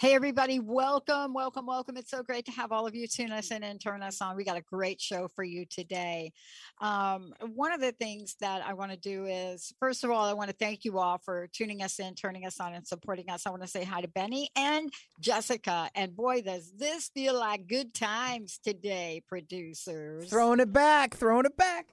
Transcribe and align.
Hey, 0.00 0.14
everybody, 0.14 0.60
welcome, 0.60 1.34
welcome, 1.34 1.66
welcome. 1.66 1.98
It's 1.98 2.10
so 2.10 2.22
great 2.22 2.46
to 2.46 2.52
have 2.52 2.72
all 2.72 2.86
of 2.86 2.94
you 2.94 3.06
tune 3.06 3.32
us 3.32 3.50
in 3.50 3.62
and 3.62 3.78
turn 3.78 4.02
us 4.02 4.22
on. 4.22 4.34
We 4.34 4.44
got 4.44 4.56
a 4.56 4.62
great 4.62 4.98
show 4.98 5.28
for 5.28 5.44
you 5.44 5.66
today. 5.66 6.32
Um, 6.80 7.34
one 7.52 7.70
of 7.70 7.82
the 7.82 7.92
things 7.92 8.34
that 8.40 8.64
I 8.66 8.72
want 8.72 8.92
to 8.92 8.96
do 8.96 9.26
is, 9.26 9.74
first 9.78 10.02
of 10.02 10.10
all, 10.10 10.24
I 10.24 10.32
want 10.32 10.48
to 10.48 10.56
thank 10.56 10.86
you 10.86 10.98
all 10.98 11.18
for 11.18 11.48
tuning 11.52 11.82
us 11.82 11.98
in, 11.98 12.14
turning 12.14 12.46
us 12.46 12.58
on, 12.60 12.72
and 12.72 12.88
supporting 12.88 13.28
us. 13.28 13.46
I 13.46 13.50
want 13.50 13.60
to 13.60 13.68
say 13.68 13.84
hi 13.84 14.00
to 14.00 14.08
Benny 14.08 14.48
and 14.56 14.90
Jessica. 15.20 15.90
And 15.94 16.16
boy, 16.16 16.40
does 16.40 16.72
this 16.78 17.10
feel 17.12 17.38
like 17.38 17.66
good 17.66 17.92
times 17.92 18.58
today, 18.64 19.22
producers. 19.28 20.30
Throwing 20.30 20.60
it 20.60 20.72
back, 20.72 21.14
throwing 21.14 21.44
it 21.44 21.58
back. 21.58 21.88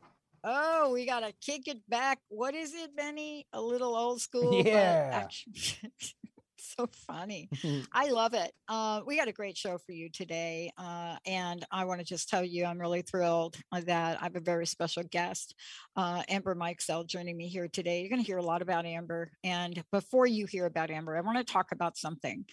Oh, 0.45 0.94
we 0.94 1.05
got 1.05 1.25
to 1.25 1.33
kick 1.45 1.67
it 1.67 1.80
back. 1.89 2.19
What 2.30 2.55
is 2.55 2.73
it, 2.73 2.95
Benny? 2.95 3.47
A 3.52 3.61
little 3.61 3.97
old 3.97 4.21
school. 4.27 4.64
Yeah. 4.64 5.27
so 6.78 6.88
funny. 7.08 7.50
I 7.92 8.09
love 8.09 8.33
it. 8.33 8.52
Uh, 8.67 9.02
we 9.06 9.17
got 9.17 9.28
a 9.28 9.33
great 9.33 9.58
show 9.58 9.78
for 9.78 9.92
you 9.92 10.09
today. 10.09 10.72
Uh, 10.78 11.16
and 11.25 11.66
I 11.72 11.86
want 11.86 12.00
to 12.00 12.06
just 12.06 12.30
tell 12.30 12.44
you, 12.44 12.66
I'm 12.66 12.80
really 12.80 13.02
thrilled 13.02 13.56
that 13.72 14.20
I 14.20 14.23
have 14.23 14.36
a 14.36 14.42
very 14.42 14.66
special 14.67 15.03
guest, 15.03 15.55
uh, 15.95 16.23
Amber 16.30 16.55
Mikesell, 16.55 17.08
joining 17.08 17.36
me 17.36 17.48
here 17.48 17.67
today. 17.67 18.02
You're 18.02 18.09
going 18.09 18.22
to 18.22 18.28
hear 18.28 18.38
a 18.38 18.44
lot 18.44 18.61
about 18.61 18.86
Amber. 18.86 19.31
And 19.44 19.83
before 19.92 20.28
you 20.28 20.45
hear 20.45 20.66
about 20.66 20.92
Amber, 20.92 21.17
I 21.17 21.22
want 21.22 21.38
to 21.38 21.52
talk 21.52 21.72
about 21.72 21.98
something 21.98 22.45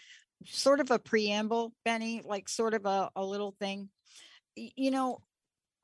sort 0.46 0.80
of 0.80 0.90
a 0.90 0.98
preamble, 0.98 1.74
Benny, 1.84 2.22
like 2.24 2.48
sort 2.48 2.74
of 2.74 2.86
a, 2.86 3.10
a 3.16 3.24
little 3.24 3.54
thing. 3.60 3.88
You 4.56 4.90
know, 4.90 5.18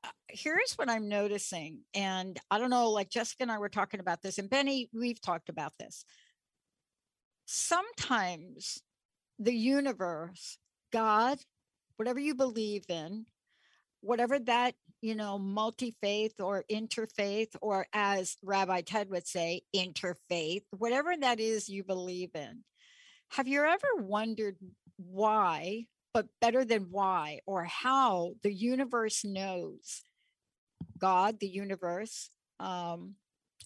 uh, 0.03 0.09
here's 0.29 0.73
what 0.73 0.89
I'm 0.89 1.09
noticing. 1.09 1.81
And 1.93 2.39
I 2.49 2.57
don't 2.57 2.69
know, 2.69 2.89
like 2.89 3.09
Jessica 3.09 3.43
and 3.43 3.51
I 3.51 3.59
were 3.59 3.69
talking 3.69 3.99
about 3.99 4.21
this, 4.21 4.39
and 4.39 4.49
Benny, 4.49 4.89
we've 4.93 5.21
talked 5.21 5.49
about 5.49 5.73
this 5.79 6.05
sometimes 7.71 8.81
the 9.39 9.53
universe, 9.53 10.57
God, 10.91 11.39
whatever 11.95 12.19
you 12.19 12.35
believe 12.35 12.83
in, 12.89 13.25
whatever 14.01 14.39
that, 14.39 14.75
you 15.01 15.15
know, 15.15 15.39
multi 15.39 15.95
faith 16.01 16.33
or 16.39 16.65
interfaith, 16.69 17.55
or 17.61 17.87
as 17.93 18.35
Rabbi 18.43 18.81
Ted 18.81 19.09
would 19.09 19.25
say, 19.25 19.61
interfaith, 19.73 20.63
whatever 20.71 21.15
that 21.21 21.39
is 21.39 21.69
you 21.69 21.83
believe 21.83 22.31
in. 22.35 22.63
Have 23.29 23.47
you 23.47 23.63
ever 23.63 24.03
wondered 24.03 24.57
why, 24.97 25.85
but 26.13 26.27
better 26.41 26.65
than 26.65 26.87
why, 26.91 27.39
or 27.45 27.63
how 27.63 28.33
the 28.43 28.53
universe 28.53 29.23
knows? 29.23 30.03
God, 30.97 31.39
the 31.39 31.47
universe, 31.47 32.31
um, 32.59 33.15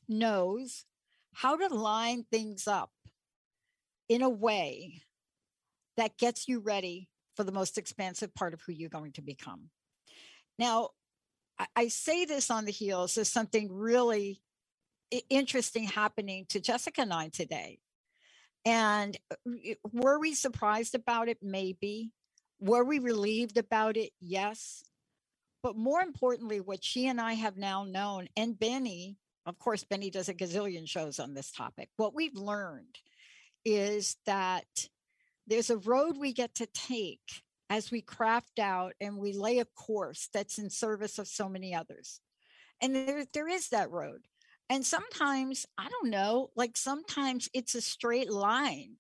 knows 0.08 0.86
how 1.34 1.58
to 1.58 1.74
line 1.74 2.24
things 2.32 2.68
up 2.68 2.92
in 4.10 4.22
a 4.22 4.30
way 4.30 5.02
that 5.98 6.18
gets 6.18 6.48
you 6.48 6.60
ready 6.60 7.10
for 7.36 7.44
the 7.44 7.52
most 7.52 7.78
expansive 7.78 8.34
part 8.34 8.54
of 8.54 8.62
who 8.62 8.72
you're 8.72 8.90
going 8.90 9.14
to 9.14 9.22
become. 9.22 9.70
Now, 10.58 10.90
I 11.76 11.88
say 11.88 12.26
this 12.26 12.52
on 12.52 12.66
the 12.66 12.72
heels 12.72 13.18
of 13.18 13.28
something 13.28 13.72
really 13.72 14.42
interesting 15.30 15.86
happening 15.86 16.46
to 16.50 16.60
Jessica 16.60 17.02
and 17.02 17.14
I 17.14 17.30
today. 17.30 17.80
And 18.66 19.18
uh, 19.32 19.36
were 19.92 20.20
we 20.20 20.34
surprised 20.34 20.96
about 20.96 21.30
it? 21.30 21.38
Maybe. 21.42 22.12
Were 22.60 22.84
we 22.84 23.00
relieved 23.00 23.58
about 23.58 23.96
it? 23.96 24.12
Yes. 24.20 24.84
But 25.62 25.78
more 25.78 26.02
importantly, 26.02 26.60
what 26.60 26.84
she 26.84 27.08
and 27.08 27.22
I 27.22 27.34
have 27.34 27.58
now 27.58 27.84
known, 27.84 28.28
and 28.36 28.58
Benny, 28.58 29.18
of 29.46 29.60
course, 29.60 29.84
Benny 29.84 30.10
does 30.10 30.30
a 30.30 30.34
gazillion 30.34 30.88
shows 30.88 31.20
on 31.20 31.34
this 31.34 31.52
topic. 31.52 31.90
What 31.98 32.16
we've 32.16 32.36
learned 32.36 32.98
is 33.66 34.16
that 34.26 34.66
there's 35.48 35.70
a 35.70 35.78
road 35.78 36.18
we 36.18 36.34
get 36.34 36.56
to 36.56 36.68
take 36.68 37.44
as 37.70 37.92
we 37.92 38.02
craft 38.02 38.60
out 38.60 38.94
and 39.02 39.18
we 39.18 39.34
lay 39.34 39.60
a 39.60 39.66
course 39.66 40.30
that's 40.34 40.60
in 40.60 40.70
service 40.70 41.18
of 41.18 41.28
so 41.28 41.50
many 41.50 41.74
others. 41.74 42.22
And 42.82 42.96
there, 42.96 43.26
there 43.34 43.48
is 43.48 43.70
that 43.70 43.92
road. 43.92 44.22
And 44.70 44.86
sometimes, 44.86 45.66
I 45.78 45.88
don't 45.90 46.10
know, 46.10 46.50
like 46.56 46.78
sometimes 46.78 47.50
it's 47.54 47.76
a 47.76 47.82
straight 47.82 48.32
line. 48.32 48.96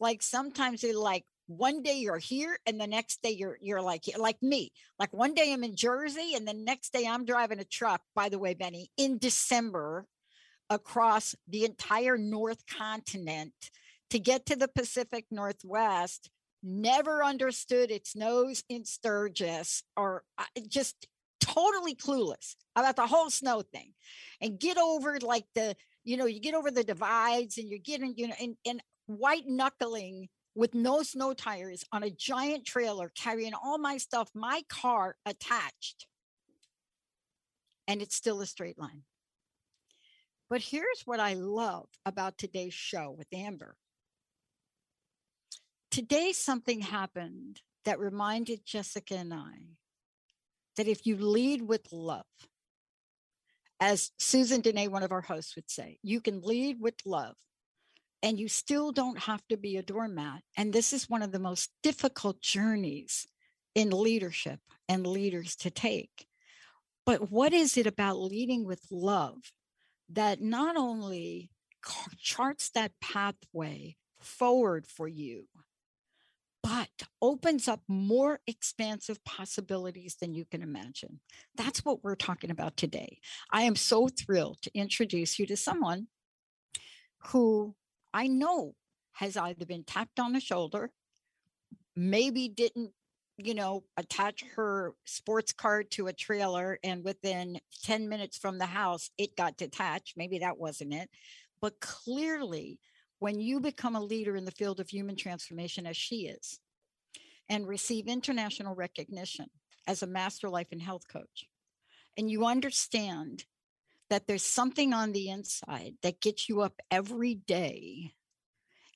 Like 0.00 0.22
sometimes 0.22 0.84
it's 0.84 0.96
like 0.96 1.24
one 1.46 1.82
day 1.82 1.94
you're 1.94 2.18
here 2.18 2.58
and 2.66 2.80
the 2.80 2.86
next 2.86 3.22
day 3.22 3.30
you're 3.30 3.58
you're 3.60 3.82
like 3.82 4.04
like 4.16 4.40
me. 4.42 4.70
Like 4.98 5.12
one 5.12 5.34
day 5.34 5.52
I'm 5.52 5.64
in 5.64 5.74
Jersey 5.74 6.34
and 6.36 6.46
the 6.46 6.54
next 6.54 6.92
day 6.92 7.06
I'm 7.06 7.24
driving 7.24 7.58
a 7.58 7.64
truck, 7.64 8.00
by 8.14 8.28
the 8.28 8.38
way, 8.38 8.54
Benny, 8.54 8.90
in 8.96 9.18
December 9.18 10.06
across 10.70 11.34
the 11.48 11.64
entire 11.64 12.18
North 12.18 12.62
Continent 12.66 13.54
to 14.10 14.18
get 14.18 14.46
to 14.46 14.56
the 14.56 14.68
Pacific 14.68 15.26
Northwest, 15.30 16.30
never 16.62 17.22
understood 17.22 17.90
its 17.90 18.16
nose 18.16 18.64
in 18.68 18.84
Sturgis 18.84 19.82
or 19.96 20.24
uh, 20.38 20.44
just 20.68 21.06
totally 21.40 21.94
clueless 21.94 22.56
about 22.74 22.96
the 22.96 23.06
whole 23.06 23.30
snow 23.30 23.62
thing 23.62 23.92
and 24.40 24.58
get 24.58 24.76
over 24.76 25.18
like 25.20 25.44
the, 25.54 25.76
you 26.04 26.16
know, 26.16 26.26
you 26.26 26.40
get 26.40 26.54
over 26.54 26.70
the 26.70 26.84
divides 26.84 27.58
and 27.58 27.68
you're 27.68 27.78
getting, 27.78 28.14
you 28.16 28.28
know, 28.28 28.34
and, 28.40 28.56
and 28.66 28.82
white 29.06 29.46
knuckling 29.46 30.28
with 30.54 30.74
no 30.74 31.02
snow 31.02 31.32
tires 31.32 31.84
on 31.92 32.02
a 32.02 32.10
giant 32.10 32.64
trailer 32.64 33.12
carrying 33.16 33.52
all 33.54 33.78
my 33.78 33.96
stuff, 33.96 34.28
my 34.34 34.62
car 34.68 35.16
attached. 35.24 36.06
And 37.86 38.02
it's 38.02 38.16
still 38.16 38.40
a 38.40 38.46
straight 38.46 38.78
line. 38.78 39.02
But 40.50 40.60
here's 40.62 41.02
what 41.04 41.20
I 41.20 41.34
love 41.34 41.86
about 42.04 42.38
today's 42.38 42.74
show 42.74 43.14
with 43.16 43.28
Amber 43.32 43.76
today 45.90 46.32
something 46.32 46.80
happened 46.80 47.60
that 47.84 47.98
reminded 47.98 48.64
Jessica 48.64 49.14
and 49.14 49.32
I 49.32 49.76
that 50.76 50.88
if 50.88 51.06
you 51.06 51.16
lead 51.16 51.62
with 51.62 51.92
love, 51.92 52.24
as 53.80 54.10
Susan 54.18 54.60
Dene, 54.60 54.90
one 54.90 55.02
of 55.02 55.12
our 55.12 55.20
hosts, 55.20 55.54
would 55.56 55.70
say, 55.70 55.98
you 56.02 56.20
can 56.20 56.40
lead 56.42 56.80
with 56.80 56.94
love 57.04 57.36
and 58.22 58.38
you 58.38 58.48
still 58.48 58.92
don't 58.92 59.18
have 59.18 59.46
to 59.48 59.56
be 59.56 59.76
a 59.76 59.82
doormat. 59.82 60.42
And 60.56 60.72
this 60.72 60.92
is 60.92 61.08
one 61.08 61.22
of 61.22 61.32
the 61.32 61.38
most 61.38 61.70
difficult 61.82 62.40
journeys 62.40 63.26
in 63.74 63.90
leadership 63.90 64.60
and 64.88 65.06
leaders 65.06 65.54
to 65.56 65.70
take. 65.70 66.26
But 67.06 67.30
what 67.30 67.52
is 67.52 67.76
it 67.76 67.86
about 67.86 68.18
leading 68.18 68.64
with 68.64 68.82
love 68.90 69.52
that 70.10 70.40
not 70.40 70.76
only 70.76 71.50
charts 72.18 72.70
that 72.70 72.92
pathway 73.00 73.96
forward 74.20 74.86
for 74.86 75.06
you, 75.06 75.46
but 76.68 77.08
opens 77.22 77.66
up 77.66 77.80
more 77.88 78.40
expansive 78.46 79.24
possibilities 79.24 80.16
than 80.20 80.34
you 80.34 80.44
can 80.44 80.62
imagine. 80.62 81.18
That's 81.56 81.82
what 81.82 82.04
we're 82.04 82.14
talking 82.14 82.50
about 82.50 82.76
today. 82.76 83.20
I 83.50 83.62
am 83.62 83.74
so 83.74 84.08
thrilled 84.08 84.60
to 84.62 84.70
introduce 84.74 85.38
you 85.38 85.46
to 85.46 85.56
someone 85.56 86.08
who 87.28 87.74
I 88.12 88.26
know 88.26 88.74
has 89.12 89.38
either 89.38 89.64
been 89.64 89.84
tapped 89.84 90.20
on 90.20 90.34
the 90.34 90.40
shoulder, 90.40 90.90
maybe 91.96 92.48
didn't, 92.48 92.92
you 93.38 93.54
know, 93.54 93.84
attach 93.96 94.44
her 94.56 94.94
sports 95.06 95.54
car 95.54 95.82
to 95.84 96.08
a 96.08 96.12
trailer, 96.12 96.78
and 96.84 97.02
within 97.02 97.60
10 97.84 98.10
minutes 98.10 98.36
from 98.36 98.58
the 98.58 98.66
house, 98.66 99.08
it 99.16 99.36
got 99.36 99.56
detached. 99.56 100.18
Maybe 100.18 100.40
that 100.40 100.58
wasn't 100.58 100.92
it. 100.92 101.08
But 101.62 101.80
clearly, 101.80 102.78
when 103.18 103.40
you 103.40 103.60
become 103.60 103.96
a 103.96 104.00
leader 104.00 104.36
in 104.36 104.44
the 104.44 104.50
field 104.50 104.80
of 104.80 104.88
human 104.88 105.16
transformation, 105.16 105.86
as 105.86 105.96
she 105.96 106.26
is, 106.26 106.60
and 107.48 107.66
receive 107.66 108.06
international 108.06 108.74
recognition 108.74 109.46
as 109.86 110.02
a 110.02 110.06
master 110.06 110.48
life 110.48 110.68
and 110.72 110.82
health 110.82 111.08
coach, 111.10 111.46
and 112.16 112.30
you 112.30 112.46
understand 112.46 113.44
that 114.10 114.26
there's 114.26 114.42
something 114.42 114.92
on 114.92 115.12
the 115.12 115.28
inside 115.28 115.94
that 116.02 116.20
gets 116.20 116.48
you 116.48 116.62
up 116.62 116.80
every 116.90 117.34
day 117.34 118.12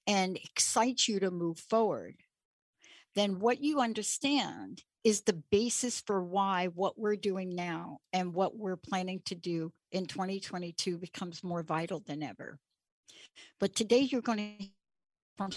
and 0.06 0.36
excites 0.36 1.08
you 1.08 1.20
to 1.20 1.30
move 1.30 1.58
forward, 1.58 2.16
then 3.14 3.38
what 3.38 3.62
you 3.62 3.80
understand 3.80 4.82
is 5.04 5.22
the 5.22 5.42
basis 5.50 6.00
for 6.00 6.22
why 6.22 6.68
what 6.68 6.98
we're 6.98 7.16
doing 7.16 7.54
now 7.54 7.98
and 8.12 8.32
what 8.32 8.56
we're 8.56 8.76
planning 8.76 9.20
to 9.26 9.34
do 9.34 9.72
in 9.90 10.06
2022 10.06 10.96
becomes 10.98 11.42
more 11.42 11.62
vital 11.62 12.00
than 12.06 12.22
ever. 12.22 12.58
But 13.60 13.74
today 13.74 14.00
you're 14.00 14.22
going 14.22 14.38
to 14.58 14.66
from 15.36 15.50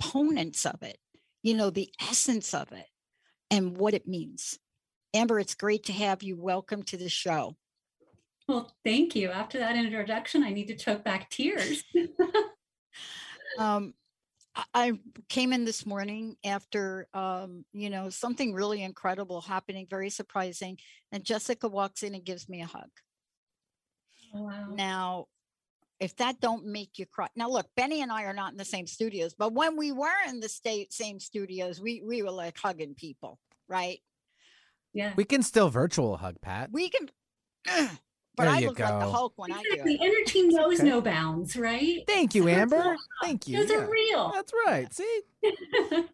components 0.00 0.66
of 0.66 0.82
it, 0.82 0.98
you 1.42 1.54
know, 1.54 1.70
the 1.70 1.90
essence 2.00 2.54
of 2.54 2.70
it 2.72 2.86
and 3.50 3.76
what 3.76 3.94
it 3.94 4.06
means. 4.06 4.58
Amber, 5.12 5.38
it's 5.38 5.54
great 5.54 5.84
to 5.84 5.92
have 5.92 6.22
you. 6.22 6.36
Welcome 6.36 6.82
to 6.84 6.96
the 6.96 7.08
show. 7.08 7.56
Well, 8.48 8.72
thank 8.84 9.16
you. 9.16 9.30
After 9.30 9.58
that 9.58 9.76
introduction, 9.76 10.42
I 10.42 10.50
need 10.50 10.68
to 10.68 10.76
choke 10.76 11.02
back 11.02 11.30
tears. 11.30 11.82
um, 13.58 13.94
I 14.72 14.92
came 15.28 15.52
in 15.52 15.64
this 15.64 15.84
morning 15.84 16.36
after, 16.44 17.08
um, 17.12 17.64
you 17.72 17.90
know, 17.90 18.10
something 18.10 18.52
really 18.52 18.82
incredible 18.82 19.40
happening, 19.40 19.86
very 19.90 20.10
surprising. 20.10 20.78
And 21.10 21.24
Jessica 21.24 21.68
walks 21.68 22.02
in 22.02 22.14
and 22.14 22.24
gives 22.24 22.48
me 22.48 22.62
a 22.62 22.66
hug. 22.66 22.90
Oh, 24.34 24.42
wow. 24.44 24.66
Now, 24.70 25.26
if 26.00 26.16
that 26.16 26.40
don't 26.40 26.66
make 26.66 26.98
you 26.98 27.06
cry 27.06 27.28
now 27.36 27.48
look 27.48 27.66
benny 27.76 28.02
and 28.02 28.10
i 28.10 28.24
are 28.24 28.34
not 28.34 28.52
in 28.52 28.58
the 28.58 28.64
same 28.64 28.86
studios 28.86 29.34
but 29.38 29.52
when 29.52 29.76
we 29.76 29.92
were 29.92 30.08
in 30.28 30.40
the 30.40 30.48
state 30.48 30.92
same 30.92 31.20
studios 31.20 31.80
we 31.80 32.02
we 32.04 32.22
were 32.22 32.30
like 32.30 32.58
hugging 32.58 32.94
people 32.94 33.38
right 33.68 34.00
yeah 34.92 35.12
we 35.16 35.24
can 35.24 35.42
still 35.42 35.70
virtual 35.70 36.16
hug 36.16 36.34
pat 36.40 36.68
we 36.72 36.90
can 36.90 37.08
but 38.36 38.44
there 38.44 38.52
i 38.52 38.58
you 38.58 38.68
look 38.68 38.76
go. 38.76 38.84
like 38.84 39.00
the 39.00 39.10
hulk 39.10 39.32
when 39.36 39.50
exactly. 39.50 39.80
i 39.80 39.84
do 39.84 39.90
it 39.90 40.00
energy 40.00 40.42
knows 40.48 40.80
okay. 40.80 40.88
no 40.88 41.00
bounds 41.00 41.56
right 41.56 42.04
thank 42.06 42.34
you 42.34 42.48
amber 42.48 42.96
thank 43.22 43.46
you 43.46 43.58
those 43.58 43.70
yeah. 43.70 43.76
are 43.78 43.90
real 43.90 44.32
that's 44.34 44.52
right 44.66 44.92
see 44.92 45.20
and 45.42 46.06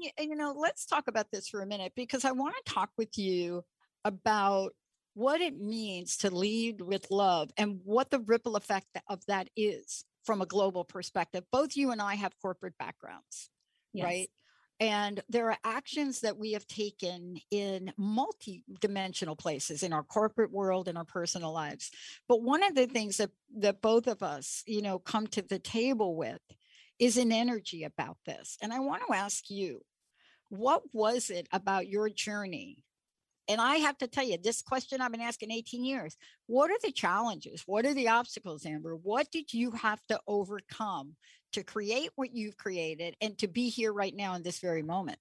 you, 0.00 0.10
and 0.18 0.30
you 0.30 0.36
know 0.36 0.54
let's 0.56 0.86
talk 0.86 1.08
about 1.08 1.30
this 1.30 1.48
for 1.48 1.62
a 1.62 1.66
minute 1.66 1.92
because 1.94 2.24
i 2.24 2.30
want 2.30 2.54
to 2.64 2.72
talk 2.72 2.90
with 2.96 3.18
you 3.18 3.64
about 4.04 4.72
what 5.14 5.40
it 5.40 5.60
means 5.60 6.16
to 6.18 6.34
lead 6.34 6.80
with 6.80 7.10
love 7.10 7.50
and 7.56 7.80
what 7.84 8.10
the 8.10 8.20
ripple 8.20 8.56
effect 8.56 8.86
of 9.08 9.24
that 9.26 9.48
is 9.56 10.04
from 10.24 10.42
a 10.42 10.46
global 10.46 10.84
perspective. 10.84 11.44
Both 11.50 11.76
you 11.76 11.90
and 11.90 12.00
I 12.00 12.14
have 12.14 12.32
corporate 12.40 12.78
backgrounds, 12.78 13.50
yes. 13.92 14.04
right? 14.04 14.30
And 14.80 15.22
there 15.28 15.50
are 15.50 15.58
actions 15.62 16.20
that 16.20 16.38
we 16.38 16.52
have 16.52 16.66
taken 16.66 17.38
in 17.50 17.92
multi-dimensional 17.98 19.36
places 19.36 19.82
in 19.82 19.92
our 19.92 20.02
corporate 20.02 20.50
world 20.50 20.88
in 20.88 20.96
our 20.96 21.04
personal 21.04 21.52
lives. 21.52 21.90
But 22.26 22.42
one 22.42 22.62
of 22.62 22.74
the 22.74 22.86
things 22.86 23.18
that 23.18 23.30
that 23.58 23.82
both 23.82 24.06
of 24.06 24.22
us, 24.22 24.62
you 24.66 24.80
know, 24.80 24.98
come 24.98 25.26
to 25.28 25.42
the 25.42 25.58
table 25.58 26.16
with 26.16 26.40
is 26.98 27.18
an 27.18 27.30
energy 27.30 27.84
about 27.84 28.16
this. 28.24 28.56
And 28.62 28.72
I 28.72 28.78
want 28.78 29.02
to 29.06 29.14
ask 29.14 29.50
you, 29.50 29.82
what 30.48 30.82
was 30.94 31.28
it 31.28 31.46
about 31.52 31.88
your 31.88 32.08
journey 32.08 32.84
and 33.50 33.60
I 33.60 33.78
have 33.78 33.98
to 33.98 34.06
tell 34.06 34.22
you, 34.24 34.38
this 34.38 34.62
question 34.62 35.00
I've 35.00 35.10
been 35.10 35.20
asking 35.20 35.50
18 35.50 35.84
years 35.84 36.16
what 36.46 36.70
are 36.70 36.78
the 36.82 36.92
challenges? 36.92 37.64
What 37.66 37.84
are 37.84 37.94
the 37.94 38.08
obstacles, 38.08 38.64
Amber? 38.64 38.94
What 38.94 39.32
did 39.32 39.52
you 39.52 39.72
have 39.72 40.00
to 40.08 40.20
overcome 40.28 41.16
to 41.52 41.62
create 41.62 42.10
what 42.16 42.34
you've 42.34 42.56
created 42.56 43.16
and 43.20 43.36
to 43.38 43.48
be 43.48 43.68
here 43.68 43.92
right 43.92 44.14
now 44.14 44.34
in 44.34 44.42
this 44.42 44.58
very 44.60 44.82
moment? 44.82 45.18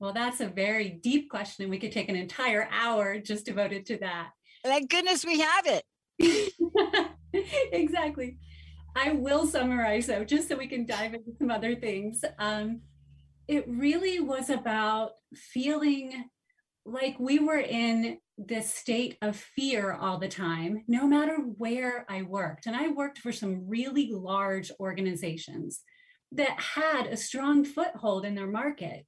Well, 0.00 0.12
that's 0.12 0.40
a 0.40 0.46
very 0.46 0.90
deep 0.90 1.28
question. 1.28 1.64
And 1.64 1.70
we 1.70 1.78
could 1.78 1.92
take 1.92 2.08
an 2.08 2.16
entire 2.16 2.68
hour 2.70 3.18
just 3.18 3.46
devoted 3.46 3.86
to 3.86 3.98
that. 3.98 4.30
Thank 4.62 4.90
goodness 4.90 5.24
we 5.24 5.40
have 5.40 5.66
it. 5.66 7.12
exactly. 7.72 8.38
I 8.94 9.12
will 9.12 9.46
summarize 9.46 10.06
though, 10.06 10.24
just 10.24 10.48
so 10.48 10.56
we 10.56 10.66
can 10.66 10.86
dive 10.86 11.14
into 11.14 11.32
some 11.38 11.50
other 11.50 11.74
things. 11.74 12.24
Um, 12.38 12.80
it 13.46 13.64
really 13.68 14.20
was 14.20 14.50
about 14.50 15.12
feeling 15.34 16.24
like 16.88 17.16
we 17.18 17.38
were 17.38 17.58
in 17.58 18.18
this 18.38 18.72
state 18.72 19.18
of 19.20 19.36
fear 19.36 19.92
all 19.92 20.18
the 20.18 20.28
time, 20.28 20.84
no 20.88 21.06
matter 21.06 21.36
where 21.36 22.06
I 22.08 22.22
worked. 22.22 22.66
And 22.66 22.74
I 22.74 22.88
worked 22.88 23.18
for 23.18 23.32
some 23.32 23.68
really 23.68 24.10
large 24.12 24.70
organizations 24.80 25.80
that 26.32 26.58
had 26.60 27.06
a 27.06 27.16
strong 27.16 27.64
foothold 27.64 28.24
in 28.24 28.34
their 28.34 28.46
market. 28.46 29.06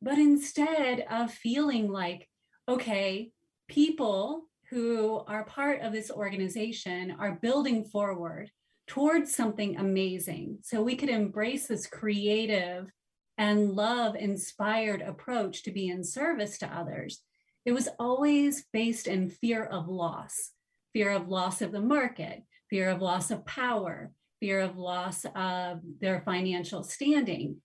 But 0.00 0.18
instead 0.18 1.04
of 1.10 1.32
feeling 1.32 1.90
like, 1.90 2.28
okay, 2.68 3.30
people 3.68 4.48
who 4.70 5.22
are 5.28 5.44
part 5.44 5.80
of 5.80 5.92
this 5.92 6.10
organization 6.10 7.14
are 7.18 7.38
building 7.40 7.84
forward 7.84 8.50
towards 8.86 9.34
something 9.34 9.76
amazing. 9.76 10.58
So 10.62 10.82
we 10.82 10.96
could 10.96 11.08
embrace 11.08 11.66
this 11.66 11.86
creative 11.86 12.90
and 13.38 13.72
love 13.72 14.14
inspired 14.14 15.00
approach 15.00 15.62
to 15.64 15.70
be 15.70 15.88
in 15.88 16.04
service 16.04 16.58
to 16.58 16.66
others, 16.66 17.22
it 17.64 17.72
was 17.72 17.88
always 17.98 18.64
based 18.72 19.06
in 19.06 19.30
fear 19.30 19.64
of 19.64 19.88
loss 19.88 20.52
fear 20.92 21.10
of 21.10 21.28
loss 21.28 21.62
of 21.62 21.72
the 21.72 21.80
market, 21.80 22.42
fear 22.68 22.90
of 22.90 23.00
loss 23.00 23.30
of 23.30 23.44
power, 23.46 24.12
fear 24.40 24.60
of 24.60 24.76
loss 24.76 25.24
of 25.34 25.80
their 26.00 26.20
financial 26.20 26.82
standing. 26.82 27.56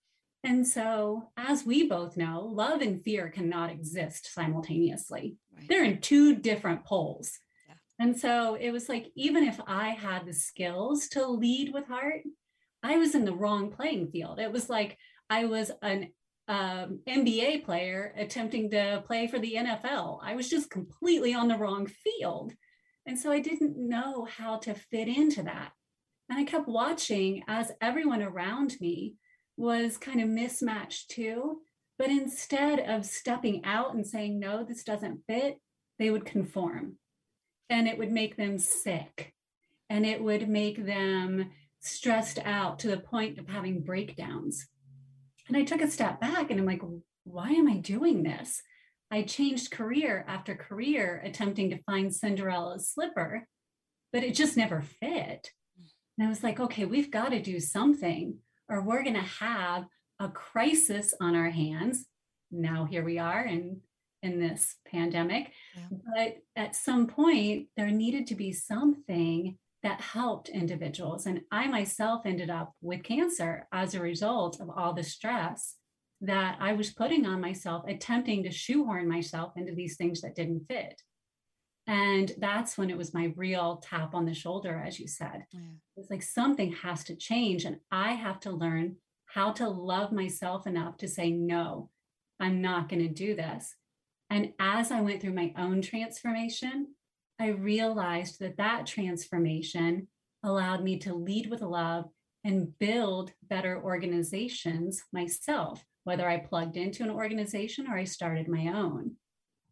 And 0.44 0.66
so, 0.66 1.32
as 1.36 1.66
we 1.66 1.88
both 1.88 2.16
know, 2.16 2.46
love 2.46 2.82
and 2.82 3.04
fear 3.04 3.30
cannot 3.30 3.72
exist 3.72 4.34
simultaneously. 4.34 5.36
Right. 5.56 5.68
They're 5.68 5.84
in 5.84 6.00
two 6.00 6.36
different 6.36 6.86
poles. 6.86 7.40
Yeah. 7.68 7.74
And 8.00 8.18
so 8.18 8.56
it 8.56 8.72
was 8.72 8.88
like, 8.88 9.08
even 9.16 9.44
if 9.44 9.60
I 9.68 9.90
had 9.90 10.26
the 10.26 10.34
skills 10.34 11.10
to 11.10 11.28
lead 11.28 11.74
with 11.74 11.88
heart, 11.88 12.22
I 12.84 12.98
was 12.98 13.16
in 13.16 13.26
the 13.26 13.36
wrong 13.36 13.72
playing 13.72 14.12
field. 14.12 14.40
It 14.40 14.52
was 14.52 14.70
like 14.70 14.98
I 15.30 15.46
was 15.46 15.72
an 15.82 16.10
um, 16.48 17.00
NBA 17.08 17.66
player 17.66 18.14
attempting 18.18 18.72
to 18.72 19.04
play 19.06 19.28
for 19.28 19.40
the 19.40 19.56
NFL. 19.56 20.20
I 20.24 20.36
was 20.36 20.50
just 20.50 20.70
completely 20.70 21.34
on 21.34 21.48
the 21.48 21.58
wrong 21.58 21.88
field. 21.88 22.54
And 23.06 23.20
so 23.20 23.32
I 23.32 23.40
didn't 23.40 23.78
know 23.78 24.26
how 24.26 24.58
to 24.60 24.74
fit 24.74 25.08
into 25.08 25.44
that. 25.44 25.72
And 26.30 26.40
I 26.40 26.44
kept 26.44 26.68
watching 26.68 27.44
as 27.48 27.72
everyone 27.82 28.22
around 28.22 28.76
me 28.80 29.16
was 29.56 29.98
kind 29.98 30.22
of 30.22 30.28
mismatched 30.28 31.10
too. 31.10 31.62
But 31.98 32.10
instead 32.10 32.80
of 32.80 33.06
stepping 33.06 33.66
out 33.66 33.96
and 33.96 34.06
saying, 34.06 34.40
no, 34.40 34.64
this 34.64 34.84
doesn't 34.84 35.22
fit, 35.28 35.60
they 35.98 36.12
would 36.12 36.26
conform. 36.26 36.98
And 37.70 37.88
it 37.88 37.98
would 37.98 38.12
make 38.12 38.38
them 38.38 38.60
sick. 38.60 39.34
And 39.90 40.06
it 40.06 40.22
would 40.22 40.48
make 40.48 40.86
them 40.86 41.52
stressed 41.80 42.40
out 42.44 42.80
to 42.80 42.88
the 42.88 43.00
point 43.00 43.40
of 43.40 43.48
having 43.48 43.84
breakdowns. 43.84 44.68
And 45.48 45.58
I 45.58 45.64
took 45.64 45.82
a 45.82 45.90
step 45.90 46.20
back 46.20 46.52
and 46.52 46.60
I'm 46.60 46.66
like, 46.66 46.82
why 47.24 47.50
am 47.50 47.68
I 47.68 47.78
doing 47.78 48.24
this? 48.24 48.62
I 49.12 49.22
changed 49.22 49.72
career 49.72 50.26
after 50.28 50.56
career 50.56 51.22
attempting 51.24 51.70
to 51.70 51.82
find 51.84 52.14
Cinderella's 52.14 52.90
slipper, 52.90 53.48
but 54.12 54.24
it 54.24 54.36
just 54.36 54.58
never 54.58 54.82
fit. 54.82 55.52
And 56.18 56.26
I 56.26 56.30
was 56.30 56.44
like, 56.44 56.60
okay, 56.60 56.86
we've 56.86 57.12
got 57.12 57.30
to 57.30 57.42
do 57.42 57.60
something 57.60 58.38
or 58.70 58.82
we're 58.82 59.04
going 59.04 59.16
to 59.16 59.22
have 59.22 59.86
a 60.20 60.30
crisis 60.30 61.14
on 61.22 61.36
our 61.36 61.50
hands. 61.50 62.06
Now 62.52 62.86
here 62.86 63.04
we 63.04 63.20
are 63.20 63.46
in 63.46 63.82
in 64.24 64.40
this 64.40 64.76
pandemic. 64.92 65.52
Yeah. 65.76 65.98
But 66.16 66.38
at 66.56 66.76
some 66.76 67.08
point 67.08 67.68
there 67.78 67.92
needed 67.92 68.28
to 68.28 68.36
be 68.36 68.52
something 68.52 69.58
that 69.84 70.02
helped 70.02 70.50
individuals. 70.50 71.26
And 71.26 71.42
I 71.52 71.68
myself 71.68 72.26
ended 72.26 72.50
up 72.50 72.74
with 72.82 73.04
cancer 73.04 73.68
as 73.72 73.94
a 73.94 74.02
result 74.02 74.60
of 74.60 74.70
all 74.70 74.94
the 74.94 75.04
stress 75.04 75.76
that 76.22 76.58
I 76.60 76.74
was 76.74 76.92
putting 76.92 77.26
on 77.26 77.40
myself, 77.40 77.84
attempting 77.88 78.44
to 78.44 78.52
shoehorn 78.52 79.08
myself 79.08 79.54
into 79.56 79.76
these 79.76 79.96
things 79.96 80.22
that 80.22 80.36
didn't 80.36 80.66
fit. 80.68 81.02
And 81.86 82.34
that's 82.40 82.78
when 82.78 82.90
it 82.90 82.98
was 82.98 83.14
my 83.14 83.32
real 83.38 83.78
tap 83.78 84.14
on 84.14 84.26
the 84.26 84.34
shoulder, 84.34 84.84
as 84.86 85.00
you 85.00 85.08
said. 85.08 85.46
Yeah. 85.52 85.62
It's 85.96 86.10
like 86.10 86.24
something 86.24 86.74
has 86.74 87.04
to 87.06 87.16
change, 87.16 87.64
and 87.64 87.78
I 87.92 88.14
have 88.14 88.40
to 88.42 88.52
learn 88.52 88.98
how 89.28 89.52
to 89.54 89.70
love 89.70 90.12
myself 90.12 90.68
enough 90.68 90.98
to 90.98 91.08
say, 91.08 91.32
no, 91.32 91.90
I'm 92.40 92.62
not 92.62 92.90
going 92.90 93.04
to 93.04 93.14
do 93.14 93.36
this. 93.36 93.76
And 94.30 94.54
as 94.60 94.92
I 94.92 95.02
went 95.02 95.22
through 95.22 95.34
my 95.34 95.54
own 95.58 95.82
transformation, 95.82 96.96
I 97.40 97.50
realized 97.50 98.40
that 98.40 98.58
that 98.58 98.88
transformation 98.88 100.08
allowed 100.44 100.84
me 100.84 100.98
to 101.00 101.14
lead 101.14 101.50
with 101.50 101.62
love 101.62 102.06
and 102.44 102.78
build 102.80 103.34
better 103.44 103.82
organizations 103.82 105.04
myself, 105.12 105.84
whether 106.04 106.28
I 106.28 106.38
plugged 106.38 106.78
into 106.78 107.04
an 107.04 107.12
organization 107.12 107.88
or 107.88 107.98
I 107.98 108.06
started 108.06 108.48
my 108.48 108.68
own. 108.68 109.16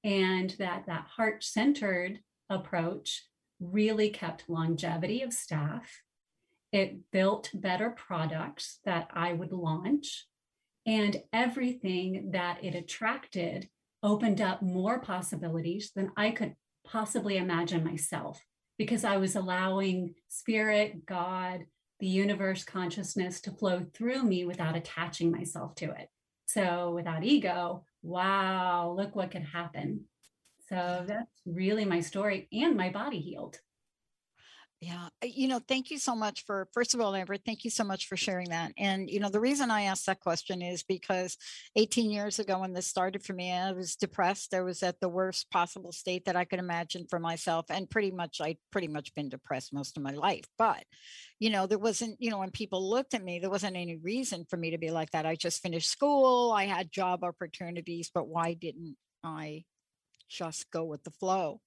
And 0.03 0.51
that 0.59 0.85
that 0.85 1.07
heart-centered 1.15 2.19
approach 2.49 3.23
really 3.59 4.09
kept 4.09 4.49
longevity 4.49 5.21
of 5.23 5.33
staff. 5.33 6.01
It 6.71 7.09
built 7.11 7.49
better 7.53 7.89
products 7.89 8.79
that 8.85 9.07
I 9.13 9.33
would 9.33 9.53
launch. 9.53 10.25
And 10.85 11.23
everything 11.33 12.31
that 12.33 12.63
it 12.63 12.75
attracted 12.75 13.69
opened 14.03 14.41
up 14.41 14.61
more 14.61 14.99
possibilities 14.99 15.91
than 15.95 16.11
I 16.15 16.29
could 16.29 16.55
possibly 16.85 17.37
imagine 17.37 17.83
myself. 17.83 18.41
because 18.77 19.03
I 19.05 19.17
was 19.17 19.35
allowing 19.35 20.15
spirit, 20.27 21.05
God, 21.05 21.65
the 21.99 22.07
universe 22.07 22.63
consciousness 22.63 23.39
to 23.41 23.51
flow 23.51 23.85
through 23.93 24.23
me 24.23 24.45
without 24.45 24.75
attaching 24.75 25.31
myself 25.31 25.75
to 25.75 25.91
it. 25.91 26.09
So 26.47 26.91
without 26.91 27.23
ego, 27.23 27.85
wow, 28.03 28.93
look 28.95 29.15
what 29.15 29.31
could 29.31 29.43
happen. 29.43 30.05
So 30.67 31.05
that's 31.07 31.41
really 31.45 31.85
my 31.85 32.01
story 32.01 32.47
and 32.51 32.75
my 32.75 32.89
body 32.89 33.19
healed. 33.19 33.59
Yeah. 34.85 35.07
Uh, 35.23 35.27
you 35.33 35.47
know, 35.47 35.59
thank 35.67 35.89
you 35.89 35.97
so 35.97 36.15
much 36.15 36.45
for, 36.45 36.67
first 36.71 36.93
of 36.93 37.01
all, 37.01 37.15
Amber, 37.15 37.37
thank 37.37 37.63
you 37.63 37.71
so 37.71 37.83
much 37.83 38.05
for 38.05 38.15
sharing 38.15 38.49
that. 38.49 38.71
And, 38.77 39.09
you 39.09 39.19
know, 39.19 39.29
the 39.29 39.39
reason 39.39 39.71
I 39.71 39.83
asked 39.83 40.05
that 40.05 40.19
question 40.19 40.61
is 40.61 40.83
because 40.83 41.37
18 41.75 42.11
years 42.11 42.37
ago, 42.37 42.59
when 42.59 42.71
this 42.73 42.85
started 42.85 43.23
for 43.23 43.33
me, 43.33 43.51
I 43.51 43.71
was 43.71 43.95
depressed. 43.95 44.53
I 44.53 44.61
was 44.61 44.83
at 44.83 44.99
the 44.99 45.09
worst 45.09 45.49
possible 45.49 45.91
state 45.91 46.25
that 46.25 46.35
I 46.35 46.45
could 46.45 46.59
imagine 46.59 47.07
for 47.09 47.17
myself. 47.17 47.65
And 47.71 47.89
pretty 47.89 48.11
much, 48.11 48.39
I'd 48.39 48.59
pretty 48.71 48.87
much 48.87 49.15
been 49.15 49.27
depressed 49.27 49.73
most 49.73 49.97
of 49.97 50.03
my 50.03 50.11
life. 50.11 50.45
But, 50.55 50.83
you 51.39 51.49
know, 51.49 51.65
there 51.65 51.79
wasn't, 51.79 52.21
you 52.21 52.29
know, 52.29 52.37
when 52.37 52.51
people 52.51 52.87
looked 52.87 53.15
at 53.15 53.23
me, 53.23 53.39
there 53.39 53.49
wasn't 53.49 53.77
any 53.77 53.95
reason 53.95 54.45
for 54.47 54.57
me 54.57 54.69
to 54.69 54.77
be 54.77 54.91
like 54.91 55.09
that. 55.11 55.25
I 55.25 55.35
just 55.35 55.63
finished 55.63 55.89
school, 55.89 56.51
I 56.51 56.65
had 56.65 56.91
job 56.91 57.23
opportunities, 57.23 58.11
but 58.13 58.27
why 58.27 58.53
didn't 58.53 58.97
I 59.23 59.63
just 60.29 60.69
go 60.69 60.83
with 60.83 61.03
the 61.03 61.11
flow? 61.11 61.59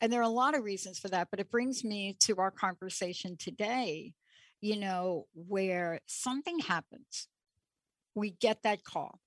And 0.00 0.12
there 0.12 0.20
are 0.20 0.24
a 0.24 0.28
lot 0.28 0.54
of 0.54 0.64
reasons 0.64 0.98
for 0.98 1.08
that, 1.08 1.28
but 1.30 1.40
it 1.40 1.50
brings 1.50 1.82
me 1.82 2.16
to 2.20 2.36
our 2.36 2.50
conversation 2.50 3.36
today, 3.36 4.12
you 4.60 4.76
know, 4.76 5.26
where 5.34 6.00
something 6.06 6.58
happens. 6.58 7.28
We 8.14 8.30
get 8.30 8.62
that 8.62 8.84
call. 8.84 9.20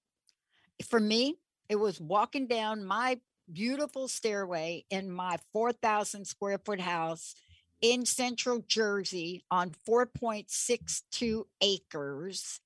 For 0.87 0.99
me, 0.99 1.37
it 1.69 1.77
was 1.77 1.99
walking 1.99 2.47
down 2.47 2.85
my 2.85 3.19
beautiful 3.51 4.07
stairway 4.07 4.85
in 4.89 5.11
my 5.11 5.37
4,000 5.53 6.25
square 6.25 6.59
foot 6.63 6.81
house 6.81 7.35
in 7.81 8.05
central 8.05 8.63
Jersey 8.67 9.43
on 9.49 9.71
4.62 9.87 11.45
acres, 11.61 12.59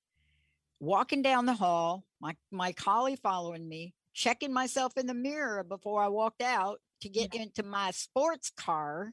walking 0.80 1.22
down 1.22 1.46
the 1.46 1.54
hall, 1.54 2.04
my, 2.20 2.36
my 2.50 2.72
collie 2.72 3.16
following 3.16 3.66
me, 3.68 3.94
checking 4.12 4.52
myself 4.52 4.96
in 4.96 5.06
the 5.06 5.14
mirror 5.14 5.64
before 5.64 6.02
I 6.02 6.08
walked 6.08 6.42
out 6.42 6.80
to 7.00 7.08
get 7.08 7.34
into 7.34 7.62
my 7.62 7.90
sports 7.90 8.50
car. 8.50 9.12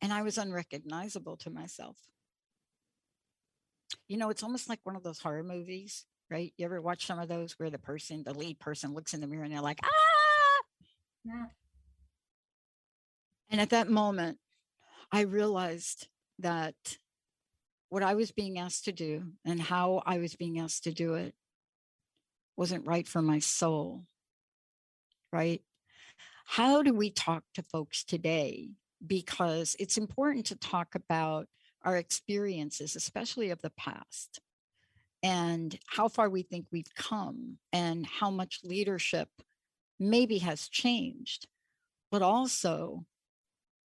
And 0.00 0.12
I 0.12 0.22
was 0.22 0.38
unrecognizable 0.38 1.36
to 1.38 1.50
myself. 1.50 1.96
You 4.08 4.16
know, 4.16 4.30
it's 4.30 4.42
almost 4.42 4.68
like 4.68 4.80
one 4.82 4.96
of 4.96 5.02
those 5.02 5.20
horror 5.20 5.44
movies, 5.44 6.04
right? 6.30 6.52
You 6.56 6.64
ever 6.64 6.80
watch 6.80 7.06
some 7.06 7.18
of 7.18 7.28
those 7.28 7.52
where 7.52 7.70
the 7.70 7.78
person, 7.78 8.24
the 8.24 8.34
lead 8.34 8.58
person, 8.58 8.94
looks 8.94 9.14
in 9.14 9.20
the 9.20 9.26
mirror 9.26 9.44
and 9.44 9.52
they're 9.52 9.60
like, 9.60 9.80
ah. 9.84 9.88
Yeah. 11.24 11.46
And 13.50 13.60
at 13.60 13.70
that 13.70 13.88
moment, 13.88 14.38
I 15.12 15.20
realized 15.22 16.08
that 16.38 16.74
what 17.90 18.02
I 18.02 18.14
was 18.14 18.32
being 18.32 18.58
asked 18.58 18.86
to 18.86 18.92
do 18.92 19.24
and 19.44 19.60
how 19.60 20.02
I 20.06 20.18
was 20.18 20.34
being 20.34 20.58
asked 20.58 20.84
to 20.84 20.92
do 20.92 21.14
it 21.14 21.34
wasn't 22.56 22.86
right 22.86 23.06
for 23.06 23.20
my 23.20 23.38
soul. 23.38 24.04
Right. 25.32 25.62
How 26.56 26.82
do 26.82 26.92
we 26.92 27.08
talk 27.08 27.44
to 27.54 27.62
folks 27.62 28.04
today? 28.04 28.68
Because 29.06 29.74
it's 29.78 29.96
important 29.96 30.44
to 30.46 30.54
talk 30.54 30.94
about 30.94 31.46
our 31.82 31.96
experiences, 31.96 32.94
especially 32.94 33.48
of 33.48 33.62
the 33.62 33.72
past, 33.78 34.38
and 35.22 35.78
how 35.86 36.08
far 36.08 36.28
we 36.28 36.42
think 36.42 36.66
we've 36.70 36.94
come, 36.94 37.56
and 37.72 38.04
how 38.04 38.30
much 38.30 38.60
leadership 38.64 39.30
maybe 39.98 40.36
has 40.40 40.68
changed. 40.68 41.46
But 42.10 42.20
also, 42.20 43.06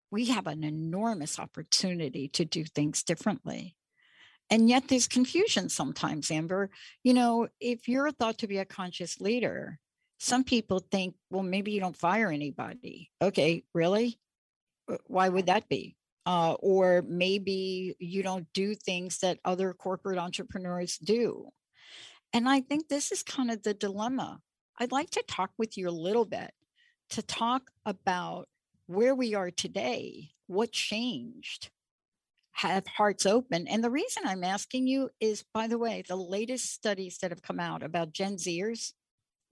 we 0.10 0.26
have 0.26 0.48
an 0.48 0.64
enormous 0.64 1.38
opportunity 1.38 2.30
to 2.30 2.46
do 2.46 2.64
things 2.66 3.04
differently. 3.04 3.76
And 4.50 4.68
yet, 4.68 4.88
there's 4.88 5.08
confusion 5.08 5.70
sometimes, 5.70 6.32
Amber. 6.32 6.72
You 7.04 7.14
know, 7.14 7.48
if 7.60 7.88
you're 7.88 8.12
thought 8.12 8.40
to 8.40 8.48
be 8.48 8.58
a 8.58 8.66
conscious 8.66 9.22
leader, 9.22 9.78
some 10.18 10.44
people 10.44 10.80
think, 10.80 11.16
well, 11.30 11.44
maybe 11.44 11.72
you 11.72 11.80
don't 11.80 11.96
fire 11.96 12.32
anybody. 12.32 13.12
Okay, 13.22 13.64
really? 13.74 14.20
Why 15.08 15.30
would 15.30 15.48
that 15.48 15.68
be? 15.68 15.96
Uh, 16.26 16.54
or 16.54 17.04
maybe 17.08 17.96
you 18.00 18.24
don't 18.24 18.48
do 18.54 18.74
things 18.74 19.20
that 19.20 19.40
other 19.46 19.74
corporate 19.74 20.18
entrepreneurs 20.18 20.98
do. 20.98 21.50
And 22.34 22.50
I 22.50 22.62
think 22.62 22.88
this 22.88 23.12
is 23.12 23.24
kind 23.24 23.52
of 23.52 23.64
the 23.64 23.74
dilemma. 23.74 24.40
I'd 24.80 24.92
like 24.92 25.12
to 25.12 25.24
talk 25.28 25.52
with 25.58 25.78
you 25.78 25.88
a 25.88 25.92
little 25.92 26.26
bit 26.26 26.52
to 27.12 27.22
talk 27.22 27.70
about 27.86 28.48
where 28.88 29.16
we 29.16 29.36
are 29.36 29.52
today, 29.52 30.32
what 30.48 30.72
changed, 30.72 31.70
have 32.54 32.88
hearts 32.88 33.26
open. 33.26 33.68
And 33.68 33.84
the 33.84 33.90
reason 33.90 34.24
I'm 34.26 34.44
asking 34.44 34.88
you 34.88 35.10
is, 35.20 35.44
by 35.54 35.68
the 35.68 35.78
way, 35.78 36.04
the 36.08 36.16
latest 36.16 36.74
studies 36.74 37.18
that 37.20 37.32
have 37.32 37.42
come 37.42 37.60
out 37.60 37.84
about 37.84 38.14
Gen 38.14 38.38
Zers, 38.38 38.94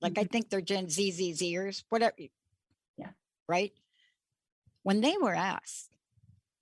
like 0.04 0.18
I 0.18 0.26
think 0.26 0.50
they're 0.50 0.62
Gen 0.62 0.90
Z, 0.90 1.12
Z, 1.12 1.32
Zers, 1.32 1.84
whatever. 1.90 2.14
Yeah. 2.98 3.12
Right. 3.48 3.72
When 4.84 5.00
they 5.00 5.16
were 5.20 5.34
asked, 5.34 5.90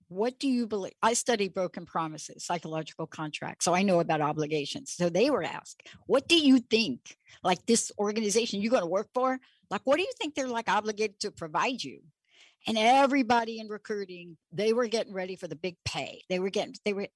what 0.08 0.38
do 0.38 0.46
you 0.46 0.66
believe? 0.66 0.92
I 1.02 1.14
study 1.14 1.48
broken 1.48 1.86
promises, 1.86 2.44
psychological 2.44 3.06
contracts. 3.06 3.64
So 3.64 3.74
I 3.74 3.82
know 3.82 3.98
about 3.98 4.20
obligations. 4.20 4.92
So 4.92 5.08
they 5.08 5.28
were 5.30 5.42
asked, 5.42 5.88
what 6.06 6.28
do 6.28 6.36
you 6.38 6.60
think, 6.60 7.16
like 7.42 7.66
this 7.66 7.90
organization 7.98 8.60
you're 8.60 8.70
going 8.70 8.82
to 8.82 8.88
work 8.88 9.08
for? 9.12 9.40
Like, 9.70 9.80
what 9.84 9.96
do 9.96 10.02
you 10.02 10.12
think 10.18 10.34
they're 10.34 10.48
like 10.48 10.68
obligated 10.68 11.18
to 11.20 11.30
provide 11.32 11.82
you? 11.82 12.00
And 12.66 12.78
everybody 12.78 13.58
in 13.58 13.68
recruiting, 13.68 14.36
they 14.52 14.72
were 14.72 14.86
getting 14.86 15.14
ready 15.14 15.34
for 15.34 15.48
the 15.48 15.56
big 15.56 15.76
pay. 15.84 16.22
They 16.28 16.38
were 16.38 16.50
getting, 16.50 16.74
they 16.84 16.92
were 16.92 17.08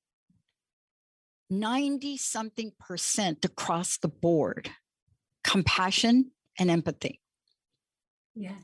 90 1.50 2.16
something 2.16 2.72
percent 2.80 3.44
across 3.44 3.98
the 3.98 4.08
board 4.08 4.70
compassion 5.46 6.32
and 6.58 6.70
empathy. 6.70 7.20
Yes. 8.34 8.62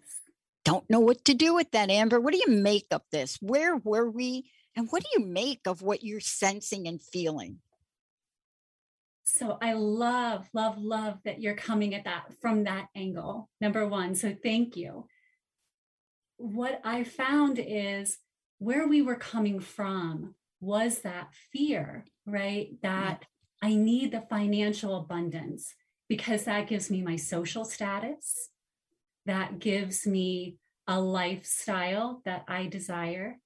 Don't 0.64 0.88
know 0.90 1.00
what 1.00 1.24
to 1.24 1.34
do 1.34 1.54
with 1.54 1.70
that, 1.70 1.90
Amber. 1.90 2.20
What 2.20 2.34
do 2.34 2.42
you 2.44 2.54
make 2.54 2.86
of 2.90 3.02
this? 3.10 3.38
Where 3.40 3.76
were 3.76 4.10
we? 4.10 4.50
And 4.76 4.88
what 4.90 5.02
do 5.02 5.08
you 5.16 5.26
make 5.26 5.60
of 5.66 5.82
what 5.82 6.02
you're 6.02 6.20
sensing 6.20 6.86
and 6.86 7.02
feeling? 7.02 7.58
So 9.24 9.58
I 9.62 9.72
love, 9.74 10.48
love, 10.52 10.78
love 10.78 11.18
that 11.24 11.40
you're 11.40 11.54
coming 11.54 11.94
at 11.94 12.04
that 12.04 12.24
from 12.40 12.64
that 12.64 12.88
angle. 12.94 13.48
Number 13.60 13.86
one. 13.86 14.14
So 14.14 14.36
thank 14.42 14.76
you. 14.76 15.06
What 16.36 16.80
I 16.84 17.04
found 17.04 17.58
is 17.58 18.18
where 18.58 18.86
we 18.86 19.02
were 19.02 19.16
coming 19.16 19.60
from 19.60 20.34
was 20.60 21.00
that 21.00 21.28
fear, 21.52 22.04
right? 22.26 22.66
Mm-hmm. 22.66 22.76
That 22.82 23.24
I 23.62 23.74
need 23.74 24.12
the 24.12 24.24
financial 24.28 24.96
abundance 24.96 25.74
because 26.12 26.44
that 26.44 26.66
gives 26.66 26.90
me 26.90 27.00
my 27.00 27.16
social 27.16 27.64
status, 27.64 28.50
that 29.24 29.58
gives 29.58 30.06
me 30.06 30.58
a 30.86 31.00
lifestyle 31.00 32.20
that 32.26 32.44
I 32.46 32.66
desire. 32.66 33.38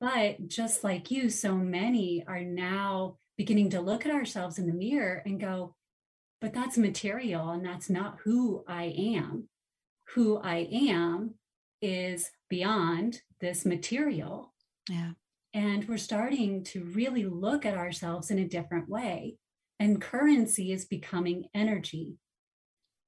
But 0.00 0.46
just 0.46 0.84
like 0.84 1.10
you, 1.10 1.28
so 1.28 1.56
many 1.56 2.24
are 2.28 2.42
now 2.42 3.16
beginning 3.36 3.70
to 3.70 3.80
look 3.80 4.06
at 4.06 4.12
ourselves 4.12 4.56
in 4.56 4.68
the 4.68 4.72
mirror 4.72 5.20
and 5.26 5.40
go, 5.40 5.74
but 6.40 6.54
that's 6.54 6.78
material 6.78 7.50
and 7.50 7.66
that's 7.66 7.90
not 7.90 8.20
who 8.22 8.62
I 8.68 8.94
am. 8.96 9.48
Who 10.10 10.38
I 10.38 10.68
am 10.70 11.34
is 11.82 12.30
beyond 12.48 13.20
this 13.40 13.66
material. 13.66 14.54
Yeah. 14.88 15.14
And 15.52 15.88
we're 15.88 15.96
starting 15.96 16.62
to 16.66 16.84
really 16.84 17.24
look 17.24 17.66
at 17.66 17.76
ourselves 17.76 18.30
in 18.30 18.38
a 18.38 18.46
different 18.46 18.88
way. 18.88 19.38
And 19.84 20.00
currency 20.00 20.72
is 20.72 20.86
becoming 20.86 21.44
energy 21.52 22.14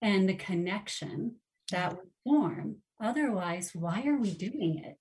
and 0.03 0.29
the 0.29 0.35
connection 0.35 1.37
that 1.71 1.93
mm-hmm. 1.93 1.97
would 1.97 2.11
form. 2.23 2.77
Otherwise, 3.03 3.71
why 3.73 4.05
are 4.07 4.19
we 4.19 4.31
doing 4.31 4.83
it? 4.85 4.99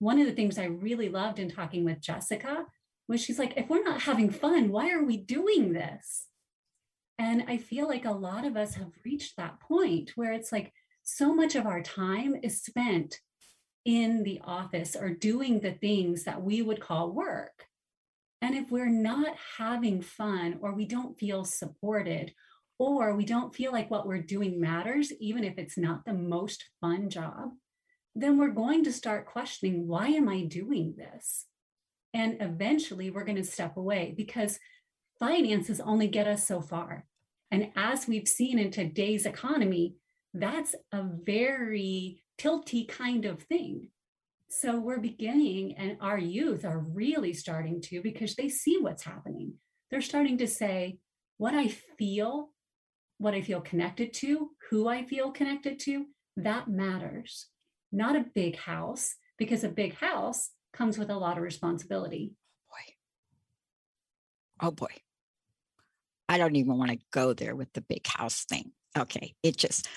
One 0.00 0.18
of 0.18 0.26
the 0.26 0.32
things 0.32 0.58
I 0.58 0.64
really 0.64 1.08
loved 1.08 1.38
in 1.38 1.48
talking 1.48 1.84
with 1.84 2.00
Jessica 2.00 2.66
was 3.06 3.20
she's 3.20 3.38
like, 3.38 3.52
if 3.56 3.68
we're 3.68 3.84
not 3.84 4.02
having 4.02 4.30
fun, 4.30 4.70
why 4.72 4.90
are 4.90 5.04
we 5.04 5.16
doing 5.16 5.72
this? 5.72 6.26
And 7.20 7.44
I 7.46 7.56
feel 7.56 7.86
like 7.86 8.04
a 8.04 8.10
lot 8.10 8.44
of 8.44 8.56
us 8.56 8.74
have 8.74 8.90
reached 9.04 9.36
that 9.36 9.60
point 9.60 10.10
where 10.16 10.32
it's 10.32 10.50
like 10.50 10.72
so 11.04 11.32
much 11.32 11.54
of 11.54 11.66
our 11.66 11.82
time 11.82 12.34
is 12.42 12.64
spent 12.64 13.20
in 13.84 14.24
the 14.24 14.40
office 14.42 14.96
or 14.96 15.10
doing 15.10 15.60
the 15.60 15.74
things 15.74 16.24
that 16.24 16.42
we 16.42 16.62
would 16.62 16.80
call 16.80 17.12
work. 17.12 17.66
And 18.42 18.56
if 18.56 18.72
we're 18.72 18.90
not 18.90 19.36
having 19.56 20.02
fun 20.02 20.58
or 20.60 20.74
we 20.74 20.84
don't 20.84 21.16
feel 21.16 21.44
supported 21.44 22.34
or 22.76 23.14
we 23.14 23.24
don't 23.24 23.54
feel 23.54 23.70
like 23.70 23.88
what 23.88 24.04
we're 24.06 24.20
doing 24.20 24.60
matters, 24.60 25.12
even 25.20 25.44
if 25.44 25.58
it's 25.58 25.78
not 25.78 26.04
the 26.04 26.12
most 26.12 26.64
fun 26.80 27.08
job, 27.08 27.50
then 28.16 28.36
we're 28.36 28.50
going 28.50 28.82
to 28.84 28.92
start 28.92 29.26
questioning 29.26 29.86
why 29.86 30.08
am 30.08 30.28
I 30.28 30.42
doing 30.42 30.94
this? 30.98 31.46
And 32.12 32.36
eventually 32.40 33.10
we're 33.10 33.24
going 33.24 33.36
to 33.36 33.44
step 33.44 33.76
away 33.76 34.12
because 34.16 34.58
finances 35.20 35.80
only 35.80 36.08
get 36.08 36.26
us 36.26 36.46
so 36.46 36.60
far. 36.60 37.06
And 37.52 37.70
as 37.76 38.08
we've 38.08 38.28
seen 38.28 38.58
in 38.58 38.72
today's 38.72 39.24
economy, 39.24 39.94
that's 40.34 40.74
a 40.90 41.04
very 41.04 42.22
tilty 42.38 42.88
kind 42.88 43.24
of 43.24 43.42
thing. 43.44 43.90
So 44.54 44.78
we're 44.78 45.00
beginning, 45.00 45.78
and 45.78 45.96
our 46.02 46.18
youth 46.18 46.66
are 46.66 46.78
really 46.78 47.32
starting 47.32 47.80
to 47.84 48.02
because 48.02 48.34
they 48.34 48.50
see 48.50 48.76
what's 48.78 49.02
happening. 49.02 49.54
They're 49.90 50.02
starting 50.02 50.36
to 50.38 50.46
say, 50.46 50.98
what 51.38 51.54
I 51.54 51.68
feel, 51.68 52.50
what 53.16 53.32
I 53.32 53.40
feel 53.40 53.62
connected 53.62 54.12
to, 54.14 54.50
who 54.68 54.88
I 54.88 55.04
feel 55.04 55.30
connected 55.30 55.80
to, 55.80 56.04
that 56.36 56.68
matters. 56.68 57.48
Not 57.90 58.14
a 58.14 58.26
big 58.34 58.56
house, 58.56 59.16
because 59.38 59.64
a 59.64 59.70
big 59.70 59.94
house 59.94 60.50
comes 60.74 60.98
with 60.98 61.08
a 61.08 61.16
lot 61.16 61.38
of 61.38 61.42
responsibility. 61.42 62.34
Oh, 62.70 62.70
boy. 62.70 64.66
Oh 64.68 64.70
boy. 64.70 64.94
I 66.28 66.36
don't 66.36 66.56
even 66.56 66.76
want 66.76 66.90
to 66.90 66.98
go 67.10 67.32
there 67.32 67.56
with 67.56 67.72
the 67.72 67.80
big 67.80 68.06
house 68.06 68.44
thing. 68.44 68.72
Okay. 68.98 69.34
It 69.42 69.56
just, 69.56 69.88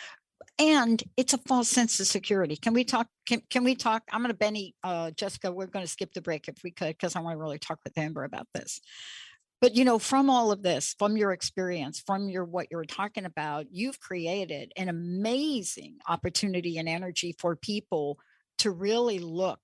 and 0.58 1.04
it's 1.18 1.34
a 1.34 1.38
false 1.40 1.70
sense 1.70 2.00
of 2.00 2.08
security. 2.08 2.56
Can 2.56 2.74
we 2.74 2.84
talk? 2.84 3.08
Can, 3.28 3.42
can 3.50 3.64
we 3.64 3.76
talk? 3.76 4.04
I'm 4.12 4.22
going 4.22 4.32
to 4.32 4.38
Benny, 4.38 4.76
uh, 4.84 5.12
Jessica, 5.12 5.52
we're 5.52 5.68
going 5.68 5.86
to 5.86 5.92
skip 5.92 6.14
the 6.14 6.22
break 6.22 6.48
if 6.48 6.56
we 6.64 6.72
could, 6.72 6.98
because 6.98 7.16
I 7.16 7.20
want 7.20 7.36
to 7.36 7.42
really 7.42 7.60
talk 7.60 7.80
with 7.84 7.98
Amber 7.98 8.24
about 8.24 8.48
this. 8.54 8.80
But 9.62 9.76
you 9.76 9.86
know, 9.86 10.00
from 10.00 10.30
all 10.30 10.52
of 10.52 10.64
this, 10.64 10.96
from 11.00 11.18
your 11.18 11.32
experience, 11.32 12.02
from 12.06 12.30
your 12.30 12.46
what 12.46 12.68
you're 12.72 12.86
talking 12.86 13.26
about, 13.26 13.66
you've 13.72 14.00
created 14.00 14.72
an 14.78 14.90
amazing 14.90 15.98
opportunity 16.08 16.78
and 16.78 16.88
energy 16.88 17.36
for 17.40 17.56
people 17.56 18.20
to 18.60 18.72
really 18.72 19.20
look 19.20 19.60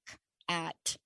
at 0.50 0.98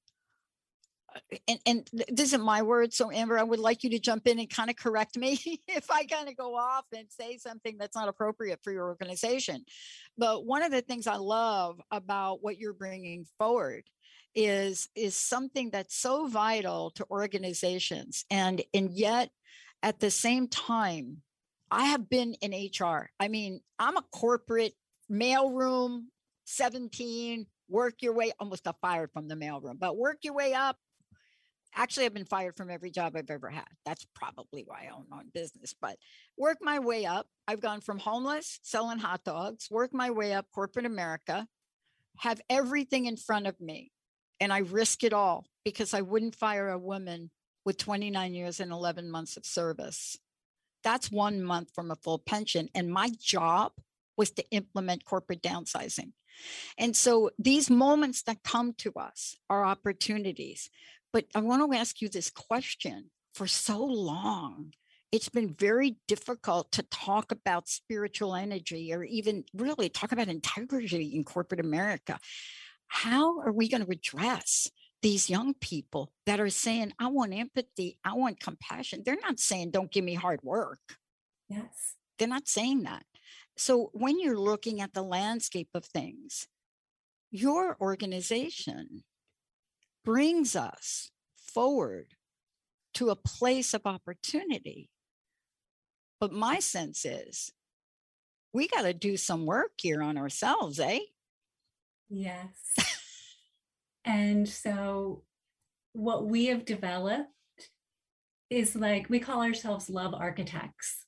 and, 1.48 1.60
and 1.66 1.90
this 2.10 2.28
isn't 2.28 2.44
my 2.44 2.62
word. 2.62 2.94
So 2.94 3.12
Amber, 3.12 3.40
I 3.40 3.44
would 3.44 3.60
like 3.60 3.84
you 3.84 3.90
to 3.92 4.00
jump 4.00 4.28
in 4.28 4.40
and 4.40 4.50
kind 4.50 4.70
of 4.70 4.76
correct 4.76 5.18
me 5.18 5.40
if 5.68 5.90
I 5.90 6.06
kind 6.06 6.30
of 6.30 6.38
go 6.38 6.56
off 6.56 6.86
and 6.96 7.08
say 7.10 7.38
something 7.38 7.78
that's 7.78 7.96
not 7.96 8.08
appropriate 8.08 8.60
for 8.64 8.72
your 8.72 8.86
organization. 8.86 9.64
But 10.18 10.46
one 10.46 10.64
of 10.64 10.72
the 10.72 10.82
things 10.82 11.08
I 11.08 11.18
love 11.18 11.80
about 11.92 12.44
what 12.44 12.58
you're 12.58 12.74
bringing 12.74 13.26
forward 13.38 13.84
is 14.36 14.90
is 14.96 15.16
something 15.16 15.70
that's 15.70 15.96
so 15.96 16.28
vital 16.28 16.92
to 16.92 17.06
organizations 17.10 18.26
and 18.30 18.62
and 18.74 18.92
yet 18.92 19.30
at 19.82 20.00
the 20.02 20.12
same 20.12 20.48
time 20.50 21.22
i 21.72 21.86
have 21.86 22.10
been 22.10 22.34
in 22.42 22.52
hr 22.78 23.10
i 23.20 23.30
mean 23.30 23.62
i'm 23.80 23.96
a 23.96 24.04
corporate 24.12 24.74
mailroom 25.10 26.04
17 26.44 27.48
work 27.70 27.96
your 28.02 28.14
way 28.14 28.34
almost 28.38 28.66
got 28.66 28.76
fired 28.82 29.10
from 29.14 29.30
the 29.30 29.36
mailroom 29.36 29.80
but 29.80 29.98
work 29.98 30.18
your 30.24 30.34
way 30.34 30.54
up 30.54 30.78
Actually, 31.76 32.06
I've 32.06 32.14
been 32.14 32.26
fired 32.26 32.56
from 32.56 32.70
every 32.70 32.90
job 32.90 33.16
I've 33.16 33.30
ever 33.30 33.50
had. 33.50 33.68
That's 33.86 34.06
probably 34.16 34.64
why 34.66 34.86
I 34.86 34.96
own 34.96 35.06
my 35.10 35.18
own 35.18 35.30
business, 35.34 35.76
but 35.80 35.98
work 36.38 36.58
my 36.62 36.80
way 36.80 37.06
up. 37.06 37.28
I've 37.48 37.60
gone 37.60 37.82
from 37.82 38.00
homeless, 38.00 38.60
selling 38.64 39.00
hot 39.00 39.24
dogs, 39.26 39.70
work 39.70 39.94
my 39.94 40.10
way 40.10 40.34
up 40.34 40.46
corporate 40.54 40.86
America, 40.86 41.48
have 42.20 42.40
everything 42.50 43.06
in 43.06 43.18
front 43.18 43.46
of 43.48 43.60
me. 43.60 43.92
And 44.40 44.54
I 44.54 44.60
risk 44.60 45.04
it 45.04 45.14
all 45.14 45.46
because 45.66 45.94
I 45.94 46.02
wouldn't 46.02 46.36
fire 46.36 46.70
a 46.70 46.78
woman 46.78 47.30
with 47.66 47.78
29 47.78 48.34
years 48.34 48.60
and 48.60 48.72
11 48.72 49.10
months 49.10 49.38
of 49.38 49.46
service. 49.46 50.18
That's 50.84 51.12
one 51.12 51.42
month 51.42 51.72
from 51.74 51.92
a 51.92 51.96
full 51.96 52.20
pension. 52.20 52.70
And 52.76 52.90
my 52.90 53.10
job 53.20 53.74
was 54.18 54.32
to 54.32 54.50
implement 54.52 55.04
corporate 55.04 55.42
downsizing. 55.42 56.12
And 56.78 56.96
so 56.96 57.32
these 57.40 57.70
moments 57.70 58.24
that 58.24 58.44
come 58.44 58.74
to 58.80 58.94
us 58.96 59.38
are 59.50 59.66
opportunities. 59.66 60.70
But 61.16 61.28
I 61.34 61.40
want 61.40 61.72
to 61.72 61.78
ask 61.78 62.02
you 62.02 62.10
this 62.10 62.30
question 62.30 63.10
for 63.34 63.48
so 63.48 63.82
long. 63.82 64.74
It's 65.14 65.30
been 65.30 65.56
very 65.58 65.96
difficult 66.10 66.74
to 66.74 66.84
talk 66.84 67.32
about 67.32 67.70
spiritual 67.70 68.36
energy 68.36 68.92
or 68.94 69.02
even 69.02 69.46
really 69.54 69.88
talk 69.88 70.12
about 70.12 70.28
integrity 70.28 71.16
in 71.16 71.24
corporate 71.24 71.62
America. 71.62 72.20
How 72.90 73.40
are 73.40 73.54
we 73.54 73.70
going 73.70 73.86
to 73.86 73.92
address 73.94 74.70
these 75.02 75.30
young 75.30 75.54
people 75.54 76.12
that 76.26 76.42
are 76.42 76.50
saying, 76.50 76.92
I 77.00 77.08
want 77.08 77.34
empathy, 77.34 77.98
I 78.04 78.12
want 78.16 78.42
compassion? 78.42 79.04
They're 79.06 79.16
not 79.16 79.40
saying, 79.40 79.72
don't 79.72 79.94
give 79.94 80.04
me 80.04 80.16
hard 80.16 80.42
work. 80.44 80.82
Yes. 81.48 81.96
They're 82.20 82.28
not 82.28 82.50
saying 82.50 82.84
that. 82.84 83.06
So 83.56 83.90
when 83.94 84.20
you're 84.20 84.38
looking 84.38 84.82
at 84.82 84.94
the 84.94 85.02
landscape 85.02 85.70
of 85.74 85.86
things, 85.86 86.50
your 87.32 87.78
organization 87.80 89.06
brings 90.06 90.56
us 90.56 91.12
forward 91.36 92.14
to 92.94 93.10
a 93.10 93.16
place 93.16 93.74
of 93.74 93.82
opportunity. 93.86 94.90
But 96.20 96.32
my 96.32 96.60
sense 96.60 97.04
is 97.04 97.52
we 98.54 98.70
got 98.70 98.84
to 98.84 98.94
do 98.94 99.18
some 99.18 99.46
work 99.46 99.72
here 99.78 100.02
on 100.02 100.18
ourselves, 100.18 100.80
eh? 100.80 101.00
Yes. 102.10 102.56
and 104.06 104.48
so, 104.48 105.24
what 105.92 106.26
we 106.26 106.46
have 106.46 106.66
developed 106.66 107.32
is 108.50 108.76
like 108.76 109.10
we 109.10 109.20
call 109.20 109.42
ourselves 109.42 109.90
love 109.90 110.14
architects. 110.14 111.06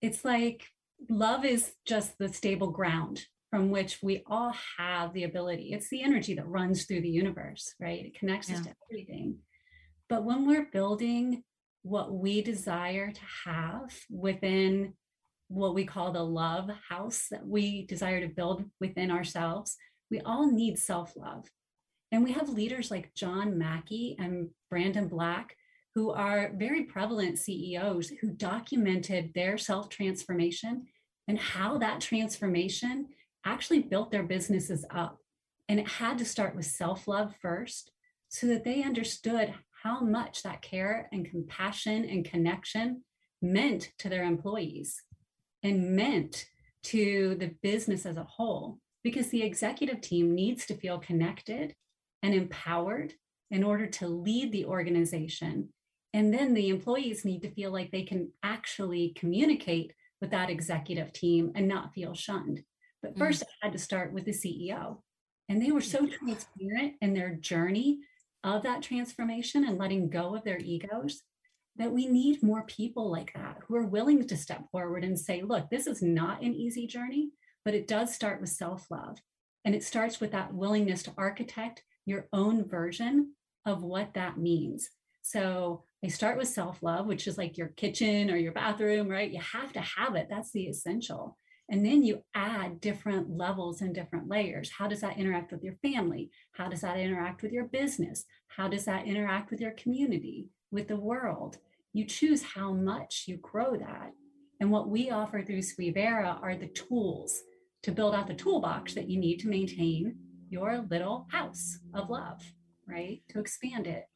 It's 0.00 0.24
like 0.24 0.68
love 1.08 1.44
is 1.44 1.72
just 1.86 2.18
the 2.18 2.28
stable 2.28 2.70
ground 2.70 3.26
from 3.50 3.70
which 3.70 3.98
we 4.02 4.22
all 4.26 4.54
have 4.76 5.12
the 5.12 5.24
ability. 5.24 5.72
It's 5.72 5.88
the 5.88 6.02
energy 6.02 6.34
that 6.34 6.46
runs 6.46 6.84
through 6.84 7.00
the 7.00 7.08
universe, 7.08 7.74
right? 7.80 8.04
It 8.04 8.18
connects 8.18 8.50
yeah. 8.50 8.56
us 8.56 8.62
to 8.62 8.74
everything. 8.90 9.38
But 10.08 10.24
when 10.24 10.46
we're 10.46 10.68
building 10.70 11.44
what 11.82 12.12
we 12.12 12.42
desire 12.42 13.10
to 13.10 13.20
have 13.44 13.94
within 14.10 14.94
what 15.48 15.74
we 15.74 15.86
call 15.86 16.12
the 16.12 16.22
love 16.22 16.68
house 16.88 17.26
that 17.30 17.46
we 17.46 17.86
desire 17.86 18.20
to 18.20 18.34
build 18.34 18.64
within 18.80 19.10
ourselves, 19.10 19.76
we 20.10 20.20
all 20.20 20.50
need 20.50 20.78
self 20.78 21.14
love. 21.16 21.46
And 22.12 22.24
we 22.24 22.32
have 22.32 22.48
leaders 22.48 22.90
like 22.90 23.14
John 23.14 23.58
Mackey 23.58 24.16
and 24.18 24.50
Brandon 24.70 25.08
Black 25.08 25.54
who 25.94 26.10
are 26.10 26.52
very 26.54 26.84
prevalent 26.84 27.38
CEOs 27.38 28.10
who 28.20 28.30
documented 28.30 29.32
their 29.34 29.58
self 29.58 29.88
transformation 29.88 30.86
and 31.26 31.38
how 31.38 31.78
that 31.78 32.00
transformation 32.00 33.08
actually 33.44 33.80
built 33.80 34.10
their 34.10 34.22
businesses 34.22 34.84
up. 34.90 35.18
And 35.68 35.78
it 35.78 35.88
had 35.88 36.18
to 36.18 36.24
start 36.24 36.56
with 36.56 36.66
self 36.66 37.06
love 37.06 37.34
first 37.40 37.92
so 38.28 38.46
that 38.46 38.64
they 38.64 38.82
understood 38.82 39.54
how 39.82 40.00
much 40.00 40.42
that 40.42 40.62
care 40.62 41.08
and 41.12 41.28
compassion 41.28 42.04
and 42.04 42.24
connection 42.24 43.02
meant 43.40 43.90
to 43.98 44.08
their 44.08 44.24
employees 44.24 45.02
and 45.62 45.94
meant 45.94 46.46
to 46.82 47.36
the 47.38 47.54
business 47.62 48.06
as 48.06 48.16
a 48.16 48.24
whole. 48.24 48.78
Because 49.04 49.28
the 49.28 49.42
executive 49.42 50.00
team 50.00 50.34
needs 50.34 50.66
to 50.66 50.74
feel 50.74 50.98
connected 50.98 51.74
and 52.22 52.34
empowered 52.34 53.14
in 53.50 53.62
order 53.62 53.86
to 53.86 54.08
lead 54.08 54.52
the 54.52 54.64
organization. 54.64 55.68
And 56.12 56.32
then 56.32 56.54
the 56.54 56.68
employees 56.68 57.24
need 57.24 57.42
to 57.42 57.50
feel 57.50 57.70
like 57.70 57.90
they 57.90 58.02
can 58.02 58.32
actually 58.42 59.14
communicate 59.16 59.92
with 60.20 60.30
that 60.30 60.50
executive 60.50 61.12
team 61.12 61.52
and 61.54 61.68
not 61.68 61.94
feel 61.94 62.14
shunned. 62.14 62.62
But 63.02 63.14
mm. 63.14 63.18
first, 63.18 63.42
mm. 63.42 63.46
I 63.62 63.66
had 63.66 63.72
to 63.72 63.78
start 63.78 64.12
with 64.12 64.24
the 64.24 64.32
CEO. 64.32 64.98
And 65.48 65.62
they 65.62 65.70
were 65.70 65.80
so 65.80 66.06
transparent 66.06 66.94
in 67.00 67.14
their 67.14 67.34
journey 67.34 68.00
of 68.44 68.62
that 68.62 68.82
transformation 68.82 69.64
and 69.64 69.78
letting 69.78 70.10
go 70.10 70.34
of 70.34 70.44
their 70.44 70.58
egos 70.58 71.22
that 71.76 71.92
we 71.92 72.06
need 72.06 72.42
more 72.42 72.62
people 72.62 73.10
like 73.10 73.32
that 73.34 73.58
who 73.66 73.76
are 73.76 73.86
willing 73.86 74.26
to 74.26 74.36
step 74.36 74.64
forward 74.70 75.04
and 75.04 75.18
say, 75.18 75.42
look, 75.42 75.70
this 75.70 75.86
is 75.86 76.02
not 76.02 76.42
an 76.42 76.54
easy 76.54 76.86
journey, 76.86 77.30
but 77.64 77.74
it 77.74 77.86
does 77.86 78.14
start 78.14 78.40
with 78.40 78.50
self 78.50 78.90
love. 78.90 79.18
And 79.64 79.74
it 79.74 79.84
starts 79.84 80.20
with 80.20 80.32
that 80.32 80.52
willingness 80.52 81.02
to 81.04 81.12
architect 81.16 81.82
your 82.04 82.26
own 82.32 82.68
version 82.68 83.34
of 83.64 83.82
what 83.82 84.14
that 84.14 84.38
means. 84.38 84.88
So 85.22 85.84
they 86.02 86.08
start 86.08 86.38
with 86.38 86.48
self 86.48 86.82
love, 86.82 87.06
which 87.06 87.26
is 87.26 87.38
like 87.38 87.56
your 87.56 87.68
kitchen 87.68 88.30
or 88.30 88.36
your 88.36 88.52
bathroom, 88.52 89.08
right? 89.08 89.30
You 89.30 89.40
have 89.40 89.72
to 89.74 89.80
have 89.80 90.14
it. 90.16 90.28
That's 90.28 90.50
the 90.52 90.64
essential. 90.64 91.38
And 91.70 91.84
then 91.84 92.02
you 92.02 92.24
add 92.34 92.80
different 92.80 93.36
levels 93.36 93.82
and 93.82 93.94
different 93.94 94.28
layers. 94.28 94.70
How 94.70 94.88
does 94.88 95.02
that 95.02 95.18
interact 95.18 95.52
with 95.52 95.62
your 95.62 95.74
family? 95.82 96.30
How 96.52 96.68
does 96.68 96.80
that 96.80 96.98
interact 96.98 97.42
with 97.42 97.52
your 97.52 97.64
business? 97.64 98.24
How 98.48 98.68
does 98.68 98.86
that 98.86 99.06
interact 99.06 99.50
with 99.50 99.60
your 99.60 99.72
community, 99.72 100.48
with 100.70 100.88
the 100.88 100.96
world? 100.96 101.58
You 101.92 102.06
choose 102.06 102.42
how 102.42 102.72
much 102.72 103.24
you 103.26 103.36
grow 103.36 103.76
that. 103.76 104.12
And 104.60 104.70
what 104.70 104.88
we 104.88 105.10
offer 105.10 105.42
through 105.42 105.58
Suivera 105.58 106.42
are 106.42 106.56
the 106.56 106.68
tools 106.68 107.42
to 107.82 107.92
build 107.92 108.14
out 108.14 108.26
the 108.26 108.34
toolbox 108.34 108.94
that 108.94 109.08
you 109.08 109.18
need 109.18 109.38
to 109.40 109.48
maintain 109.48 110.16
your 110.48 110.86
little 110.90 111.26
house 111.30 111.78
of 111.94 112.08
love, 112.08 112.40
right? 112.86 113.22
To 113.30 113.40
expand 113.40 113.86
it. 113.86 114.06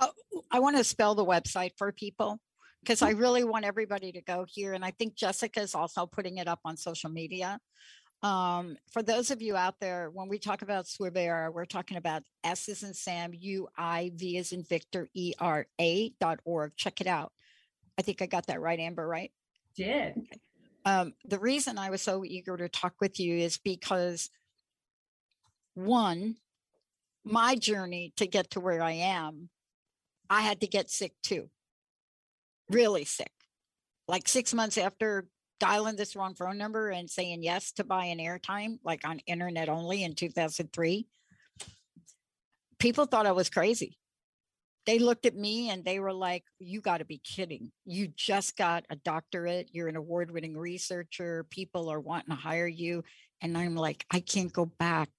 Oh, 0.00 0.12
I 0.50 0.60
want 0.60 0.76
to 0.76 0.84
spell 0.84 1.14
the 1.14 1.26
website 1.26 1.72
for 1.76 1.90
people 1.92 2.38
because 2.80 3.02
I 3.02 3.10
really 3.10 3.44
want 3.44 3.64
everybody 3.64 4.12
to 4.12 4.20
go 4.22 4.46
here. 4.48 4.72
And 4.74 4.84
I 4.84 4.92
think 4.92 5.14
Jessica 5.14 5.60
is 5.60 5.74
also 5.74 6.06
putting 6.06 6.38
it 6.38 6.48
up 6.48 6.60
on 6.64 6.76
social 6.76 7.10
media. 7.10 7.58
Um, 8.22 8.76
for 8.90 9.02
those 9.02 9.30
of 9.30 9.40
you 9.42 9.56
out 9.56 9.76
there, 9.80 10.10
when 10.10 10.28
we 10.28 10.38
talk 10.38 10.62
about 10.62 10.86
Suivera, 10.86 11.52
we're 11.52 11.64
talking 11.64 11.96
about 11.96 12.22
S 12.42 12.68
is 12.68 12.82
in 12.82 12.92
Sam, 12.92 13.32
U 13.32 13.68
I 13.76 14.10
V 14.14 14.36
is 14.36 14.52
in 14.52 14.64
Victor, 14.64 15.08
E 15.14 15.34
R 15.38 15.66
A 15.80 16.10
dot 16.20 16.40
org. 16.44 16.72
Check 16.76 17.00
it 17.00 17.06
out. 17.06 17.32
I 17.96 18.02
think 18.02 18.20
I 18.20 18.26
got 18.26 18.46
that 18.46 18.60
right, 18.60 18.78
Amber, 18.78 19.06
right? 19.06 19.30
Did. 19.76 20.14
Um, 20.84 21.14
the 21.24 21.38
reason 21.38 21.78
I 21.78 21.90
was 21.90 22.02
so 22.02 22.24
eager 22.24 22.56
to 22.56 22.68
talk 22.68 22.94
with 23.00 23.20
you 23.20 23.36
is 23.36 23.58
because 23.58 24.30
one, 25.74 26.36
my 27.24 27.54
journey 27.54 28.12
to 28.16 28.26
get 28.26 28.50
to 28.52 28.60
where 28.60 28.82
I 28.82 28.92
am, 28.92 29.48
I 30.28 30.40
had 30.40 30.60
to 30.62 30.66
get 30.66 30.90
sick 30.90 31.12
too. 31.22 31.50
Really 32.70 33.04
sick. 33.04 33.32
Like 34.06 34.28
six 34.28 34.54
months 34.54 34.78
after 34.78 35.26
dialing 35.60 35.96
this 35.96 36.16
wrong 36.16 36.34
phone 36.34 36.58
number 36.58 36.90
and 36.90 37.10
saying 37.10 37.42
yes 37.42 37.72
to 37.72 37.84
buy 37.84 38.04
an 38.06 38.18
airtime, 38.18 38.78
like 38.84 39.06
on 39.06 39.18
internet 39.20 39.68
only 39.68 40.04
in 40.04 40.14
2003, 40.14 41.06
people 42.78 43.06
thought 43.06 43.26
I 43.26 43.32
was 43.32 43.50
crazy. 43.50 43.98
They 44.86 44.98
looked 44.98 45.26
at 45.26 45.36
me 45.36 45.68
and 45.68 45.84
they 45.84 46.00
were 46.00 46.12
like, 46.12 46.44
You 46.58 46.80
got 46.80 46.98
to 46.98 47.04
be 47.04 47.18
kidding. 47.18 47.72
You 47.84 48.08
just 48.08 48.56
got 48.56 48.86
a 48.88 48.96
doctorate. 48.96 49.68
You're 49.72 49.88
an 49.88 49.96
award 49.96 50.30
winning 50.30 50.56
researcher. 50.56 51.44
People 51.50 51.90
are 51.90 52.00
wanting 52.00 52.34
to 52.34 52.40
hire 52.40 52.66
you. 52.66 53.04
And 53.42 53.56
I'm 53.56 53.74
like, 53.74 54.06
I 54.10 54.20
can't 54.20 54.52
go 54.52 54.64
back. 54.64 55.10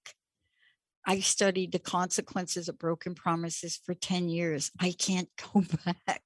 I 1.06 1.20
studied 1.20 1.72
the 1.72 1.78
consequences 1.78 2.68
of 2.68 2.78
broken 2.78 3.14
promises 3.14 3.80
for 3.84 3.94
10 3.94 4.28
years. 4.28 4.70
I 4.80 4.92
can't 4.92 5.28
go 5.52 5.64
back. 6.06 6.22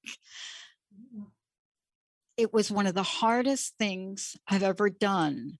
It 2.37 2.53
was 2.53 2.71
one 2.71 2.87
of 2.87 2.95
the 2.95 3.03
hardest 3.03 3.75
things 3.77 4.35
I've 4.47 4.63
ever 4.63 4.89
done 4.89 5.57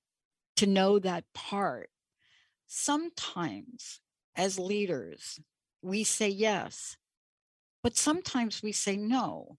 to 0.57 0.67
know 0.67 0.99
that 0.99 1.23
part. 1.33 1.89
Sometimes, 2.67 4.01
as 4.35 4.59
leaders, 4.59 5.39
we 5.81 6.03
say 6.03 6.29
yes, 6.29 6.97
but 7.83 7.95
sometimes 7.95 8.61
we 8.61 8.71
say 8.71 8.97
no. 8.97 9.57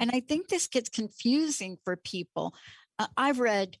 And 0.00 0.10
I 0.12 0.20
think 0.20 0.48
this 0.48 0.66
gets 0.66 0.88
confusing 0.88 1.78
for 1.84 1.94
people. 1.96 2.54
Uh, 2.98 3.06
I've 3.16 3.38
read 3.38 3.76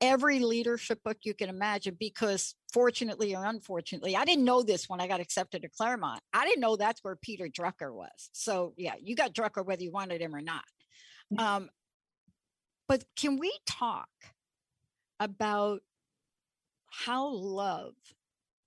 every 0.00 0.40
leadership 0.40 1.02
book 1.04 1.18
you 1.22 1.34
can 1.34 1.48
imagine 1.48 1.96
because 1.98 2.54
fortunately 2.72 3.34
or 3.34 3.44
unfortunately 3.44 4.16
i 4.16 4.24
didn't 4.24 4.44
know 4.44 4.62
this 4.62 4.88
when 4.88 5.00
i 5.00 5.06
got 5.06 5.20
accepted 5.20 5.62
to 5.62 5.68
claremont 5.68 6.20
i 6.32 6.44
didn't 6.44 6.60
know 6.60 6.76
that's 6.76 7.02
where 7.02 7.16
peter 7.16 7.46
drucker 7.46 7.92
was 7.92 8.28
so 8.32 8.74
yeah 8.76 8.94
you 9.00 9.14
got 9.14 9.32
drucker 9.32 9.64
whether 9.64 9.82
you 9.82 9.92
wanted 9.92 10.20
him 10.20 10.34
or 10.34 10.42
not 10.42 10.64
um, 11.38 11.70
but 12.88 13.04
can 13.16 13.38
we 13.38 13.52
talk 13.66 14.08
about 15.20 15.80
how 16.86 17.28
love 17.28 17.94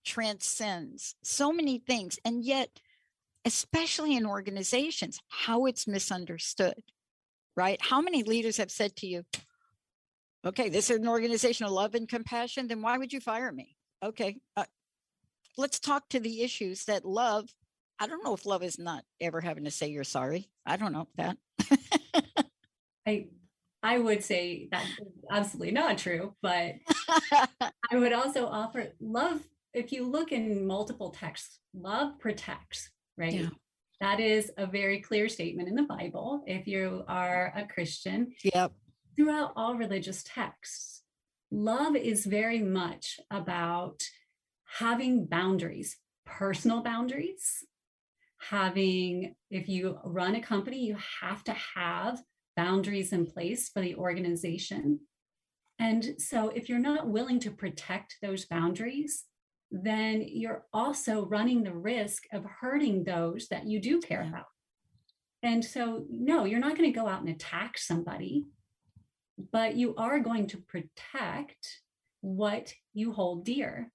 transcends 0.06 1.16
so 1.24 1.52
many 1.52 1.80
things 1.80 2.18
and 2.24 2.44
yet 2.44 2.80
especially 3.46 4.16
in 4.16 4.26
organizations 4.26 5.20
how 5.30 5.66
it's 5.66 5.88
misunderstood 5.88 6.82
right 7.56 7.80
how 7.82 8.02
many 8.02 8.24
leaders 8.24 8.58
have 8.58 8.72
said 8.72 8.96
to 8.96 9.08
you 9.08 9.24
okay, 10.48 10.70
this 10.70 10.90
is 10.90 10.98
an 10.98 11.08
organization 11.08 11.66
of 11.66 11.72
love 11.72 11.94
and 11.96 12.08
compassion, 12.08 12.68
then 12.68 12.82
why 12.82 12.98
would 12.98 13.12
you 13.12 13.20
fire 13.20 13.52
me? 13.52 13.76
Okay, 14.04 14.38
uh, 14.56 14.66
let's 15.58 15.80
talk 15.80 16.08
to 16.10 16.20
the 16.20 16.42
issues 16.42 16.86
that 16.86 17.06
love. 17.06 17.50
I 18.00 18.08
don't 18.08 18.24
know 18.24 18.34
if 18.34 18.46
love 18.46 18.64
is 18.64 18.78
not 18.78 19.04
ever 19.20 19.42
having 19.42 19.66
to 19.66 19.72
say 19.72 19.88
you're 19.88 20.04
sorry. 20.04 20.50
I 20.66 20.78
don't 20.78 20.94
know 20.94 21.08
that. 21.18 21.38
I 23.08 23.28
I 23.84 24.00
would 24.00 24.24
say 24.24 24.68
that's 24.72 24.90
absolutely 25.32 25.72
not 25.72 25.98
true, 25.98 26.34
but 26.42 26.76
I 27.32 27.94
would 27.94 28.14
also 28.14 28.48
offer 28.48 28.94
love. 29.00 29.42
If 29.74 29.92
you 29.92 30.10
look 30.10 30.32
in 30.32 30.66
multiple 30.66 31.12
texts, 31.12 31.60
love 31.74 32.18
protects, 32.20 32.90
right? 33.18 33.34
Yeah. 33.34 33.50
That 34.00 34.20
is 34.20 34.52
a 34.58 34.66
very 34.66 35.00
clear 35.02 35.30
statement 35.30 35.70
in 35.70 35.76
the 35.76 35.84
Bible. 35.84 36.44
If 36.46 36.68
you 36.68 37.04
are 37.08 37.54
a 37.56 37.66
Christian, 37.66 38.34
yep 38.44 38.72
throughout 39.18 39.52
all 39.56 39.76
religious 39.76 40.24
texts, 40.24 41.02
love 41.52 41.96
is 41.96 42.26
very 42.26 42.60
much 42.60 43.20
about 43.32 44.04
having 44.78 45.26
boundaries, 45.26 45.98
personal 46.26 46.84
boundaries, 46.84 47.66
having, 48.40 49.36
if 49.50 49.68
you 49.68 49.98
run 50.06 50.36
a 50.36 50.42
company, 50.42 50.86
you 50.86 50.96
have 51.22 51.44
to 51.46 51.56
have 51.76 52.22
boundaries 52.58 53.14
in 53.14 53.26
place 53.26 53.70
for 53.70 53.82
the 53.82 53.96
organization. 53.96 55.00
And 55.80 56.16
so, 56.18 56.50
if 56.50 56.68
you're 56.68 56.80
not 56.80 57.08
willing 57.08 57.40
to 57.42 57.52
protect 57.52 58.18
those 58.22 58.46
boundaries, 58.46 59.24
then 59.72 60.26
you're 60.28 60.66
also 60.74 61.26
running 61.28 61.64
the 61.64 61.74
risk 61.74 62.24
of 62.34 62.44
hurting 62.60 63.04
those 63.04 63.48
that 63.50 63.66
you 63.68 63.80
do 63.80 64.02
care 64.02 64.28
about. 64.28 64.48
And 65.44 65.64
so, 65.64 66.04
no, 66.10 66.44
you're 66.44 66.60
not 66.60 66.76
going 66.76 66.92
to 66.92 67.00
go 67.00 67.08
out 67.08 67.22
and 67.22 67.30
attack 67.30 67.78
somebody 67.78 68.48
but 69.52 69.76
you 69.76 69.96
are 69.96 70.20
going 70.20 70.48
to 70.48 70.58
protect 70.58 71.82
what 72.22 72.74
you 72.94 73.14
hold 73.14 73.46
dear. 73.46 73.92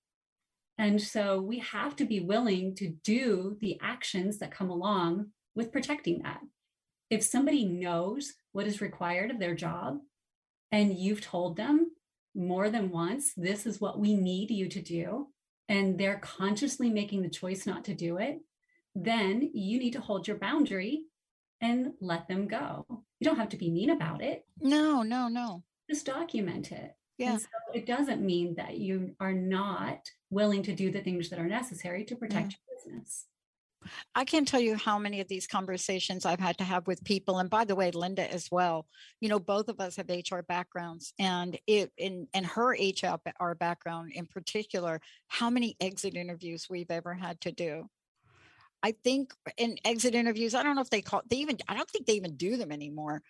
And 0.79 1.01
so 1.01 1.41
we 1.41 1.59
have 1.59 1.97
to 1.97 2.05
be 2.05 2.21
willing 2.21 2.75
to 2.77 2.89
do 3.05 3.57
the 3.61 3.79
actions 3.83 4.39
that 4.39 4.53
come 4.55 4.71
along 4.71 5.27
with 5.55 5.73
protecting 5.73 6.23
that. 6.23 6.41
If 7.13 7.23
somebody 7.23 7.67
knows 7.67 8.33
what 8.53 8.67
is 8.67 8.81
required 8.81 9.31
of 9.31 9.39
their 9.39 9.55
job 9.55 9.99
and 10.71 10.97
you've 10.97 11.21
told 11.21 11.59
them 11.59 11.91
more 12.35 12.71
than 12.71 12.91
once, 12.91 13.35
this 13.37 13.67
is 13.67 13.83
what 13.83 14.01
we 14.01 14.15
need 14.15 14.51
you 14.51 14.67
to 14.71 14.81
do, 14.81 15.29
and 15.69 15.99
they're 15.99 16.21
consciously 16.21 16.89
making 16.89 17.21
the 17.21 17.29
choice 17.29 17.67
not 17.67 17.85
to 17.85 17.93
do 17.93 18.17
it, 18.17 18.41
then 18.95 19.51
you 19.53 19.79
need 19.79 19.93
to 19.93 20.01
hold 20.01 20.27
your 20.27 20.39
boundary 20.39 21.03
and 21.61 21.93
let 22.01 22.29
them 22.29 22.49
go. 22.49 22.87
You 23.21 23.27
don't 23.27 23.37
have 23.37 23.51
to 23.51 23.59
be 23.59 23.71
mean 23.71 23.91
about 23.91 24.23
it. 24.23 24.47
No, 24.59 25.03
no, 25.03 25.29
no. 25.29 25.65
Just 25.91 26.07
document 26.07 26.73
it. 26.73 26.97
Yeah. 27.19 27.37
So 27.37 27.47
it 27.75 27.85
doesn't 27.85 28.25
mean 28.25 28.55
that 28.55 28.79
you 28.79 29.15
are 29.21 29.35
not 29.35 30.11
willing 30.31 30.63
to 30.63 30.75
do 30.75 30.91
the 30.91 31.03
things 31.03 31.29
that 31.29 31.39
are 31.39 31.47
necessary 31.47 32.05
to 32.07 32.17
protect 32.17 32.53
yeah. 32.53 32.57
your 32.71 32.79
business. 32.79 33.27
I 34.15 34.25
can't 34.25 34.47
tell 34.47 34.61
you 34.61 34.77
how 34.77 34.99
many 34.99 35.21
of 35.21 35.29
these 35.29 35.47
conversations 35.47 36.25
I've 36.25 36.41
had 36.41 36.59
to 36.59 36.65
have 36.65 36.87
with 36.87 37.05
people. 37.05 37.39
And 37.39 37.51
by 37.51 37.65
the 37.65 37.75
way, 37.75 37.91
Linda 37.91 38.31
as 38.33 38.49
well. 38.51 38.87
You 39.21 39.29
know, 39.29 39.39
both 39.39 39.69
of 39.69 39.81
us 39.81 39.97
have 39.97 40.09
HR 40.09 40.41
backgrounds, 40.47 41.13
and 41.19 41.59
it 41.67 41.93
in 41.97 42.29
and 42.35 42.47
her 42.47 42.71
HR 42.71 43.55
background 43.55 44.13
in 44.15 44.27
particular, 44.27 45.01
how 45.29 45.51
many 45.51 45.77
exit 45.81 46.17
interviews 46.17 46.67
we've 46.69 46.91
ever 46.91 47.15
had 47.15 47.41
to 47.43 47.53
do. 47.53 47.89
I 48.83 48.93
think 49.05 49.33
in 49.57 49.77
exit 49.85 50.15
interviews, 50.15 50.55
I 50.55 50.63
don't 50.63 50.75
know 50.75 50.83
if 50.83 50.91
they 50.91 51.03
call 51.03 51.23
they 51.29 51.37
even 51.37 51.59
I 51.69 51.75
don't 51.75 51.91
think 51.91 52.07
they 52.07 52.15
even 52.15 52.37
do 52.37 52.57
them 52.57 52.73
anymore. 52.73 53.23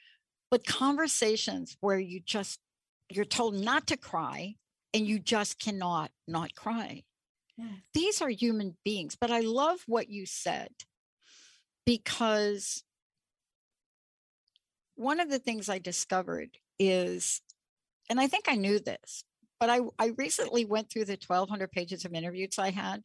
But 0.51 0.67
conversations 0.67 1.77
where 1.81 1.99
you 1.99 2.21
just 2.21 2.61
you're 3.11 3.25
told 3.25 3.55
not 3.55 3.87
to 3.89 3.97
cry 3.97 4.55
and 4.95 5.07
you 5.07 5.19
just 5.19 5.59
cannot 5.59 6.11
not 6.27 6.55
cry. 6.55 7.05
These 7.95 8.23
are 8.23 8.29
human 8.29 8.77
beings, 8.85 9.17
but 9.21 9.31
I 9.31 9.41
love 9.41 9.81
what 9.87 10.09
you 10.09 10.27
said 10.27 10.71
because 11.85 12.83
one 14.95 15.21
of 15.21 15.31
the 15.31 15.39
things 15.39 15.69
I 15.69 15.79
discovered 15.79 16.59
is 16.79 17.41
and 18.11 18.21
I 18.21 18.27
think 18.27 18.47
I 18.49 18.57
knew 18.57 18.79
this, 18.79 19.25
but 19.61 19.71
I 19.71 19.81
I 19.99 20.13
recently 20.19 20.65
went 20.65 20.91
through 20.91 21.07
the 21.07 21.19
1200 21.25 21.71
pages 21.71 22.05
of 22.05 22.15
interviews 22.15 22.59
I 22.59 22.71
had 22.71 23.05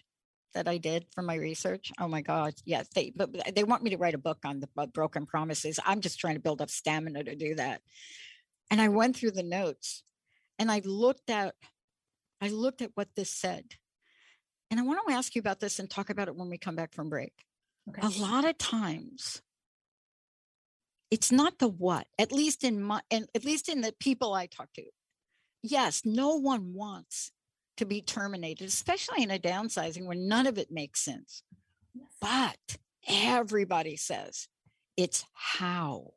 that 0.58 0.68
I 0.68 0.78
did 0.78 1.06
for 1.14 1.22
my 1.22 1.36
research. 1.36 1.92
Oh 2.00 2.08
my 2.08 2.22
God. 2.22 2.56
Yes. 2.66 2.88
They, 2.94 3.14
but 3.16 3.30
they 3.56 3.64
want 3.64 3.84
me 3.84 3.92
to 3.92 3.98
write 3.98 4.16
a 4.16 4.20
book 4.20 4.40
on 4.44 4.60
the 4.60 4.68
uh, 4.78 4.88
broken 4.88 5.26
promises. 5.26 5.80
I'm 5.86 6.02
just 6.02 6.20
trying 6.20 6.34
to 6.34 6.42
build 6.42 6.62
up 6.62 6.72
stamina 6.72 7.24
to 7.26 7.36
do 7.36 7.56
that. 7.56 7.82
And 8.72 8.82
I 8.82 8.90
went 8.90 9.16
through 9.16 9.32
the 9.32 9.44
notes 9.44 10.04
and 10.58 10.72
I 10.72 10.82
looked 10.84 11.30
at, 11.30 11.54
I 12.42 12.50
looked 12.50 12.82
at 12.82 12.92
what 12.96 13.10
this 13.16 13.30
said. 13.30 13.66
And 14.70 14.80
I 14.80 14.84
want 14.84 15.00
to 15.08 15.14
ask 15.14 15.36
you 15.36 15.40
about 15.40 15.60
this 15.60 15.80
and 15.80 15.90
talk 15.90 16.10
about 16.10 16.28
it 16.28 16.36
when 16.36 16.50
we 16.50 16.58
come 16.58 16.76
back 16.76 16.94
from 16.94 17.10
break. 17.10 17.34
Okay. 17.90 18.02
A 18.06 18.22
lot 18.22 18.46
of 18.46 18.58
times 18.58 19.42
it's 21.10 21.32
not 21.32 21.60
the 21.60 21.70
what, 21.70 22.08
at 22.20 22.32
least 22.32 22.64
in 22.64 22.82
my, 22.82 23.02
and 23.10 23.28
at 23.34 23.46
least 23.46 23.70
in 23.70 23.82
the 23.82 23.94
people 24.00 24.34
I 24.34 24.46
talk 24.46 24.74
to. 24.74 24.84
Yes, 25.64 26.02
no 26.06 26.36
one 26.36 26.74
wants 26.74 27.32
to 27.78 27.86
be 27.86 28.02
terminated, 28.02 28.68
especially 28.68 29.24
in 29.24 29.32
a 29.32 29.40
downsizing 29.40 30.06
where 30.06 30.18
none 30.18 30.48
of 30.48 30.58
it 30.58 30.72
makes 30.72 31.02
sense. 31.02 31.44
Yes. 31.94 32.08
But 32.22 32.78
everybody 33.08 33.96
says 33.96 34.48
it's 34.98 35.26
how. 35.34 36.12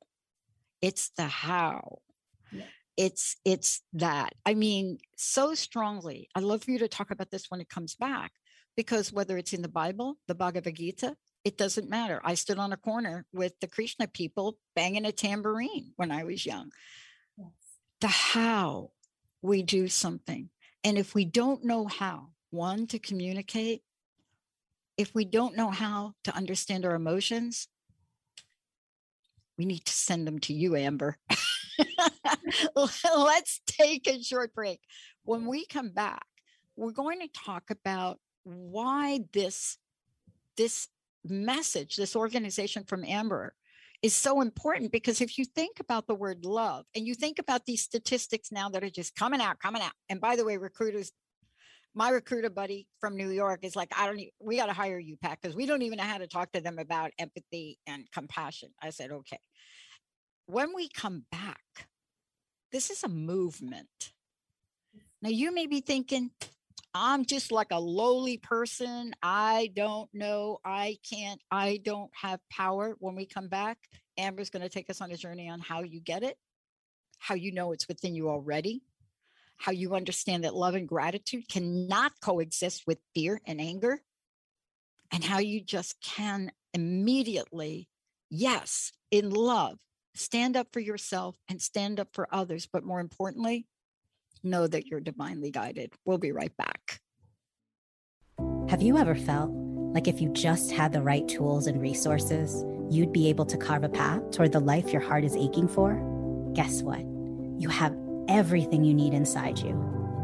It's 0.83 1.11
the 1.11 1.27
how. 1.27 1.99
Yeah. 2.51 2.65
It's 2.97 3.37
it's 3.45 3.83
that. 3.93 4.35
I 4.45 4.55
mean, 4.55 4.99
so 5.17 5.55
strongly. 5.55 6.29
I 6.35 6.41
love 6.41 6.65
for 6.65 6.71
you 6.71 6.79
to 6.79 6.89
talk 6.89 7.11
about 7.11 7.31
this 7.31 7.47
when 7.49 7.61
it 7.61 7.69
comes 7.69 7.95
back, 7.95 8.33
because 8.77 9.13
whether 9.13 9.37
it's 9.37 9.53
in 9.53 9.63
the 9.63 9.69
Bible, 9.69 10.19
the 10.29 10.35
Bhagavad 10.35 10.77
Gita, 10.77 11.17
it 11.45 11.57
doesn't 11.57 11.89
matter. 11.89 12.21
I 12.25 12.35
stood 12.35 12.59
on 12.59 12.73
a 12.73 12.77
corner 12.77 13.27
with 13.33 13.59
the 13.61 13.67
Krishna 13.67 14.07
people 14.07 14.59
banging 14.77 15.07
a 15.07 15.13
tambourine 15.13 15.93
when 15.97 16.11
I 16.11 16.25
was 16.25 16.45
young. 16.45 16.71
Yes. 17.37 17.49
The 18.01 18.09
how 18.09 18.91
we 19.43 19.63
do 19.63 19.89
something 19.89 20.51
and 20.83 20.97
if 20.97 21.15
we 21.15 21.25
don't 21.25 21.65
know 21.65 21.87
how, 21.87 22.29
one, 22.51 22.87
to 22.89 22.99
communicate, 22.99 23.83
if 24.97 25.15
we 25.15 25.25
don't 25.25 25.57
know 25.57 25.71
how 25.71 26.15
to 26.25 26.35
understand 26.35 26.85
our 26.85 26.95
emotions, 26.95 27.69
we 29.59 29.67
need 29.67 29.85
to 29.85 29.93
send 29.93 30.27
them 30.27 30.39
to 30.41 30.55
you, 30.55 30.75
Amber. 30.75 31.19
Let's 32.75 33.61
take 33.67 34.09
a 34.09 34.23
short 34.23 34.55
break. 34.55 34.81
When 35.25 35.47
we 35.47 35.67
come 35.67 35.91
back, 35.91 36.25
we're 36.77 36.93
going 36.93 37.21
to 37.21 37.29
talk 37.29 37.71
about 37.71 38.19
why 38.45 39.21
this 39.33 39.79
this 40.57 40.89
message, 41.25 41.97
this 41.97 42.17
organization 42.17 42.85
from 42.85 43.05
Amber 43.05 43.55
is 44.03 44.15
so 44.15 44.41
important 44.41 44.93
because 44.93 45.21
if 45.21 45.39
you 45.39 45.45
think 45.45 45.79
about 45.81 46.07
the 46.07 46.15
word 46.15 46.45
love 46.45 46.87
and 46.95 47.07
you 47.07 47.15
think 47.15 47.39
about 47.39 47.67
these 47.67 47.83
statistics 47.83 48.51
now 48.51 48.69
that 48.71 48.83
are 48.83 48.91
just 48.91 49.15
coming 49.15 49.41
out, 49.41 49.59
coming 49.59 49.83
out. 49.83 49.93
And 50.09 50.21
by 50.21 50.37
the 50.37 50.45
way, 50.45 50.57
recruiters, 50.57 51.13
my 51.95 52.11
recruiter 52.11 52.49
buddy 52.49 52.87
from 52.99 53.17
New 53.17 53.31
York 53.31 53.61
is 53.63 53.77
like, 53.77 53.93
I 53.97 54.07
don't, 54.07 54.19
even, 54.19 54.31
we 54.41 54.57
got 54.57 54.67
to 54.67 54.73
hire 54.73 54.99
you, 54.99 55.17
Pat, 55.17 55.39
because 55.41 55.55
we 55.55 55.67
don't 55.67 55.83
even 55.83 55.99
know 55.99 56.05
how 56.05 56.19
to 56.19 56.27
talk 56.27 56.53
to 56.53 56.61
them 56.61 56.79
about 56.79 57.11
empathy 57.19 57.79
and 57.87 58.11
compassion. 58.13 58.71
I 58.83 58.91
said, 58.91 59.11
okay. 59.11 59.41
When 60.47 60.75
we 60.75 60.89
come 60.89 61.25
back, 61.31 61.61
this 62.73 62.91
is 62.91 63.03
a 63.03 63.09
movement. 63.09 64.13
Now 65.21 65.31
you 65.31 65.53
may 65.53 65.67
be 65.67 65.81
thinking, 65.81 66.31
I'm 66.93 67.25
just 67.25 67.53
like 67.53 67.69
a 67.71 67.79
lowly 67.79 68.39
person. 68.39 69.15
I 69.23 69.71
don't 69.75 70.09
know. 70.13 70.59
I 70.65 70.99
can't. 71.09 71.41
I 71.51 71.81
don't 71.85 72.11
have 72.15 72.41
power. 72.51 72.97
When 72.99 73.15
we 73.15 73.27
come 73.27 73.49
back, 73.49 73.79
Amber's 74.19 74.51
going 74.51 74.63
to 74.63 74.69
take 74.69 74.91
us 74.91 75.01
on 75.01 75.13
a 75.13 75.17
journey 75.17 75.49
on 75.49 75.61
how 75.61 75.83
you 75.83 76.01
get 76.01 76.23
it, 76.23 76.37
how 77.19 77.35
you 77.35 77.53
know 77.53 77.73
it's 77.73 77.87
within 77.87 78.15
you 78.15 78.29
already, 78.29 78.83
how 79.57 79.73
you 79.73 79.95
understand 79.95 80.45
that 80.45 80.55
love 80.55 80.75
and 80.75 80.89
gratitude 80.89 81.49
cannot 81.49 82.13
coexist 82.21 82.83
with 82.87 82.99
fear 83.15 83.41
and 83.47 83.61
anger, 83.61 84.03
and 85.13 85.23
how 85.23 85.39
you 85.39 85.61
just 85.61 86.01
can 86.03 86.51
immediately, 86.75 87.89
yes, 88.31 88.91
in 89.13 89.31
love, 89.31 89.79
stand 90.15 90.57
up 90.57 90.69
for 90.73 90.81
yourself 90.81 91.37
and 91.49 91.63
stand 91.63 92.01
up 92.01 92.09
for 92.13 92.27
others. 92.33 92.69
But 92.71 92.85
more 92.85 93.01
importantly, 93.01 93.67
know 94.43 94.67
that 94.67 94.87
you're 94.87 95.01
divinely 95.01 95.51
guided. 95.51 95.93
We'll 96.05 96.19
be 96.19 96.33
right 96.33 96.55
back. 96.57 97.01
Have 98.69 98.83
you 98.83 98.99
ever 98.99 99.15
felt 99.15 99.51
like 99.93 100.07
if 100.07 100.21
you 100.21 100.29
just 100.29 100.71
had 100.71 100.93
the 100.93 101.03
right 101.03 101.27
tools 101.27 101.67
and 101.67 101.83
resources, 101.83 102.65
you'd 102.89 103.13
be 103.13 103.29
able 103.29 103.45
to 103.47 103.57
carve 103.57 103.83
a 103.83 103.89
path 103.89 104.31
toward 104.31 104.53
the 104.53 104.61
life 104.61 104.93
your 104.93 105.03
heart 105.03 105.25
is 105.25 105.35
aching 105.35 105.67
for? 105.67 106.01
Guess 106.55 106.83
what? 106.83 107.01
You 107.59 107.69
have 107.69 107.97
everything 108.29 108.85
you 108.85 108.95
need 108.95 109.13
inside 109.13 109.59
you. 109.59 109.73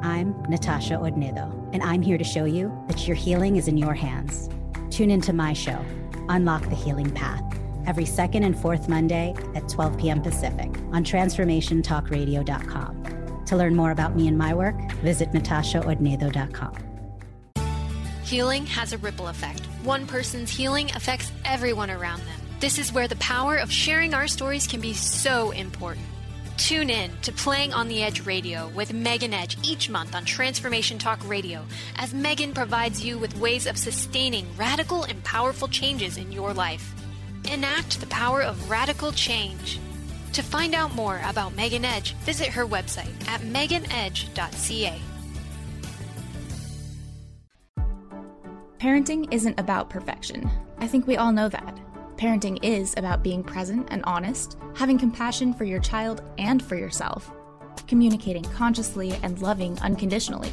I'm 0.02 0.40
Natasha 0.48 0.94
Odnedo, 0.94 1.68
and 1.72 1.83
I'm 1.83 2.02
here 2.02 2.18
to 2.18 2.24
show 2.24 2.44
you 2.44 2.72
that 2.87 3.09
your 3.09 3.16
healing 3.16 3.57
is 3.57 3.66
in 3.66 3.76
your 3.76 3.94
hands. 3.94 4.48
Tune 4.90 5.11
into 5.11 5.33
my 5.33 5.52
show, 5.52 5.85
Unlock 6.29 6.68
the 6.68 6.76
Healing 6.76 7.11
Path, 7.11 7.42
every 7.87 8.05
second 8.05 8.44
and 8.44 8.57
fourth 8.57 8.88
Monday 8.88 9.35
at 9.55 9.68
12 9.68 9.98
p.m. 9.98 10.22
Pacific 10.22 10.70
on 10.92 11.02
TransformationTalkRadio.com. 11.02 13.15
To 13.46 13.56
learn 13.56 13.74
more 13.76 13.90
about 13.90 14.16
me 14.16 14.28
and 14.28 14.37
my 14.37 14.54
work, 14.54 14.76
visit 15.02 15.32
natashaodnedo.com. 15.32 16.74
Healing 18.24 18.66
has 18.66 18.92
a 18.92 18.98
ripple 18.98 19.28
effect. 19.28 19.61
One 19.85 20.06
person's 20.06 20.50
healing 20.50 20.90
affects 20.96 21.30
everyone 21.44 21.92
around 21.92 22.18
them. 22.20 22.40
This 22.59 22.78
is 22.78 22.92
where 22.92 23.06
the 23.06 23.16
power 23.16 23.56
of 23.56 23.70
sharing 23.70 24.14
our 24.14 24.26
stories 24.26 24.66
can 24.66 24.80
be 24.80 24.94
so 24.94 25.52
important. 25.52 26.06
Tune 26.56 26.90
in 26.90 27.12
to 27.20 27.32
Playing 27.32 27.74
on 27.74 27.87
the 27.87 28.02
Edge 28.02 28.24
Radio 28.26 28.68
with 28.68 28.92
Megan 28.92 29.35
Edge 29.35 29.59
each 29.62 29.90
month 29.90 30.14
on 30.14 30.24
Transformation 30.24 30.98
Talk 30.98 31.20
Radio 31.28 31.64
as 31.96 32.14
Megan 32.14 32.54
provides 32.54 33.04
you 33.04 33.18
with 33.18 33.38
ways 33.38 33.66
of 33.66 33.76
sustaining 33.76 34.46
radical 34.56 35.04
and 35.04 35.22
powerful 35.22 35.68
changes 35.68 36.16
in 36.16 36.32
your 36.32 36.54
life. 36.54 36.94
Enact 37.52 38.00
the 38.00 38.06
power 38.06 38.42
of 38.42 38.70
radical 38.70 39.12
change. 39.12 39.78
To 40.37 40.42
find 40.42 40.75
out 40.75 40.94
more 40.94 41.18
about 41.25 41.57
Megan 41.57 41.87
Edge, 41.87 42.12
visit 42.16 42.49
her 42.49 42.66
website 42.66 43.27
at 43.27 43.40
meganedge.ca. 43.40 45.01
Parenting 48.79 49.33
isn't 49.33 49.59
about 49.59 49.88
perfection. 49.88 50.51
I 50.77 50.88
think 50.88 51.07
we 51.07 51.16
all 51.16 51.33
know 51.33 51.49
that. 51.49 51.81
Parenting 52.18 52.59
is 52.62 52.92
about 52.99 53.22
being 53.22 53.42
present 53.42 53.88
and 53.90 54.05
honest, 54.05 54.59
having 54.75 54.99
compassion 54.99 55.55
for 55.55 55.64
your 55.64 55.81
child 55.81 56.22
and 56.37 56.62
for 56.62 56.77
yourself, 56.77 57.33
communicating 57.88 58.44
consciously 58.44 59.18
and 59.22 59.40
loving 59.40 59.79
unconditionally. 59.79 60.53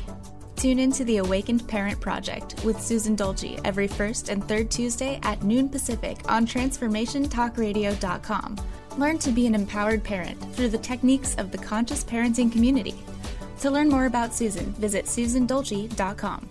Tune 0.55 0.79
in 0.79 0.93
to 0.93 1.03
the 1.03 1.17
Awakened 1.17 1.67
Parent 1.67 1.99
Project 1.99 2.63
with 2.63 2.79
Susan 2.79 3.15
Dolce 3.15 3.59
every 3.65 3.89
first 3.89 4.29
and 4.29 4.47
third 4.47 4.71
Tuesday 4.71 5.19
at 5.23 5.43
noon 5.43 5.67
Pacific 5.67 6.19
on 6.31 6.47
TransformationTalkRadio.com. 6.47 8.57
Learn 8.97 9.17
to 9.19 9.31
be 9.31 9.47
an 9.47 9.55
empowered 9.55 10.03
parent 10.03 10.39
through 10.55 10.69
the 10.69 10.77
techniques 10.77 11.35
of 11.35 11.51
the 11.51 11.57
conscious 11.57 12.03
parenting 12.03 12.51
community. 12.51 12.95
To 13.61 13.71
learn 13.71 13.89
more 13.89 14.05
about 14.05 14.33
Susan, 14.33 14.73
visit 14.73 15.05
susandolce.com. 15.05 16.49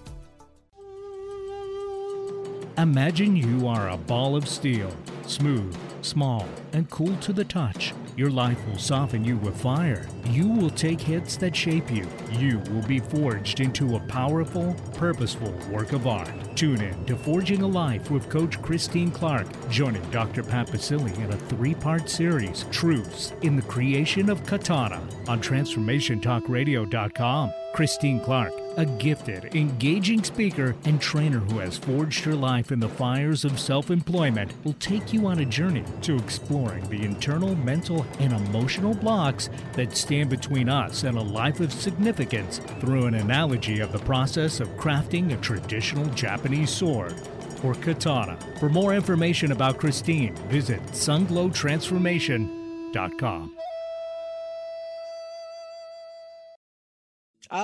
Imagine 2.79 3.37
you 3.37 3.69
are 3.69 3.91
a 3.91 3.97
ball 3.97 4.35
of 4.35 4.49
steel, 4.49 4.91
smooth, 5.27 5.77
small, 6.05 6.47
and 6.73 6.89
cool 6.91 7.17
to 7.17 7.33
the 7.33 7.45
touch. 7.45 7.93
Your 8.17 8.31
life 8.31 8.65
will 8.67 8.79
soften 8.79 9.25
you 9.25 9.37
with 9.39 9.61
fire. 9.61 10.07
You 10.27 10.49
will 10.49 10.71
take 10.71 11.01
hits 11.01 11.37
that 11.39 11.57
shape 11.57 11.91
you. 11.91 12.07
You 12.33 12.59
will 12.71 12.83
be 12.83 13.01
forged 13.01 13.59
into 13.61 13.97
a 13.97 14.01
powerful, 14.01 14.77
purposeful 14.95 15.53
work 15.71 15.93
of 15.93 16.07
art. 16.07 16.31
Tune 16.55 16.83
in 16.83 17.07
to 17.07 17.17
Forging 17.17 17.63
a 17.63 17.67
Life 17.67 18.11
with 18.11 18.29
Coach 18.29 18.61
Christine 18.61 19.11
Clark, 19.11 19.47
joining 19.71 20.03
Dr. 20.11 20.43
Pat 20.43 20.69
in 20.69 21.33
a 21.33 21.37
three 21.49 21.75
part 21.75 22.11
series, 22.11 22.67
Truths 22.71 23.33
in 23.43 23.57
the 23.57 23.63
Creation 23.63 24.29
of 24.29 24.45
Katana, 24.45 25.01
on 25.29 25.41
TransformationTalkRadio.com. 25.41 27.53
Christine 27.73 28.21
Clark, 28.21 28.53
a 28.77 28.85
gifted, 28.85 29.55
engaging 29.55 30.25
speaker 30.25 30.75
and 30.85 31.01
trainer 31.01 31.39
who 31.39 31.59
has 31.59 31.79
forged 31.79 32.25
her 32.25 32.35
life 32.35 32.73
in 32.73 32.81
the 32.81 32.89
fires 32.89 33.45
of 33.45 33.61
self 33.61 33.91
employment, 33.91 34.53
will 34.65 34.73
take 34.75 35.13
you 35.13 35.27
on 35.27 35.41
a 35.41 35.45
journey 35.45 35.83
to 36.03 36.15
exploring 36.17 36.89
the 36.89 37.03
internal, 37.03 37.57
mental, 37.57 38.07
and 38.19 38.33
emotional 38.33 38.95
blocks 38.95 39.51
that 39.75 39.95
stand 39.97 40.31
between 40.31 40.69
us 40.69 41.03
and 41.05 41.17
a 41.17 41.23
life 41.23 41.61
of 41.61 41.73
significance 41.73 42.61
through 42.81 43.07
an 43.07 43.15
analogy 43.15 43.79
of 43.81 43.93
the 43.93 43.99
process 44.01 44.61
of 44.61 44.69
crafting 44.71 45.33
a 45.33 45.37
traditional 45.39 46.07
Japanese 46.15 46.71
sword 46.71 47.15
or 47.63 47.75
katana. 47.75 48.37
For 48.59 48.69
more 48.69 48.95
information 48.95 49.53
about 49.53 49.79
Christine, 49.79 50.35
visit 50.49 50.83
sunglowtransformation.com. 50.89 53.57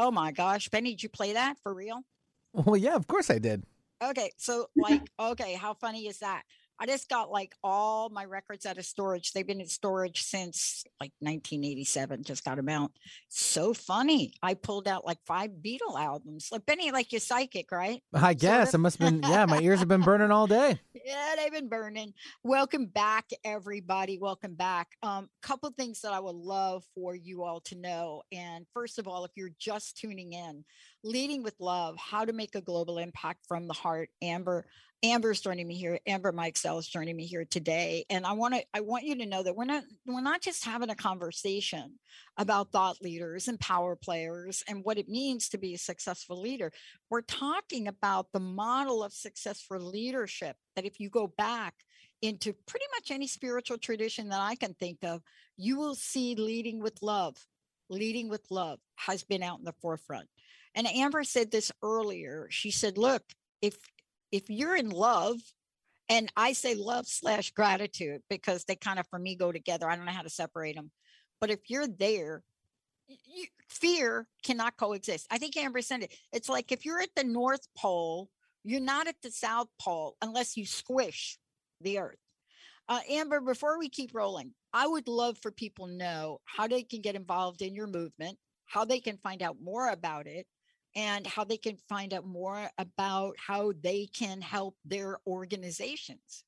Oh 0.08 0.10
my 0.10 0.32
gosh, 0.32 0.70
Benny, 0.70 0.92
did 0.92 1.02
you 1.02 1.10
play 1.10 1.34
that 1.34 1.58
for 1.62 1.74
real? 1.74 2.00
Well, 2.54 2.78
yeah, 2.78 2.94
of 2.94 3.06
course 3.08 3.28
I 3.28 3.38
did. 3.38 3.62
Okay, 4.02 4.30
so 4.38 4.68
like, 4.74 5.02
okay, 5.20 5.52
how 5.52 5.74
funny 5.74 6.06
is 6.06 6.20
that? 6.20 6.44
I 6.80 6.86
just 6.86 7.08
got 7.08 7.30
like 7.30 7.54
all 7.64 8.08
my 8.08 8.24
records 8.24 8.64
out 8.64 8.78
of 8.78 8.84
storage. 8.84 9.32
They've 9.32 9.46
been 9.46 9.60
in 9.60 9.66
storage 9.66 10.22
since 10.22 10.84
like 11.00 11.12
1987. 11.18 12.22
Just 12.22 12.44
got 12.44 12.56
them 12.56 12.68
out. 12.68 12.92
So 13.28 13.74
funny. 13.74 14.34
I 14.42 14.54
pulled 14.54 14.86
out 14.86 15.04
like 15.04 15.18
five 15.26 15.50
Beatle 15.64 15.98
albums. 15.98 16.48
Like 16.52 16.66
Benny, 16.66 16.92
like 16.92 17.12
you're 17.12 17.20
psychic, 17.20 17.72
right? 17.72 18.00
I 18.14 18.34
guess 18.34 18.74
it 18.74 18.78
must 18.78 18.98
have 18.98 19.10
been. 19.20 19.28
Yeah, 19.28 19.46
my 19.46 19.58
ears 19.60 19.80
have 19.80 19.88
been 19.88 20.02
burning 20.02 20.30
all 20.30 20.46
day. 20.46 20.80
Yeah, 21.04 21.36
they've 21.38 21.52
been 21.52 21.70
burning. 21.70 22.12
Welcome 22.44 22.84
back, 22.84 23.30
everybody. 23.42 24.18
Welcome 24.18 24.54
back. 24.54 24.88
Um, 25.02 25.30
couple 25.40 25.70
things 25.70 26.02
that 26.02 26.12
I 26.12 26.20
would 26.20 26.34
love 26.34 26.84
for 26.94 27.14
you 27.14 27.44
all 27.44 27.60
to 27.60 27.76
know. 27.76 28.24
And 28.30 28.66
first 28.74 28.98
of 28.98 29.08
all, 29.08 29.24
if 29.24 29.30
you're 29.34 29.52
just 29.58 29.96
tuning 29.96 30.34
in, 30.34 30.66
leading 31.04 31.42
with 31.42 31.54
love, 31.60 31.96
how 31.96 32.24
to 32.24 32.32
make 32.32 32.54
a 32.54 32.60
global 32.60 32.98
impact 32.98 33.46
from 33.46 33.66
the 33.66 33.74
heart. 33.74 34.10
Amber 34.22 34.66
Amber's 35.04 35.40
joining 35.40 35.68
me 35.68 35.76
here. 35.76 36.00
Amber 36.08 36.32
Mikesell 36.32 36.80
is 36.80 36.88
joining 36.88 37.14
me 37.14 37.24
here 37.24 37.44
today, 37.44 38.04
and 38.10 38.26
I 38.26 38.32
want 38.32 38.54
to 38.54 38.64
I 38.74 38.80
want 38.80 39.04
you 39.04 39.14
to 39.18 39.26
know 39.26 39.44
that 39.44 39.54
we're 39.54 39.64
not 39.64 39.84
we're 40.06 40.20
not 40.20 40.42
just 40.42 40.64
having 40.64 40.90
a 40.90 40.96
conversation 40.96 42.00
about 42.36 42.72
thought 42.72 43.00
leaders 43.00 43.46
and 43.46 43.60
power 43.60 43.94
players 43.94 44.64
and 44.66 44.82
what 44.82 44.98
it 44.98 45.08
means 45.08 45.48
to 45.50 45.58
be 45.58 45.74
a 45.74 45.78
successful 45.78 46.40
leader. 46.40 46.72
We're 47.10 47.22
talking 47.22 47.86
about 47.86 48.32
the 48.32 48.40
model 48.40 49.04
of 49.04 49.12
success 49.12 49.62
for 49.62 49.78
leadership. 49.78 50.56
That 50.74 50.84
if 50.84 50.98
you 50.98 51.10
go 51.10 51.28
back 51.28 51.74
into 52.20 52.52
pretty 52.66 52.86
much 52.96 53.12
any 53.12 53.28
spiritual 53.28 53.78
tradition 53.78 54.30
that 54.30 54.40
I 54.40 54.56
can 54.56 54.74
think 54.74 55.04
of, 55.04 55.22
you 55.56 55.78
will 55.78 55.94
see 55.94 56.34
leading 56.34 56.82
with 56.82 57.02
love. 57.02 57.36
Leading 57.90 58.28
with 58.28 58.50
love 58.50 58.78
has 58.96 59.22
been 59.24 59.42
out 59.42 59.58
in 59.58 59.64
the 59.64 59.74
forefront. 59.80 60.28
And 60.74 60.86
Amber 60.86 61.24
said 61.24 61.50
this 61.50 61.72
earlier. 61.82 62.48
She 62.50 62.70
said, 62.70 62.98
"Look, 62.98 63.22
if 63.62 63.76
if 64.30 64.50
you're 64.50 64.76
in 64.76 64.90
love 64.90 65.36
and 66.08 66.30
i 66.36 66.52
say 66.52 66.74
love 66.74 67.06
slash 67.06 67.50
gratitude 67.50 68.22
because 68.28 68.64
they 68.64 68.76
kind 68.76 68.98
of 68.98 69.06
for 69.08 69.18
me 69.18 69.34
go 69.34 69.52
together. 69.52 69.88
I 69.88 69.96
don't 69.96 70.06
know 70.06 70.12
how 70.12 70.22
to 70.22 70.30
separate 70.30 70.76
them 70.76 70.90
but 71.40 71.50
if 71.50 71.60
you're 71.68 71.86
there 71.88 72.42
you, 73.06 73.46
fear 73.68 74.26
cannot 74.42 74.76
coexist. 74.76 75.26
I 75.30 75.38
think 75.38 75.56
amber 75.56 75.80
said 75.80 76.02
it. 76.02 76.14
It's 76.32 76.48
like 76.48 76.72
if 76.72 76.84
you're 76.84 77.00
at 77.00 77.14
the 77.16 77.24
north 77.24 77.66
pole 77.76 78.28
you're 78.64 78.80
not 78.80 79.06
at 79.06 79.16
the 79.22 79.30
south 79.30 79.68
pole 79.80 80.16
unless 80.20 80.56
you 80.56 80.66
squish 80.66 81.38
the 81.80 81.98
earth. 81.98 82.18
Uh, 82.88 83.00
amber 83.10 83.40
before 83.40 83.78
we 83.78 83.88
keep 83.88 84.10
rolling 84.14 84.52
i 84.72 84.86
would 84.86 85.08
love 85.08 85.36
for 85.38 85.50
people 85.50 85.86
know 85.86 86.40
how 86.44 86.66
they 86.66 86.82
can 86.82 87.00
get 87.00 87.14
involved 87.14 87.62
in 87.62 87.74
your 87.74 87.86
movement 87.86 88.38
how 88.66 88.84
they 88.84 89.00
can 89.00 89.16
find 89.16 89.42
out 89.42 89.56
more 89.60 89.88
about 89.88 90.26
it 90.26 90.46
and 90.94 91.26
how 91.26 91.44
they 91.44 91.56
can 91.56 91.76
find 91.88 92.12
out 92.12 92.26
more 92.26 92.68
about 92.78 93.34
how 93.38 93.72
they 93.82 94.06
can 94.06 94.40
help 94.40 94.76
their 94.84 95.18
organizations. 95.26 96.44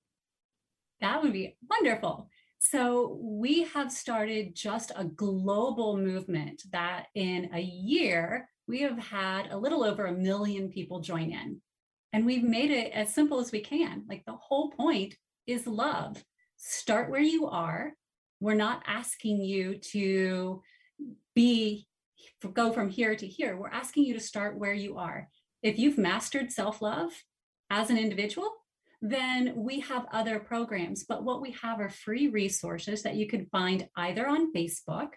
That 1.01 1.23
would 1.23 1.33
be 1.33 1.57
wonderful. 1.69 2.29
So, 2.59 3.19
we 3.23 3.63
have 3.65 3.91
started 3.91 4.55
just 4.55 4.93
a 4.95 5.05
global 5.05 5.97
movement 5.97 6.63
that 6.73 7.07
in 7.15 7.51
a 7.55 7.61
year, 7.61 8.51
we 8.67 8.83
have 8.83 8.99
had 8.99 9.51
a 9.51 9.57
little 9.57 9.83
over 9.83 10.07
a 10.07 10.13
million 10.13 10.69
people 10.69 11.01
join 11.01 11.31
in. 11.31 11.63
And 12.13 12.27
we've 12.27 12.43
made 12.43 12.71
it 12.71 12.93
as 12.93 13.15
simple 13.15 13.41
as 13.41 13.51
we 13.51 13.61
can. 13.61 14.05
Like 14.09 14.25
the 14.27 14.37
whole 14.37 14.71
point 14.73 15.15
is 15.47 15.67
love. 15.67 16.23
Start 16.57 17.09
where 17.09 17.23
you 17.23 17.47
are. 17.47 17.95
We're 18.40 18.55
not 18.55 18.83
asking 18.87 19.44
you 19.44 19.76
to 19.92 20.62
be 21.35 21.87
go 22.55 22.72
from 22.72 22.88
here 22.88 23.14
to 23.14 23.26
here. 23.26 23.57
We're 23.57 23.68
asking 23.68 24.05
you 24.05 24.14
to 24.14 24.20
start 24.20 24.59
where 24.59 24.72
you 24.72 24.98
are. 24.98 25.29
If 25.62 25.79
you've 25.79 25.98
mastered 25.98 26.50
self-love 26.50 27.12
as 27.68 27.90
an 27.90 27.98
individual, 27.98 28.50
then 29.03 29.55
we 29.57 29.81
have 29.81 30.07
other 30.12 30.38
programs. 30.38 31.05
But 31.05 31.22
what 31.22 31.40
we 31.40 31.55
have 31.62 31.81
are 31.81 31.88
free 31.90 32.29
resources 32.29 33.03
that 33.03 33.16
you 33.16 33.26
can 33.26 33.46
find 33.46 33.88
either 33.96 34.26
on 34.26 34.53
Facebook 34.53 35.11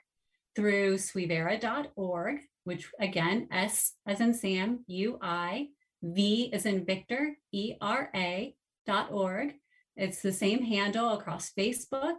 through 0.56 0.98
suivera.org, 0.98 2.40
which 2.64 2.90
again, 3.00 3.48
S 3.52 3.94
as 4.06 4.20
in 4.22 4.34
Sam, 4.34 4.84
U 4.88 5.18
I, 5.22 5.68
V 6.02 6.52
as 6.54 6.66
in 6.66 6.86
Victor, 6.86 7.38
E 7.52 7.76
R 7.82 8.10
A 8.16 8.56
dot 8.86 9.12
org. 9.12 9.54
It's 9.96 10.22
the 10.22 10.34
same 10.34 10.64
handle 10.64 11.14
across 11.14 11.52
Facebook, 11.58 12.18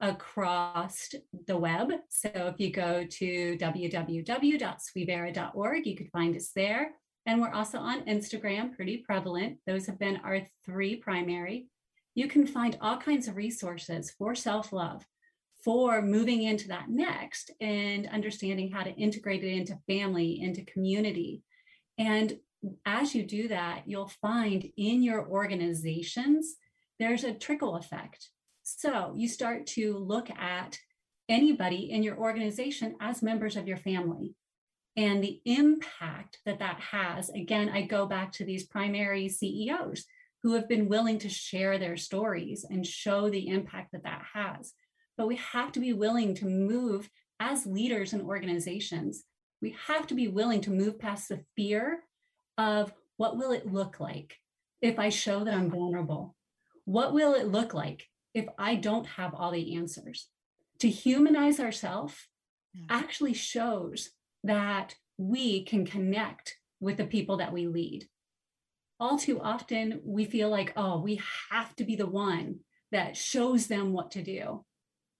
across 0.00 1.14
the 1.46 1.56
web. 1.56 1.92
So 2.08 2.30
if 2.34 2.56
you 2.58 2.70
go 2.70 3.04
to 3.04 3.56
www.suivera.org, 3.58 5.86
you 5.86 5.96
could 5.96 6.10
find 6.10 6.36
us 6.36 6.50
there. 6.54 6.90
And 7.26 7.40
we're 7.40 7.52
also 7.52 7.78
on 7.78 8.04
Instagram, 8.04 8.76
pretty 8.76 8.98
prevalent. 8.98 9.58
Those 9.66 9.86
have 9.86 9.98
been 9.98 10.20
our 10.24 10.42
three 10.64 10.96
primary. 10.96 11.68
You 12.14 12.28
can 12.28 12.46
find 12.46 12.76
all 12.80 12.98
kinds 12.98 13.28
of 13.28 13.36
resources 13.36 14.10
for 14.10 14.34
self 14.34 14.72
love, 14.72 15.06
for 15.64 16.02
moving 16.02 16.42
into 16.42 16.68
that 16.68 16.90
next 16.90 17.50
and 17.60 18.06
understanding 18.08 18.70
how 18.70 18.82
to 18.82 18.94
integrate 18.94 19.42
it 19.42 19.56
into 19.56 19.78
family, 19.86 20.40
into 20.40 20.64
community. 20.66 21.42
And 21.98 22.38
as 22.84 23.14
you 23.14 23.24
do 23.24 23.48
that, 23.48 23.84
you'll 23.86 24.08
find 24.08 24.70
in 24.76 25.02
your 25.02 25.26
organizations, 25.26 26.56
there's 26.98 27.24
a 27.24 27.34
trickle 27.34 27.76
effect. 27.76 28.30
So 28.64 29.12
you 29.14 29.28
start 29.28 29.66
to 29.68 29.98
look 29.98 30.30
at 30.30 30.78
anybody 31.28 31.90
in 31.90 32.02
your 32.02 32.16
organization 32.16 32.96
as 32.98 33.22
members 33.22 33.56
of 33.56 33.68
your 33.68 33.76
family 33.76 34.34
and 34.96 35.22
the 35.22 35.42
impact 35.44 36.38
that 36.46 36.60
that 36.60 36.80
has. 36.80 37.28
Again, 37.28 37.68
I 37.68 37.82
go 37.82 38.06
back 38.06 38.32
to 38.32 38.44
these 38.44 38.64
primary 38.64 39.28
CEOs 39.28 40.06
who 40.42 40.54
have 40.54 40.66
been 40.66 40.88
willing 40.88 41.18
to 41.18 41.28
share 41.28 41.76
their 41.76 41.98
stories 41.98 42.64
and 42.68 42.86
show 42.86 43.28
the 43.28 43.48
impact 43.48 43.92
that 43.92 44.04
that 44.04 44.22
has. 44.32 44.72
But 45.18 45.28
we 45.28 45.36
have 45.36 45.70
to 45.72 45.80
be 45.80 45.92
willing 45.92 46.34
to 46.36 46.46
move 46.46 47.10
as 47.38 47.66
leaders 47.66 48.14
in 48.14 48.22
organizations. 48.22 49.24
We 49.60 49.76
have 49.88 50.06
to 50.06 50.14
be 50.14 50.28
willing 50.28 50.62
to 50.62 50.70
move 50.70 50.98
past 50.98 51.28
the 51.28 51.44
fear 51.54 52.00
of 52.56 52.94
what 53.18 53.36
will 53.36 53.52
it 53.52 53.70
look 53.70 54.00
like 54.00 54.38
if 54.80 54.98
I 54.98 55.10
show 55.10 55.44
that 55.44 55.54
I'm 55.54 55.70
vulnerable? 55.70 56.34
What 56.86 57.12
will 57.12 57.34
it 57.34 57.48
look 57.48 57.74
like 57.74 58.08
if 58.34 58.46
I 58.58 58.74
don't 58.74 59.06
have 59.06 59.34
all 59.34 59.52
the 59.52 59.76
answers? 59.76 60.28
To 60.80 60.88
humanize 60.88 61.60
ourselves 61.60 62.14
actually 62.90 63.34
shows 63.34 64.10
that 64.42 64.96
we 65.16 65.64
can 65.64 65.86
connect 65.86 66.56
with 66.80 66.96
the 66.96 67.06
people 67.06 67.36
that 67.36 67.52
we 67.52 67.66
lead. 67.66 68.08
All 69.00 69.16
too 69.16 69.40
often, 69.40 70.00
we 70.04 70.24
feel 70.24 70.48
like, 70.48 70.72
oh, 70.76 71.00
we 71.00 71.20
have 71.50 71.74
to 71.76 71.84
be 71.84 71.96
the 71.96 72.06
one 72.06 72.60
that 72.92 73.16
shows 73.16 73.66
them 73.66 73.92
what 73.92 74.10
to 74.12 74.22
do. 74.22 74.64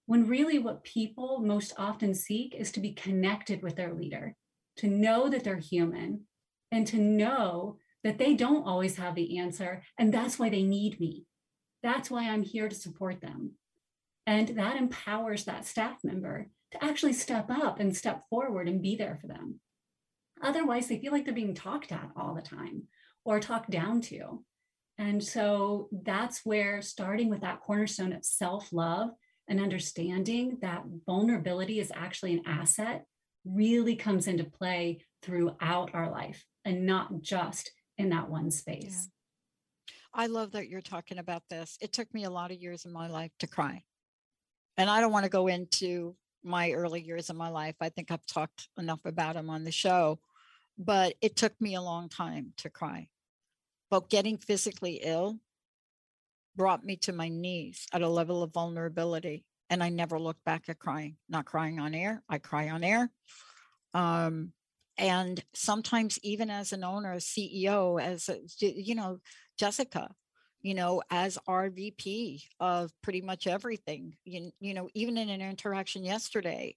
When 0.07 0.27
really, 0.27 0.59
what 0.59 0.85
people 0.85 1.41
most 1.41 1.73
often 1.79 2.15
seek 2.15 2.55
is 2.55 2.71
to 2.73 2.81
be 2.81 2.93
connected 2.93 3.63
with 3.63 3.77
their 3.77 3.95
leader, 3.95 4.37
to 4.79 4.87
know 4.89 5.29
that 5.29 5.45
they're 5.45 5.57
human, 5.57 6.23
and 6.71 6.87
to 6.89 6.99
know 6.99 7.79
that 8.03 8.19
they 8.19 8.35
don't 8.35 8.67
always 8.67 8.97
have 8.97 9.15
the 9.15 9.39
answer. 9.39 9.83
And 9.99 10.13
that's 10.13 10.39
why 10.39 10.51
they 10.51 10.63
need 10.63 11.01
me. 11.01 11.25
That's 11.85 12.11
why 12.11 12.31
I'm 12.31 12.43
here 12.43 12.69
to 12.69 12.75
support 12.75 13.21
them. 13.21 13.53
And 14.27 14.49
that 14.49 14.77
empowers 14.77 15.45
that 15.45 15.67
staff 15.67 15.99
member 16.03 16.49
to 16.73 16.83
actually 16.83 17.13
step 17.13 17.51
up 17.51 17.79
and 17.79 17.95
step 17.95 18.23
forward 18.31 18.69
and 18.69 18.81
be 18.81 18.97
there 18.97 19.19
for 19.21 19.27
them. 19.27 19.61
Otherwise, 20.43 20.89
they 20.89 20.99
feel 20.99 21.13
like 21.13 21.27
they're 21.27 21.35
being 21.35 21.55
talked 21.55 21.93
at 21.93 22.09
all 22.17 22.35
the 22.35 22.41
time 22.41 22.85
or 23.27 23.39
talked 23.39 23.71
down 23.71 24.01
to. 24.01 24.43
And 24.97 25.23
so 25.23 25.91
that's 25.93 26.41
where 26.45 26.81
starting 26.81 27.29
with 27.29 27.43
that 27.43 27.61
cornerstone 27.61 28.15
of 28.15 28.25
self 28.25 28.73
love 28.73 29.11
and 29.47 29.61
understanding 29.61 30.57
that 30.63 30.85
vulnerability 31.05 31.81
is 31.81 31.93
actually 31.95 32.33
an 32.33 32.43
asset 32.47 33.05
really 33.45 33.95
comes 33.95 34.27
into 34.27 34.45
play 34.45 35.01
throughout 35.23 35.91
our 35.93 36.11
life 36.11 36.47
and 36.65 36.87
not 36.87 37.21
just 37.21 37.71
in 37.99 38.09
that 38.09 38.31
one 38.31 38.51
space. 38.51 39.11
I 40.15 40.27
love 40.27 40.53
that 40.53 40.69
you're 40.69 40.81
talking 40.81 41.19
about 41.19 41.43
this. 41.51 41.77
It 41.81 41.93
took 41.93 42.13
me 42.15 42.25
a 42.25 42.31
lot 42.31 42.53
of 42.53 42.63
years 42.63 42.85
in 42.85 42.93
my 42.93 43.09
life 43.09 43.33
to 43.41 43.49
cry. 43.49 43.83
And 44.77 44.89
I 44.89 45.01
don't 45.01 45.13
want 45.13 45.25
to 45.25 45.31
go 45.31 45.49
into 45.49 46.15
my 46.45 46.73
early 46.73 47.03
years 47.03 47.31
of 47.31 47.37
my 47.37 47.49
life. 47.49 47.75
I 47.81 47.89
think 47.89 48.11
I've 48.11 48.27
talked 48.27 48.69
enough 48.79 49.01
about 49.05 49.35
them 49.35 49.51
on 49.51 49.65
the 49.65 49.73
show, 49.73 50.21
but 50.79 51.15
it 51.21 51.37
took 51.37 51.59
me 51.61 51.75
a 51.75 51.83
long 51.83 52.09
time 52.09 52.53
to 52.59 52.71
cry. 52.71 53.09
But 53.91 54.09
getting 54.09 54.39
physically 54.39 55.01
ill 55.03 55.39
brought 56.57 56.85
me 56.85 56.97
to 56.97 57.13
my 57.13 57.29
knees 57.29 57.87
at 57.93 58.03
a 58.03 58.09
level 58.09 58.43
of 58.43 58.53
vulnerability. 58.53 59.45
And 59.71 59.83
I 59.83 59.89
never 59.89 60.21
looked 60.21 60.45
back 60.45 60.69
at 60.69 60.79
crying, 60.79 61.17
not 61.29 61.47
crying 61.47 61.81
on 61.81 61.95
air. 61.95 62.23
I 62.29 62.39
cry 62.39 62.69
on 62.71 62.85
air. 62.85 63.11
Um, 63.95 64.53
and 64.97 65.43
sometimes 65.55 66.19
even 66.23 66.51
as 66.51 66.73
an 66.73 66.85
owner, 66.85 67.17
CEO, 67.17 68.01
as 68.01 68.29
a, 68.29 68.39
you 68.61 68.95
know, 68.95 69.19
Jessica, 69.59 70.11
you 70.63 70.75
know, 70.75 71.03
as 71.11 71.39
our 71.47 71.69
VP 71.69 72.45
of 72.61 72.91
pretty 73.03 73.21
much 73.21 73.47
everything. 73.47 74.17
You, 74.25 74.51
you 74.61 74.75
know, 74.75 74.89
even 74.95 75.19
in 75.19 75.29
an 75.29 75.41
interaction 75.41 76.05
yesterday 76.05 76.77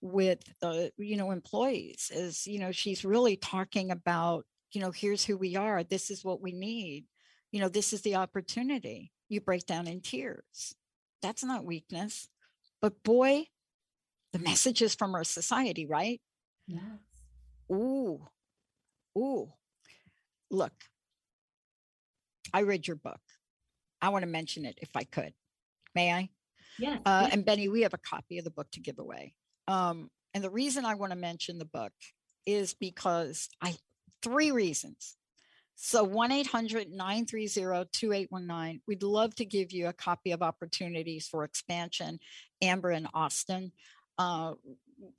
with 0.00 0.40
the, 0.60 0.92
you 0.96 1.16
know, 1.16 1.30
employees, 1.30 2.10
is, 2.14 2.46
you 2.46 2.58
know, 2.58 2.72
she's 2.72 3.04
really 3.04 3.36
talking 3.36 3.90
about, 3.90 4.44
you 4.72 4.80
know, 4.80 4.90
here's 4.90 5.24
who 5.24 5.36
we 5.36 5.56
are. 5.56 5.84
This 5.84 6.10
is 6.10 6.24
what 6.24 6.40
we 6.40 6.52
need. 6.52 7.04
You 7.52 7.60
know, 7.60 7.68
this 7.68 7.92
is 7.92 8.02
the 8.02 8.16
opportunity. 8.16 9.12
You 9.28 9.40
break 9.40 9.66
down 9.66 9.86
in 9.86 10.00
tears. 10.00 10.74
That's 11.22 11.44
not 11.44 11.64
weakness. 11.64 12.28
But 12.80 13.02
boy, 13.02 13.46
the 14.32 14.38
messages 14.38 14.94
from 14.94 15.14
our 15.14 15.24
society, 15.24 15.86
right? 15.86 16.20
Yes. 16.66 16.82
Ooh, 17.70 18.26
ooh. 19.16 19.52
Look, 20.50 20.72
I 22.52 22.62
read 22.62 22.86
your 22.86 22.96
book. 22.96 23.20
I 24.00 24.08
want 24.10 24.22
to 24.22 24.28
mention 24.28 24.64
it 24.64 24.78
if 24.80 24.90
I 24.94 25.04
could. 25.04 25.34
May 25.94 26.12
I? 26.12 26.30
Yes. 26.78 27.00
Uh, 27.04 27.22
yes. 27.24 27.32
And 27.34 27.44
Benny, 27.44 27.68
we 27.68 27.82
have 27.82 27.94
a 27.94 27.98
copy 27.98 28.38
of 28.38 28.44
the 28.44 28.50
book 28.50 28.70
to 28.72 28.80
give 28.80 28.98
away. 28.98 29.34
Um, 29.66 30.10
and 30.32 30.42
the 30.42 30.50
reason 30.50 30.84
I 30.84 30.94
want 30.94 31.12
to 31.12 31.18
mention 31.18 31.58
the 31.58 31.64
book 31.64 31.92
is 32.46 32.74
because 32.74 33.48
I, 33.60 33.76
three 34.22 34.50
reasons. 34.50 35.16
So 35.74 36.02
1 36.02 36.32
800 36.32 36.90
930 36.90 37.88
2819. 37.92 38.80
We'd 38.88 39.02
love 39.02 39.34
to 39.36 39.44
give 39.44 39.70
you 39.72 39.86
a 39.86 39.92
copy 39.92 40.32
of 40.32 40.42
Opportunities 40.42 41.28
for 41.28 41.44
Expansion. 41.44 42.18
Amber 42.62 42.90
and 42.90 43.06
Austin 43.14 43.72
uh, 44.18 44.54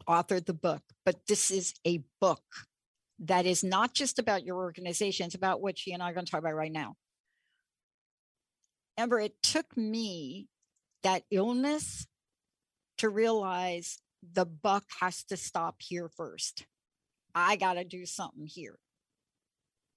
authored 0.07 0.45
the 0.45 0.53
book, 0.53 0.81
but 1.05 1.27
this 1.27 1.51
is 1.51 1.73
a 1.85 2.03
book 2.19 2.43
that 3.19 3.45
is 3.45 3.63
not 3.63 3.93
just 3.93 4.19
about 4.19 4.43
your 4.43 4.57
organization, 4.57 5.25
it's 5.25 5.35
about 5.35 5.61
what 5.61 5.77
she 5.77 5.91
and 5.91 6.01
I 6.01 6.09
are 6.09 6.13
going 6.13 6.25
to 6.25 6.31
talk 6.31 6.39
about 6.39 6.55
right 6.55 6.71
now. 6.71 6.95
Amber, 8.97 9.19
it 9.19 9.41
took 9.41 9.77
me 9.77 10.47
that 11.03 11.23
illness 11.31 12.07
to 12.97 13.09
realize 13.09 13.99
the 14.33 14.45
buck 14.45 14.83
has 14.99 15.23
to 15.23 15.37
stop 15.37 15.77
here 15.79 16.09
first. 16.09 16.65
I 17.33 17.55
got 17.55 17.73
to 17.73 17.83
do 17.83 18.05
something 18.05 18.45
here. 18.45 18.77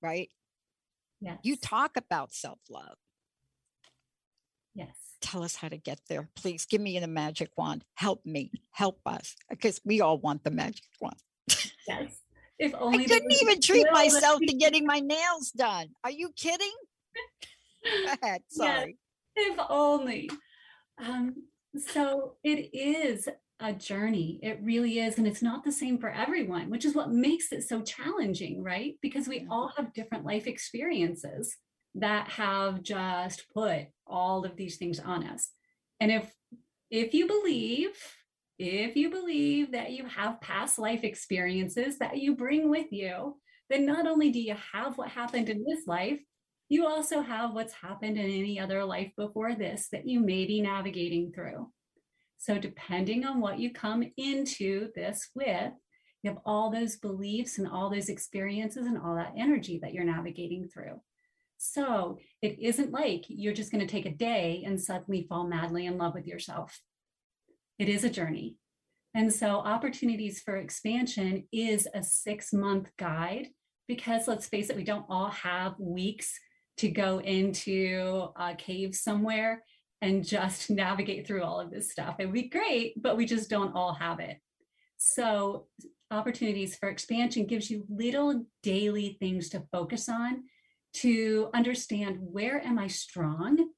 Right? 0.01 0.30
Yes. 1.20 1.39
You 1.43 1.57
talk 1.57 1.97
about 1.97 2.33
self 2.33 2.59
love. 2.68 2.97
Yes. 4.74 5.12
Tell 5.23 5.43
us 5.43 5.57
how 5.57 5.68
to 5.68 5.77
get 5.79 6.01
there. 6.09 6.29
Please 6.35 6.66
give 6.66 6.81
me 6.81 6.99
the 6.99 7.07
magic 7.07 7.51
wand. 7.57 7.85
Help 7.95 8.27
me. 8.27 8.51
Help 8.73 9.01
us. 9.07 9.35
Because 9.49 9.81
we 9.85 10.01
all 10.01 10.18
want 10.18 10.45
the 10.45 10.51
magic 10.51 10.85
wand. 11.01 11.16
Yes. 11.89 12.18
If 12.59 12.75
only 12.79 13.05
I 13.05 13.09
couldn't 13.09 13.33
even 13.33 13.61
treat 13.61 13.87
myself 13.91 14.39
to 14.39 14.55
getting 14.59 14.87
my 14.87 15.01
nails 15.01 15.51
done. 15.51 15.89
Are 16.05 16.12
you 16.12 16.31
kidding? 16.37 16.70
Go 17.83 18.12
ahead. 18.23 18.43
Sorry. 18.49 18.99
Yes, 19.37 19.49
if 19.55 19.59
only. 19.68 20.31
Um, 20.99 21.35
so 21.77 22.35
it 22.45 22.70
is 22.73 23.29
a 23.59 23.73
journey. 23.73 24.39
It 24.45 24.61
really 24.62 25.01
is. 25.01 25.18
And 25.18 25.27
it's 25.27 25.43
not 25.43 25.64
the 25.64 25.73
same 25.73 25.99
for 25.99 26.11
everyone, 26.11 26.70
which 26.70 26.85
is 26.85 26.95
what 26.95 27.11
makes 27.11 27.51
it 27.51 27.64
so 27.64 27.81
challenging, 27.83 28.62
right? 28.62 28.95
Because 29.03 29.27
we 29.27 29.45
all 29.51 29.73
have 29.77 29.93
different 29.93 30.25
life 30.25 30.47
experiences 30.47 31.57
that 31.95 32.28
have 32.28 32.82
just 32.82 33.47
put 33.55 33.86
all 34.07 34.45
of 34.45 34.57
these 34.57 34.76
things 34.76 34.99
on 34.99 35.26
us. 35.26 35.51
And 36.01 36.11
if 36.11 36.32
if 36.90 37.14
you 37.14 37.26
believe 37.26 37.90
if 38.59 38.97
you 38.97 39.11
believe 39.11 39.72
that 39.72 39.90
you 39.90 40.07
have 40.07 40.40
past 40.40 40.78
life 40.78 41.03
experiences 41.03 41.99
that 41.99 42.18
you 42.18 42.36
bring 42.36 42.70
with 42.70 42.93
you, 42.93 43.36
then 43.68 43.84
not 43.86 44.07
only 44.07 44.30
do 44.30 44.40
you 44.40 44.55
have 44.72 44.97
what 44.97 45.09
happened 45.09 45.49
in 45.49 45.64
this 45.66 45.86
life, 45.86 46.20
you 46.68 46.86
also 46.86 47.20
have 47.22 47.55
what's 47.55 47.72
happened 47.72 48.18
in 48.18 48.26
any 48.26 48.61
other 48.61 48.84
life 48.84 49.11
before 49.16 49.55
this 49.55 49.88
that 49.90 50.07
you 50.07 50.20
may 50.20 50.47
be 50.47 50.61
navigating 50.61 51.32
through. 51.34 51.70
So, 52.38 52.59
depending 52.59 53.24
on 53.24 53.40
what 53.40 53.59
you 53.59 53.72
come 53.72 54.05
into 54.16 54.90
this 54.95 55.28
with, 55.34 55.72
you 56.22 56.30
have 56.30 56.40
all 56.45 56.70
those 56.70 56.97
beliefs 56.97 57.59
and 57.59 57.68
all 57.68 57.90
those 57.90 58.09
experiences 58.09 58.86
and 58.86 58.99
all 58.99 59.16
that 59.16 59.34
energy 59.36 59.80
that 59.82 59.93
you're 59.93 60.05
navigating 60.05 60.68
through. 60.68 61.01
So, 61.65 62.19
it 62.43 62.59
isn't 62.61 62.91
like 62.91 63.25
you're 63.29 63.53
just 63.53 63.71
going 63.71 63.87
to 63.87 63.91
take 63.91 64.05
a 64.05 64.11
day 64.11 64.65
and 64.67 64.81
suddenly 64.81 65.27
fall 65.29 65.47
madly 65.47 65.87
in 65.87 65.97
love 65.97 66.13
with 66.13 66.27
yourself. 66.27 66.81
It 67.79 67.89
is 67.89 68.03
a 68.03 68.11
journey. 68.11 68.57
And 69.15 69.33
so, 69.33 69.59
opportunities 69.59 70.41
for 70.41 70.57
expansion 70.57 71.47
is 71.53 71.87
a 71.95 72.03
six 72.03 72.53
month 72.53 72.89
guide 72.99 73.47
because 73.87 74.27
let's 74.27 74.49
face 74.49 74.71
it, 74.71 74.77
we 74.77 74.83
don't 74.83 75.07
all 75.09 75.31
have 75.31 75.79
weeks 75.79 76.37
to 76.79 76.89
go 76.89 77.21
into 77.21 78.31
a 78.35 78.57
cave 78.57 78.97
somewhere 78.97 79.63
and 80.01 80.27
just 80.27 80.69
navigate 80.71 81.29
through 81.29 81.45
all 81.45 81.61
of 81.61 81.71
this 81.71 81.93
stuff. 81.93 82.17
It 82.19 82.27
would 82.27 82.35
be 82.35 82.49
great, 82.49 83.01
but 83.01 83.17
we 83.17 83.25
just 83.25 83.49
don't 83.49 83.77
all 83.77 83.95
have 83.95 84.19
it. 84.19 84.39
So, 84.97 85.69
opportunities 86.11 86.75
for 86.75 86.89
expansion 86.89 87.47
gives 87.47 87.71
you 87.71 87.87
little 87.89 88.47
daily 88.65 89.17
things 89.21 89.49
to 89.51 89.63
focus 89.71 90.09
on 90.09 90.43
to 90.95 91.51
understand 91.55 92.18
where 92.20 92.64
am 92.64 92.78
I 92.78 92.86
strong? 92.86 93.70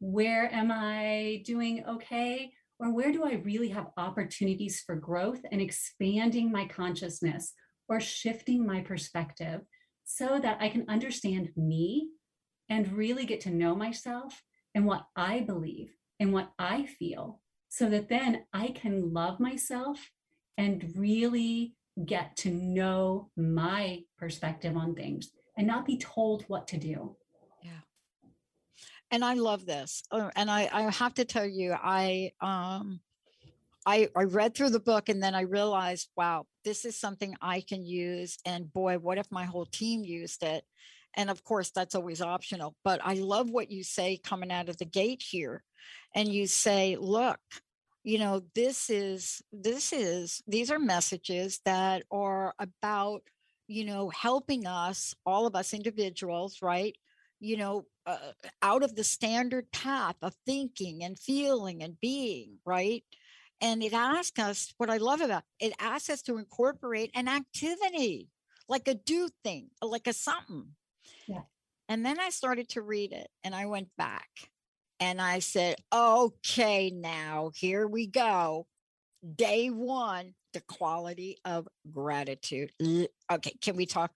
Where 0.00 0.52
am 0.52 0.70
I 0.72 1.42
doing 1.44 1.84
okay? 1.86 2.52
Or 2.78 2.92
where 2.92 3.12
do 3.12 3.24
I 3.24 3.34
really 3.34 3.68
have 3.68 3.90
opportunities 3.96 4.80
for 4.80 4.96
growth 4.96 5.40
and 5.52 5.60
expanding 5.60 6.50
my 6.50 6.66
consciousness 6.66 7.52
or 7.88 8.00
shifting 8.00 8.66
my 8.66 8.80
perspective 8.80 9.60
so 10.04 10.38
that 10.40 10.58
I 10.60 10.68
can 10.68 10.86
understand 10.88 11.50
me 11.56 12.08
and 12.68 12.92
really 12.92 13.26
get 13.26 13.40
to 13.42 13.50
know 13.50 13.74
myself 13.74 14.42
and 14.74 14.86
what 14.86 15.04
I 15.14 15.40
believe 15.40 15.94
and 16.18 16.32
what 16.32 16.50
I 16.58 16.86
feel 16.86 17.40
so 17.68 17.88
that 17.90 18.08
then 18.08 18.44
I 18.52 18.68
can 18.68 19.12
love 19.12 19.40
myself 19.40 20.10
and 20.58 20.92
really 20.96 21.74
get 22.04 22.36
to 22.36 22.50
know 22.50 23.30
my 23.36 24.00
perspective 24.18 24.76
on 24.76 24.94
things 24.94 25.30
and 25.56 25.66
not 25.66 25.86
be 25.86 25.98
told 25.98 26.44
what 26.48 26.66
to 26.68 26.78
do. 26.78 27.16
Yeah. 27.62 27.70
And 29.10 29.24
I 29.24 29.34
love 29.34 29.66
this. 29.66 30.02
Uh, 30.10 30.30
and 30.36 30.50
I, 30.50 30.68
I 30.72 30.82
have 30.90 31.14
to 31.14 31.24
tell 31.24 31.46
you, 31.46 31.72
I 31.72 32.32
um 32.40 33.00
I, 33.84 34.08
I 34.14 34.24
read 34.24 34.54
through 34.54 34.70
the 34.70 34.80
book 34.80 35.08
and 35.08 35.20
then 35.22 35.34
I 35.34 35.40
realized, 35.40 36.08
wow, 36.16 36.46
this 36.64 36.84
is 36.84 36.96
something 36.96 37.34
I 37.40 37.62
can 37.62 37.84
use. 37.84 38.38
And 38.46 38.72
boy, 38.72 38.98
what 38.98 39.18
if 39.18 39.26
my 39.30 39.44
whole 39.44 39.66
team 39.66 40.04
used 40.04 40.44
it? 40.44 40.64
And 41.14 41.28
of 41.28 41.42
course, 41.42 41.70
that's 41.70 41.94
always 41.94 42.22
optional. 42.22 42.76
But 42.84 43.00
I 43.02 43.14
love 43.14 43.50
what 43.50 43.72
you 43.72 43.82
say 43.82 44.20
coming 44.22 44.52
out 44.52 44.68
of 44.68 44.76
the 44.76 44.84
gate 44.84 45.22
here. 45.28 45.64
And 46.14 46.28
you 46.28 46.46
say, 46.46 46.96
look, 46.96 47.40
you 48.04 48.18
know, 48.18 48.42
this 48.54 48.88
is, 48.88 49.42
this 49.52 49.92
is, 49.92 50.42
these 50.46 50.70
are 50.70 50.78
messages 50.78 51.60
that 51.64 52.04
are 52.10 52.54
about, 52.60 53.22
you 53.72 53.84
know, 53.84 54.10
helping 54.10 54.66
us, 54.66 55.14
all 55.24 55.46
of 55.46 55.56
us 55.56 55.72
individuals, 55.72 56.58
right? 56.60 56.94
You 57.40 57.56
know, 57.56 57.86
uh, 58.06 58.32
out 58.60 58.82
of 58.82 58.94
the 58.94 59.04
standard 59.04 59.70
path 59.72 60.16
of 60.22 60.34
thinking 60.46 61.02
and 61.02 61.18
feeling 61.18 61.82
and 61.82 61.98
being, 62.00 62.58
right? 62.66 63.02
And 63.60 63.82
it 63.82 63.94
asks 63.94 64.38
us 64.38 64.74
what 64.76 64.90
I 64.90 64.98
love 64.98 65.20
about 65.20 65.44
it 65.58 65.72
asks 65.78 66.10
us 66.10 66.22
to 66.22 66.36
incorporate 66.36 67.10
an 67.14 67.28
activity, 67.28 68.28
like 68.68 68.88
a 68.88 68.94
do 68.94 69.28
thing, 69.42 69.70
like 69.80 70.06
a 70.06 70.12
something. 70.12 70.66
Yeah. 71.26 71.42
And 71.88 72.04
then 72.04 72.20
I 72.20 72.30
started 72.30 72.68
to 72.70 72.82
read 72.82 73.12
it 73.12 73.28
and 73.44 73.54
I 73.54 73.66
went 73.66 73.88
back 73.96 74.28
and 75.00 75.20
I 75.20 75.38
said, 75.38 75.76
okay, 75.92 76.90
now 76.90 77.50
here 77.54 77.86
we 77.86 78.06
go. 78.06 78.66
Day 79.36 79.68
one, 79.68 80.34
the 80.52 80.60
quality 80.60 81.38
of 81.44 81.68
gratitude. 81.90 82.72
Okay, 83.30 83.54
can 83.60 83.76
we 83.76 83.86
talk? 83.86 84.12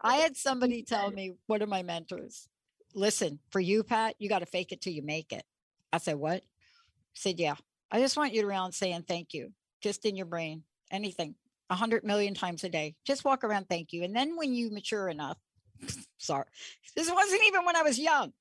I 0.01 0.15
had 0.15 0.37
somebody 0.37 0.83
tell 0.87 1.11
me, 1.11 1.33
one 1.47 1.61
of 1.61 1.69
my 1.69 1.83
mentors, 1.83 2.47
listen, 2.93 3.39
for 3.49 3.59
you, 3.59 3.83
Pat, 3.83 4.15
you 4.19 4.29
got 4.29 4.39
to 4.39 4.45
fake 4.45 4.71
it 4.71 4.81
till 4.81 4.93
you 4.93 5.01
make 5.01 5.31
it. 5.31 5.43
I 5.91 5.97
said, 5.97 6.15
what? 6.15 6.37
I 6.37 6.41
said, 7.13 7.39
yeah. 7.39 7.55
I 7.89 7.99
just 7.99 8.17
want 8.17 8.33
you 8.33 8.47
around 8.47 8.73
saying 8.73 9.05
thank 9.07 9.33
you, 9.33 9.53
just 9.81 10.05
in 10.05 10.15
your 10.15 10.25
brain, 10.25 10.63
anything, 10.91 11.35
a 11.69 11.75
hundred 11.75 12.03
million 12.03 12.33
times 12.33 12.63
a 12.63 12.69
day. 12.69 12.95
Just 13.05 13.23
walk 13.23 13.43
around, 13.43 13.69
thank 13.69 13.93
you. 13.93 14.03
And 14.03 14.15
then 14.15 14.35
when 14.35 14.53
you 14.53 14.69
mature 14.71 15.07
enough, 15.09 15.37
sorry, 16.17 16.45
this 16.95 17.09
wasn't 17.09 17.43
even 17.47 17.65
when 17.65 17.75
I 17.75 17.83
was 17.83 17.97
young. 17.97 18.33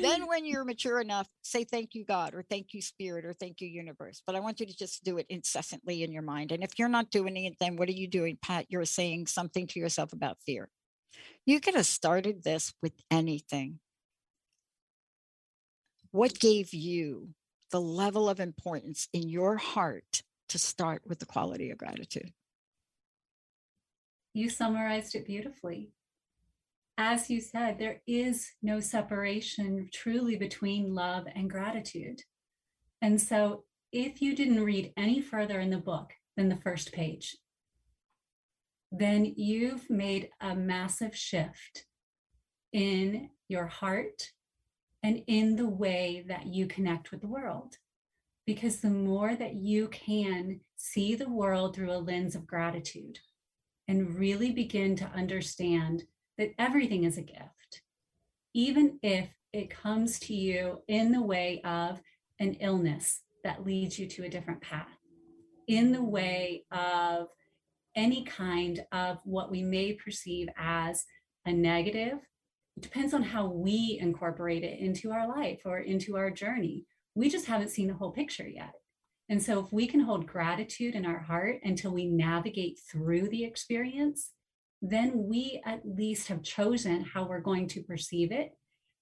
Then 0.00 0.26
when 0.28 0.44
you're 0.44 0.64
mature 0.64 1.00
enough, 1.00 1.28
say 1.42 1.64
thank 1.64 1.94
you, 1.94 2.04
God, 2.04 2.34
or 2.34 2.42
thank 2.42 2.72
you, 2.72 2.82
Spirit, 2.82 3.24
or 3.24 3.32
thank 3.32 3.60
you, 3.60 3.68
universe. 3.68 4.22
But 4.26 4.36
I 4.36 4.40
want 4.40 4.60
you 4.60 4.66
to 4.66 4.76
just 4.76 5.04
do 5.04 5.18
it 5.18 5.26
incessantly 5.28 6.02
in 6.02 6.12
your 6.12 6.22
mind. 6.22 6.52
And 6.52 6.62
if 6.62 6.78
you're 6.78 6.88
not 6.88 7.10
doing 7.10 7.36
it, 7.36 7.56
then 7.60 7.76
what 7.76 7.88
are 7.88 7.92
you 7.92 8.08
doing, 8.08 8.38
Pat? 8.40 8.66
You're 8.68 8.84
saying 8.84 9.26
something 9.26 9.66
to 9.68 9.78
yourself 9.80 10.12
about 10.12 10.38
fear. 10.44 10.68
You 11.44 11.60
could 11.60 11.74
have 11.74 11.86
started 11.86 12.42
this 12.42 12.74
with 12.82 12.92
anything. 13.10 13.78
What 16.10 16.38
gave 16.38 16.72
you 16.72 17.30
the 17.70 17.80
level 17.80 18.28
of 18.28 18.40
importance 18.40 19.08
in 19.12 19.28
your 19.28 19.56
heart 19.56 20.22
to 20.48 20.58
start 20.58 21.02
with 21.06 21.18
the 21.18 21.26
quality 21.26 21.70
of 21.70 21.78
gratitude? 21.78 22.32
You 24.32 24.50
summarized 24.50 25.14
it 25.14 25.26
beautifully. 25.26 25.90
As 26.98 27.28
you 27.28 27.40
said, 27.40 27.78
there 27.78 28.00
is 28.06 28.50
no 28.62 28.80
separation 28.80 29.90
truly 29.92 30.36
between 30.36 30.94
love 30.94 31.26
and 31.34 31.50
gratitude. 31.50 32.22
And 33.02 33.20
so, 33.20 33.64
if 33.92 34.22
you 34.22 34.34
didn't 34.34 34.64
read 34.64 34.92
any 34.96 35.20
further 35.20 35.60
in 35.60 35.70
the 35.70 35.78
book 35.78 36.12
than 36.36 36.48
the 36.48 36.56
first 36.56 36.92
page, 36.92 37.36
then 38.90 39.34
you've 39.36 39.88
made 39.90 40.30
a 40.40 40.54
massive 40.54 41.14
shift 41.14 41.84
in 42.72 43.30
your 43.48 43.66
heart 43.66 44.30
and 45.02 45.22
in 45.26 45.56
the 45.56 45.68
way 45.68 46.24
that 46.28 46.46
you 46.46 46.66
connect 46.66 47.10
with 47.10 47.20
the 47.20 47.28
world. 47.28 47.76
Because 48.46 48.80
the 48.80 48.90
more 48.90 49.34
that 49.34 49.54
you 49.54 49.88
can 49.88 50.60
see 50.76 51.14
the 51.14 51.28
world 51.28 51.74
through 51.74 51.92
a 51.92 51.98
lens 51.98 52.34
of 52.34 52.46
gratitude 52.46 53.18
and 53.88 54.16
really 54.18 54.50
begin 54.50 54.96
to 54.96 55.10
understand 55.14 56.04
that 56.38 56.52
everything 56.58 57.04
is 57.04 57.18
a 57.18 57.22
gift, 57.22 57.82
even 58.54 58.98
if 59.02 59.28
it 59.52 59.70
comes 59.70 60.18
to 60.20 60.34
you 60.34 60.82
in 60.88 61.12
the 61.12 61.22
way 61.22 61.60
of 61.64 62.00
an 62.38 62.54
illness 62.54 63.22
that 63.44 63.64
leads 63.64 63.98
you 63.98 64.06
to 64.06 64.24
a 64.24 64.28
different 64.28 64.60
path, 64.60 64.98
in 65.68 65.92
the 65.92 66.02
way 66.02 66.64
of 66.70 67.28
any 67.94 68.24
kind 68.24 68.84
of 68.92 69.18
what 69.24 69.50
we 69.50 69.62
may 69.62 69.92
perceive 69.92 70.48
as 70.58 71.04
a 71.46 71.52
negative 71.52 72.18
it 72.76 72.82
depends 72.82 73.14
on 73.14 73.22
how 73.22 73.46
we 73.46 73.98
incorporate 74.00 74.62
it 74.62 74.78
into 74.80 75.10
our 75.10 75.26
life 75.26 75.60
or 75.64 75.78
into 75.78 76.16
our 76.16 76.30
journey. 76.30 76.84
We 77.14 77.30
just 77.30 77.46
haven't 77.46 77.70
seen 77.70 77.88
the 77.88 77.94
whole 77.94 78.12
picture 78.12 78.46
yet. 78.46 78.74
And 79.28 79.42
so, 79.42 79.60
if 79.60 79.72
we 79.72 79.86
can 79.86 80.00
hold 80.00 80.26
gratitude 80.26 80.94
in 80.94 81.06
our 81.06 81.18
heart 81.18 81.60
until 81.64 81.90
we 81.90 82.06
navigate 82.06 82.78
through 82.78 83.28
the 83.30 83.44
experience, 83.44 84.32
then 84.82 85.26
we 85.28 85.62
at 85.64 85.80
least 85.84 86.28
have 86.28 86.42
chosen 86.42 87.02
how 87.02 87.26
we're 87.26 87.40
going 87.40 87.68
to 87.68 87.82
perceive 87.82 88.32
it, 88.32 88.52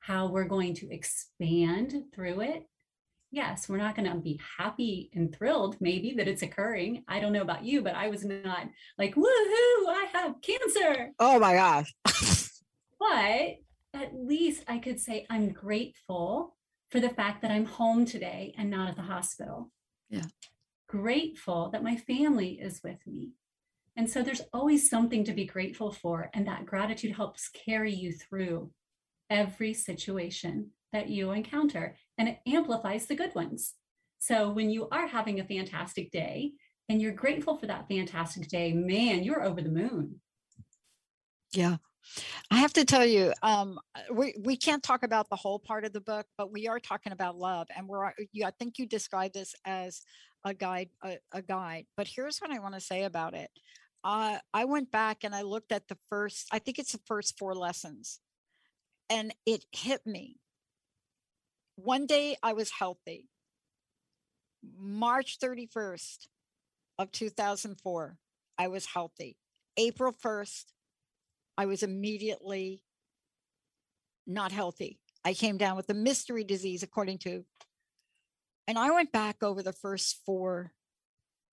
how 0.01 0.27
we're 0.29 0.49
going 0.49 0.75
to 0.75 0.93
expand 0.93 1.95
through 2.15 2.41
it. 2.41 2.67
Yes, 3.31 3.69
we're 3.69 3.79
not 3.79 3.97
going 3.97 4.09
to 4.09 4.17
be 4.17 4.41
happy 4.59 5.11
and 5.13 5.35
thrilled, 5.35 5.77
maybe 5.81 6.15
that 6.17 6.29
it's 6.29 6.43
occurring. 6.43 7.03
I 7.09 7.19
don't 7.19 7.33
know 7.33 7.43
about 7.43 7.65
you, 7.65 7.83
but 7.83 7.97
I 7.97 8.09
was 8.09 8.25
not 8.25 8.69
like, 8.97 9.17
woohoo, 9.17 9.89
I 9.89 10.09
have 10.13 10.41
cancer. 10.41 11.11
Oh 11.19 11.41
my 11.41 11.55
gosh. 11.55 11.93
but 12.99 13.57
at 13.93 14.15
least 14.15 14.65
I 14.69 14.79
could 14.79 15.01
say 15.01 15.27
I'm 15.29 15.49
grateful 15.49 16.57
for 16.91 17.01
the 17.01 17.09
fact 17.09 17.43
that 17.43 17.51
I'm 17.51 17.65
home 17.65 18.05
today 18.05 18.55
and 18.57 18.71
not 18.71 18.89
at 18.89 18.97
the 18.97 19.03
hospital. 19.03 19.73
Yeah. 20.11 20.27
Grateful 20.89 21.71
that 21.71 21.83
my 21.83 21.97
family 21.97 22.61
is 22.61 22.81
with 22.85 22.99
me. 23.05 23.33
And 23.97 24.11
so 24.11 24.23
there's 24.23 24.43
always 24.53 24.91
something 24.91 25.25
to 25.25 25.33
be 25.33 25.45
grateful 25.45 25.93
for. 25.93 26.31
And 26.35 26.47
that 26.47 26.67
gratitude 26.67 27.13
helps 27.13 27.49
carry 27.49 27.93
you 27.93 28.13
through 28.13 28.71
every 29.31 29.73
situation 29.75 30.71
that 30.93 31.09
you 31.09 31.33
encounter. 31.33 31.97
and 32.19 32.29
it 32.29 32.39
amplifies 32.47 33.07
the 33.07 33.17
good 33.17 33.35
ones. 33.35 33.75
So 34.19 34.51
when 34.51 34.71
you 34.71 34.89
are 34.91 35.07
having 35.07 35.41
a 35.41 35.45
fantastic 35.45 36.11
day 36.11 36.53
and 36.89 37.03
you're 37.03 37.13
grateful 37.13 37.57
for 37.59 37.67
that 37.67 37.89
fantastic 37.89 38.49
day, 38.49 38.73
man, 38.73 39.25
you're 39.25 39.43
over 39.43 39.61
the 39.61 39.69
moon. 39.69 40.21
Yeah. 41.53 41.77
I 42.51 42.59
have 42.59 42.73
to 42.75 42.85
tell 42.85 43.05
you, 43.05 43.33
um, 43.43 43.79
we, 44.13 44.35
we 44.41 44.57
can't 44.57 44.83
talk 44.83 45.03
about 45.03 45.29
the 45.31 45.37
whole 45.37 45.59
part 45.59 45.85
of 45.85 45.93
the 45.93 46.01
book, 46.01 46.27
but 46.39 46.53
we 46.53 46.69
are 46.69 46.79
talking 46.79 47.13
about 47.13 47.37
love. 47.37 47.67
And 47.77 47.89
we're, 47.89 48.13
you, 48.33 48.45
I 48.45 48.51
think 48.53 48.79
you 48.79 48.87
described 48.87 49.35
this 49.35 49.55
as 49.65 50.03
a 50.45 50.55
guide, 50.55 50.91
a, 51.03 51.19
a 51.33 51.43
guide. 51.43 51.87
But 51.97 52.07
here's 52.07 52.39
what 52.39 52.51
I 52.51 52.59
want 52.59 52.75
to 52.75 52.81
say 52.81 53.05
about 53.05 53.35
it. 53.35 53.51
Uh, 54.05 54.39
I 54.53 54.67
went 54.67 54.91
back 54.91 55.25
and 55.25 55.35
I 55.35 55.43
looked 55.43 55.73
at 55.73 55.89
the 55.89 55.97
first, 56.11 56.49
I 56.53 56.59
think 56.59 56.79
it's 56.79 56.93
the 56.93 57.01
first 57.07 57.39
four 57.39 57.55
lessons, 57.55 58.21
and 59.09 59.35
it 59.47 59.65
hit 59.73 60.07
me. 60.07 60.37
One 61.77 62.07
day 62.07 62.37
I 62.43 62.53
was 62.53 62.71
healthy. 62.71 63.29
March 64.79 65.39
31st 65.39 66.29
of 66.99 67.13
2004, 67.13 68.19
I 68.59 68.69
was 68.69 68.87
healthy. 68.87 69.39
April 69.77 70.13
1st, 70.13 70.65
I 71.57 71.67
was 71.67 71.83
immediately 71.83 72.83
not 74.27 74.53
healthy. 74.53 75.01
I 75.25 75.35
came 75.35 75.57
down 75.57 75.77
with 75.77 75.89
a 75.91 75.95
mystery 75.95 76.45
disease, 76.45 76.83
according 76.83 77.19
to, 77.19 77.45
and 78.69 78.79
I 78.79 78.91
went 78.91 79.13
back 79.13 79.43
over 79.43 79.63
the 79.63 79.73
first 79.73 80.21
four 80.25 80.73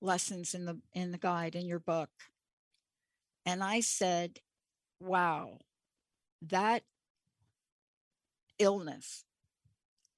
lessons 0.01 0.53
in 0.53 0.65
the 0.65 0.79
in 0.93 1.11
the 1.11 1.17
guide 1.17 1.55
in 1.55 1.65
your 1.65 1.79
book, 1.79 2.09
and 3.45 3.63
I 3.63 3.81
said, 3.81 4.39
"Wow, 4.99 5.59
that 6.43 6.83
illness." 8.59 9.25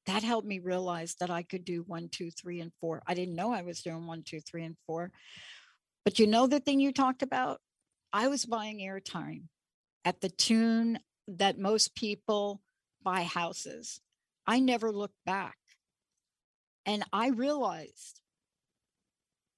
That 0.05 0.23
helped 0.23 0.47
me 0.47 0.59
realize 0.59 1.15
that 1.21 1.29
I 1.29 1.43
could 1.43 1.63
do 1.63 1.83
one, 1.83 2.09
two, 2.09 2.29
three, 2.29 2.59
and 2.59 2.73
four. 2.81 3.01
I 3.07 3.13
didn't 3.13 3.35
know 3.35 3.53
I 3.53 3.61
was 3.61 3.81
doing 3.81 4.05
one, 4.05 4.23
two, 4.23 4.41
three, 4.41 4.65
and 4.65 4.75
four. 4.85 5.13
But 6.03 6.19
you 6.19 6.27
know 6.27 6.45
the 6.45 6.59
thing 6.59 6.81
you 6.81 6.91
talked 6.91 7.23
about? 7.23 7.61
I 8.11 8.27
was 8.27 8.45
buying 8.45 8.79
airtime 8.79 9.43
at 10.03 10.19
the 10.19 10.29
tune 10.29 10.99
that 11.27 11.57
most 11.57 11.95
people 11.95 12.61
buy 13.01 13.23
houses. 13.23 14.01
I 14.45 14.59
never 14.59 14.91
looked 14.91 15.23
back. 15.25 15.57
And 16.85 17.03
I 17.13 17.29
realized 17.29 18.21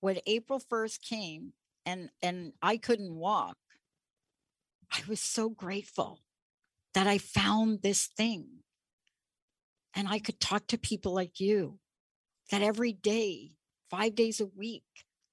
when 0.01 0.19
April 0.27 0.59
1st 0.59 1.01
came 1.01 1.53
and 1.85 2.09
and 2.21 2.53
I 2.61 2.77
couldn't 2.77 3.15
walk, 3.15 3.57
I 4.91 5.01
was 5.07 5.19
so 5.19 5.49
grateful 5.49 6.19
that 6.93 7.07
I 7.07 7.17
found 7.17 7.81
this 7.81 8.07
thing. 8.07 8.47
And 9.93 10.07
I 10.07 10.19
could 10.19 10.39
talk 10.39 10.67
to 10.67 10.77
people 10.77 11.13
like 11.13 11.39
you 11.39 11.79
that 12.51 12.61
every 12.61 12.91
day, 12.91 13.53
5 13.89 14.13
days 14.13 14.41
a 14.41 14.45
week, 14.45 14.83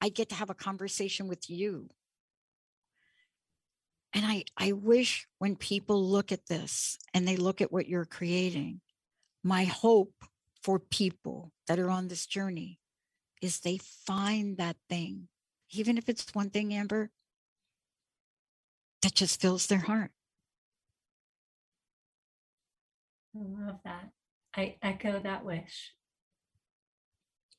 I 0.00 0.09
get 0.09 0.28
to 0.28 0.34
have 0.36 0.50
a 0.50 0.55
conversation 0.55 1.28
with 1.28 1.50
you. 1.50 1.88
And 4.12 4.26
I, 4.26 4.44
I 4.57 4.72
wish 4.72 5.26
when 5.38 5.57
people 5.57 6.05
look 6.05 6.32
at 6.32 6.46
this 6.46 6.98
and 7.14 7.26
they 7.26 7.36
look 7.36 7.61
at 7.61 7.72
what 7.72 7.88
you're 7.88 8.05
creating, 8.05 8.80
my 9.42 9.64
hope 9.64 10.12
for 10.62 10.78
people 10.78 11.53
that 11.66 11.78
are 11.78 11.90
on 11.90 12.09
this 12.09 12.26
journey 12.26 12.78
is 13.40 13.61
they 13.61 13.78
find 14.07 14.59
that 14.59 14.76
thing, 14.88 15.28
even 15.73 15.99
if 15.99 16.09
it's 16.09 16.35
one 16.35 16.51
thing, 16.51 16.73
Amber, 16.73 17.11
that 19.03 19.14
just 19.14 19.41
fills 19.41 19.66
their 19.66 19.79
heart. 19.79 20.11
I 23.35 23.41
love 23.41 23.79
that. 23.85 24.11
I 24.55 24.77
echo 24.83 25.18
that 25.20 25.45
wish. 25.45 25.95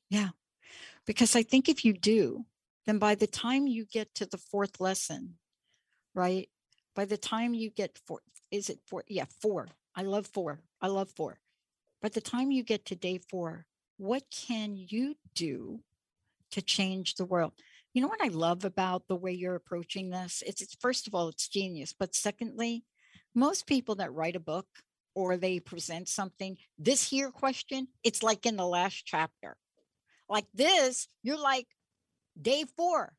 Yeah. 0.08 0.30
Because 1.06 1.34
I 1.34 1.42
think 1.42 1.68
if 1.68 1.84
you 1.84 1.92
do, 1.92 2.46
then 2.86 2.98
by 2.98 3.14
the 3.14 3.26
time 3.26 3.66
you 3.66 3.84
get 3.84 4.14
to 4.14 4.26
the 4.26 4.38
fourth 4.38 4.80
lesson, 4.80 5.34
right? 6.14 6.48
By 6.94 7.04
the 7.04 7.16
time 7.16 7.54
you 7.54 7.70
get 7.70 7.98
four, 8.06 8.20
is 8.50 8.70
it 8.70 8.78
four? 8.86 9.02
Yeah, 9.08 9.24
four. 9.42 9.68
I 9.96 10.02
love 10.02 10.26
four. 10.26 10.60
I 10.80 10.86
love 10.86 11.10
four. 11.16 11.40
By 12.00 12.08
the 12.10 12.20
time 12.20 12.52
you 12.52 12.62
get 12.62 12.84
to 12.86 12.94
day 12.94 13.18
four, 13.30 13.66
what 13.96 14.24
can 14.30 14.76
you 14.76 15.16
do 15.34 15.80
to 16.52 16.62
change 16.62 17.14
the 17.14 17.24
world? 17.24 17.52
You 17.94 18.02
know 18.02 18.08
what 18.08 18.22
I 18.22 18.28
love 18.28 18.64
about 18.64 19.06
the 19.06 19.14
way 19.14 19.30
you're 19.32 19.54
approaching 19.54 20.10
this? 20.10 20.42
It's, 20.44 20.60
it's 20.60 20.76
first 20.80 21.06
of 21.06 21.14
all, 21.14 21.28
it's 21.28 21.48
genius. 21.48 21.94
But 21.96 22.14
secondly, 22.14 22.84
most 23.36 23.68
people 23.68 23.94
that 23.96 24.12
write 24.12 24.34
a 24.34 24.40
book 24.40 24.66
or 25.14 25.36
they 25.36 25.60
present 25.60 26.08
something, 26.08 26.56
this 26.76 27.08
here 27.08 27.30
question, 27.30 27.86
it's 28.02 28.22
like 28.22 28.46
in 28.46 28.56
the 28.56 28.66
last 28.66 29.04
chapter. 29.06 29.56
Like 30.28 30.46
this, 30.52 31.06
you're 31.22 31.40
like 31.40 31.68
day 32.40 32.64
four. 32.76 33.12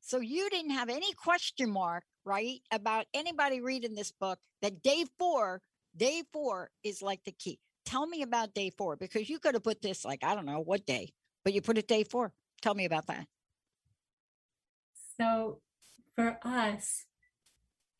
So 0.00 0.18
you 0.18 0.50
didn't 0.50 0.72
have 0.72 0.90
any 0.90 1.12
question 1.12 1.70
mark, 1.70 2.02
right, 2.24 2.58
about 2.72 3.06
anybody 3.14 3.60
reading 3.60 3.94
this 3.94 4.10
book 4.10 4.40
that 4.60 4.82
day 4.82 5.04
four, 5.20 5.62
day 5.96 6.24
four 6.32 6.70
is 6.82 7.00
like 7.00 7.20
the 7.24 7.32
key. 7.32 7.60
Tell 7.86 8.06
me 8.06 8.22
about 8.22 8.54
day 8.54 8.70
four 8.76 8.96
because 8.96 9.30
you 9.30 9.38
could 9.38 9.54
have 9.54 9.62
put 9.62 9.80
this 9.80 10.04
like, 10.04 10.24
I 10.24 10.34
don't 10.34 10.46
know 10.46 10.60
what 10.60 10.84
day, 10.84 11.12
but 11.44 11.52
you 11.52 11.60
put 11.60 11.78
it 11.78 11.86
day 11.86 12.04
four. 12.04 12.32
Tell 12.62 12.74
me 12.74 12.84
about 12.84 13.06
that. 13.06 13.26
So 15.20 15.60
for 16.16 16.38
us, 16.42 17.04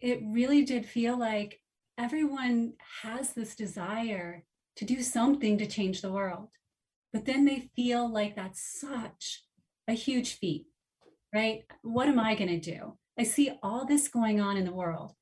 it 0.01 0.21
really 0.25 0.65
did 0.65 0.87
feel 0.87 1.19
like 1.19 1.61
everyone 1.97 2.73
has 3.03 3.35
this 3.35 3.55
desire 3.55 4.45
to 4.77 4.85
do 4.85 5.03
something 5.03 5.59
to 5.59 5.67
change 5.67 6.01
the 6.01 6.13
world. 6.13 6.49
But 7.13 7.27
then 7.27 7.45
they 7.45 7.71
feel 7.77 8.13
like 8.13 8.35
that's 8.35 8.81
such 8.81 9.45
a 9.87 9.93
huge 9.93 10.35
feat 10.39 10.67
right? 11.35 11.65
What 11.83 12.09
am 12.09 12.21
I 12.21 12.37
going 12.37 12.49
to 12.49 12.61
do? 12.61 12.97
I 13.19 13.25
see 13.25 13.53
all 13.63 13.85
this 13.85 14.09
going 14.09 14.41
on 14.41 14.57
in 14.57 14.65
the 14.65 14.73
world, 14.73 15.13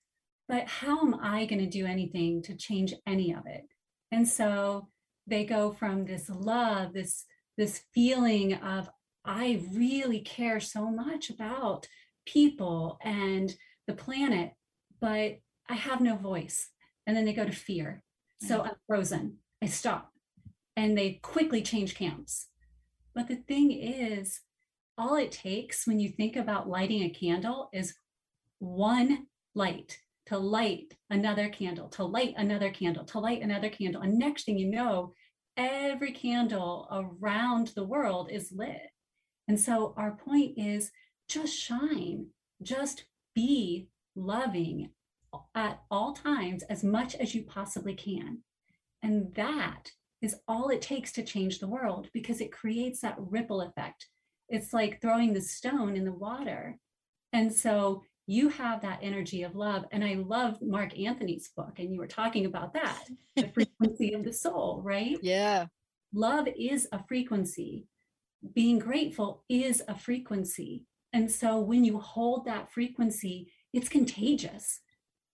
but 0.49 0.69
how 0.69 1.01
am 1.01 1.15
I 1.21 1.47
going 1.47 1.61
to 1.61 1.67
do 1.67 1.87
anything 1.87 2.43
to 2.43 2.55
change 2.55 2.95
any 3.07 3.35
of 3.35 3.47
it? 3.47 3.65
And 4.13 4.29
so 4.29 4.89
they 5.27 5.45
go 5.45 5.73
from 5.73 6.05
this 6.05 6.29
love, 6.29 6.93
this 6.93 7.25
this 7.57 7.83
feeling 7.95 8.55
of 8.55 8.91
I 9.25 9.63
really 9.73 10.21
care 10.21 10.61
so 10.61 10.91
much 10.91 11.31
about 11.31 11.87
people 12.27 12.99
and 13.03 13.55
the 13.87 13.95
planet, 13.95 14.53
but 15.01 15.39
I 15.69 15.75
have 15.75 16.01
no 16.01 16.17
voice. 16.17 16.69
And 17.07 17.17
then 17.17 17.25
they 17.25 17.33
go 17.33 17.45
to 17.45 17.53
fear. 17.53 18.03
So 18.41 18.61
mm. 18.61 18.69
I'm 18.69 18.75
frozen. 18.87 19.39
I 19.63 19.67
stop. 19.67 20.11
And 20.77 20.97
they 20.97 21.21
quickly 21.23 21.63
change 21.63 21.95
camps. 21.95 22.49
But 23.15 23.29
the 23.29 23.37
thing 23.37 23.71
is, 23.73 24.41
all 24.97 25.17
it 25.17 25.33
takes 25.33 25.87
when 25.87 26.01
you 26.01 26.09
think 26.09 26.37
about 26.37 26.69
lighting 26.69 27.03
a 27.03 27.11
candle 27.11 27.69
is 27.73 27.95
one 28.59 29.27
light 29.55 29.99
to 30.27 30.39
light 30.39 30.95
another 31.11 31.49
candle, 31.49 31.89
to 31.89 32.05
light 32.05 32.35
another 32.37 32.71
candle, 32.71 33.05
to 33.05 33.19
light 33.19 33.43
another 33.43 33.69
candle. 33.69 34.03
And 34.03 34.19
next 34.19 34.45
thing 34.45 34.59
you 34.59 34.71
know, 34.71 35.13
every 35.57 36.13
candle 36.13 36.89
around 36.91 37.69
the 37.69 37.85
world 37.85 38.31
is 38.31 38.53
lit. 38.53 38.91
And 39.49 39.59
so 39.59 39.95
our 39.97 40.13
point 40.13 40.55
is 40.57 40.91
just 41.29 41.55
shine, 41.57 42.27
just 42.63 43.05
be 43.35 43.89
loving 44.15 44.91
at 45.55 45.83
all 45.91 46.13
times 46.13 46.63
as 46.65 46.85
much 46.85 47.15
as 47.15 47.35
you 47.35 47.43
possibly 47.43 47.95
can. 47.95 48.39
And 49.03 49.35
that 49.35 49.91
is 50.21 50.37
all 50.47 50.69
it 50.69 50.83
takes 50.83 51.11
to 51.13 51.25
change 51.25 51.59
the 51.59 51.69
world 51.69 52.09
because 52.13 52.41
it 52.41 52.53
creates 52.53 53.01
that 53.01 53.17
ripple 53.19 53.63
effect 53.63 54.07
it's 54.53 54.75
like 54.75 55.01
throwing 55.01 55.33
the 55.33 55.41
stone 55.41 55.97
in 55.97 56.05
the 56.05 56.13
water. 56.13 56.79
And 57.33 57.53
so 57.53 58.05
you 58.33 58.49
have 58.49 58.81
that 58.81 58.99
energy 59.03 59.43
of 59.43 59.55
love. 59.55 59.85
And 59.93 60.03
I 60.03 60.15
love 60.15 60.61
Mark 60.63 60.99
Anthony's 60.99 61.49
book, 61.49 61.75
and 61.79 61.93
you 61.93 61.99
were 61.99 62.07
talking 62.07 62.47
about 62.47 62.73
that 62.75 63.09
the 63.37 63.49
frequency 63.49 64.15
of 64.15 64.25
the 64.25 64.33
soul, 64.33 64.81
right? 64.83 65.19
Yeah. 65.23 65.67
Love 66.15 66.49
is 66.59 66.89
a 66.93 67.05
frequency, 67.07 67.87
being 68.55 68.79
grateful 68.79 69.45
is 69.49 69.83
a 69.87 69.95
frequency. 69.95 70.85
And 71.13 71.31
so 71.31 71.61
when 71.61 71.85
you 71.85 71.99
hold 71.99 72.47
that 72.47 72.73
frequency, 72.73 73.53
it's 73.73 73.89
contagious. 73.89 74.81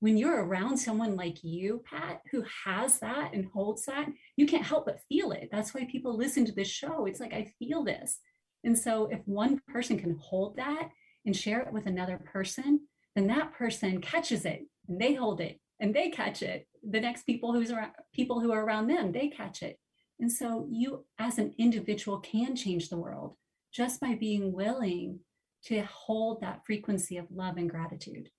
When 0.00 0.16
you're 0.16 0.44
around 0.44 0.76
someone 0.76 1.16
like 1.16 1.42
you, 1.42 1.82
Pat, 1.88 2.20
who 2.30 2.44
has 2.64 2.98
that 2.98 3.32
and 3.32 3.46
holds 3.46 3.86
that, 3.86 4.08
you 4.36 4.46
can't 4.46 4.64
help 4.64 4.86
but 4.86 5.00
feel 5.08 5.32
it. 5.32 5.48
That's 5.50 5.72
why 5.72 5.88
people 5.90 6.16
listen 6.16 6.44
to 6.46 6.52
this 6.52 6.68
show. 6.68 7.06
It's 7.06 7.20
like, 7.20 7.32
I 7.32 7.52
feel 7.58 7.82
this. 7.84 8.18
And 8.64 8.76
so 8.76 9.06
if 9.06 9.20
one 9.26 9.60
person 9.68 9.98
can 9.98 10.16
hold 10.20 10.56
that 10.56 10.90
and 11.26 11.36
share 11.36 11.60
it 11.60 11.72
with 11.72 11.86
another 11.86 12.18
person, 12.18 12.80
then 13.14 13.26
that 13.26 13.52
person 13.52 14.00
catches 14.00 14.44
it 14.44 14.66
and 14.88 15.00
they 15.00 15.14
hold 15.14 15.40
it 15.40 15.60
and 15.80 15.94
they 15.94 16.10
catch 16.10 16.42
it. 16.42 16.66
The 16.88 17.00
next 17.00 17.24
people 17.24 17.52
who's 17.52 17.70
around 17.70 17.92
people 18.12 18.40
who 18.40 18.52
are 18.52 18.64
around 18.64 18.88
them, 18.88 19.12
they 19.12 19.28
catch 19.28 19.62
it. 19.62 19.78
And 20.20 20.32
so 20.32 20.66
you 20.70 21.04
as 21.18 21.38
an 21.38 21.54
individual 21.58 22.18
can 22.18 22.56
change 22.56 22.88
the 22.88 22.96
world 22.96 23.34
just 23.72 24.00
by 24.00 24.14
being 24.14 24.52
willing 24.52 25.20
to 25.64 25.82
hold 25.82 26.40
that 26.40 26.62
frequency 26.64 27.16
of 27.16 27.26
love 27.30 27.56
and 27.56 27.68
gratitude. 27.68 28.30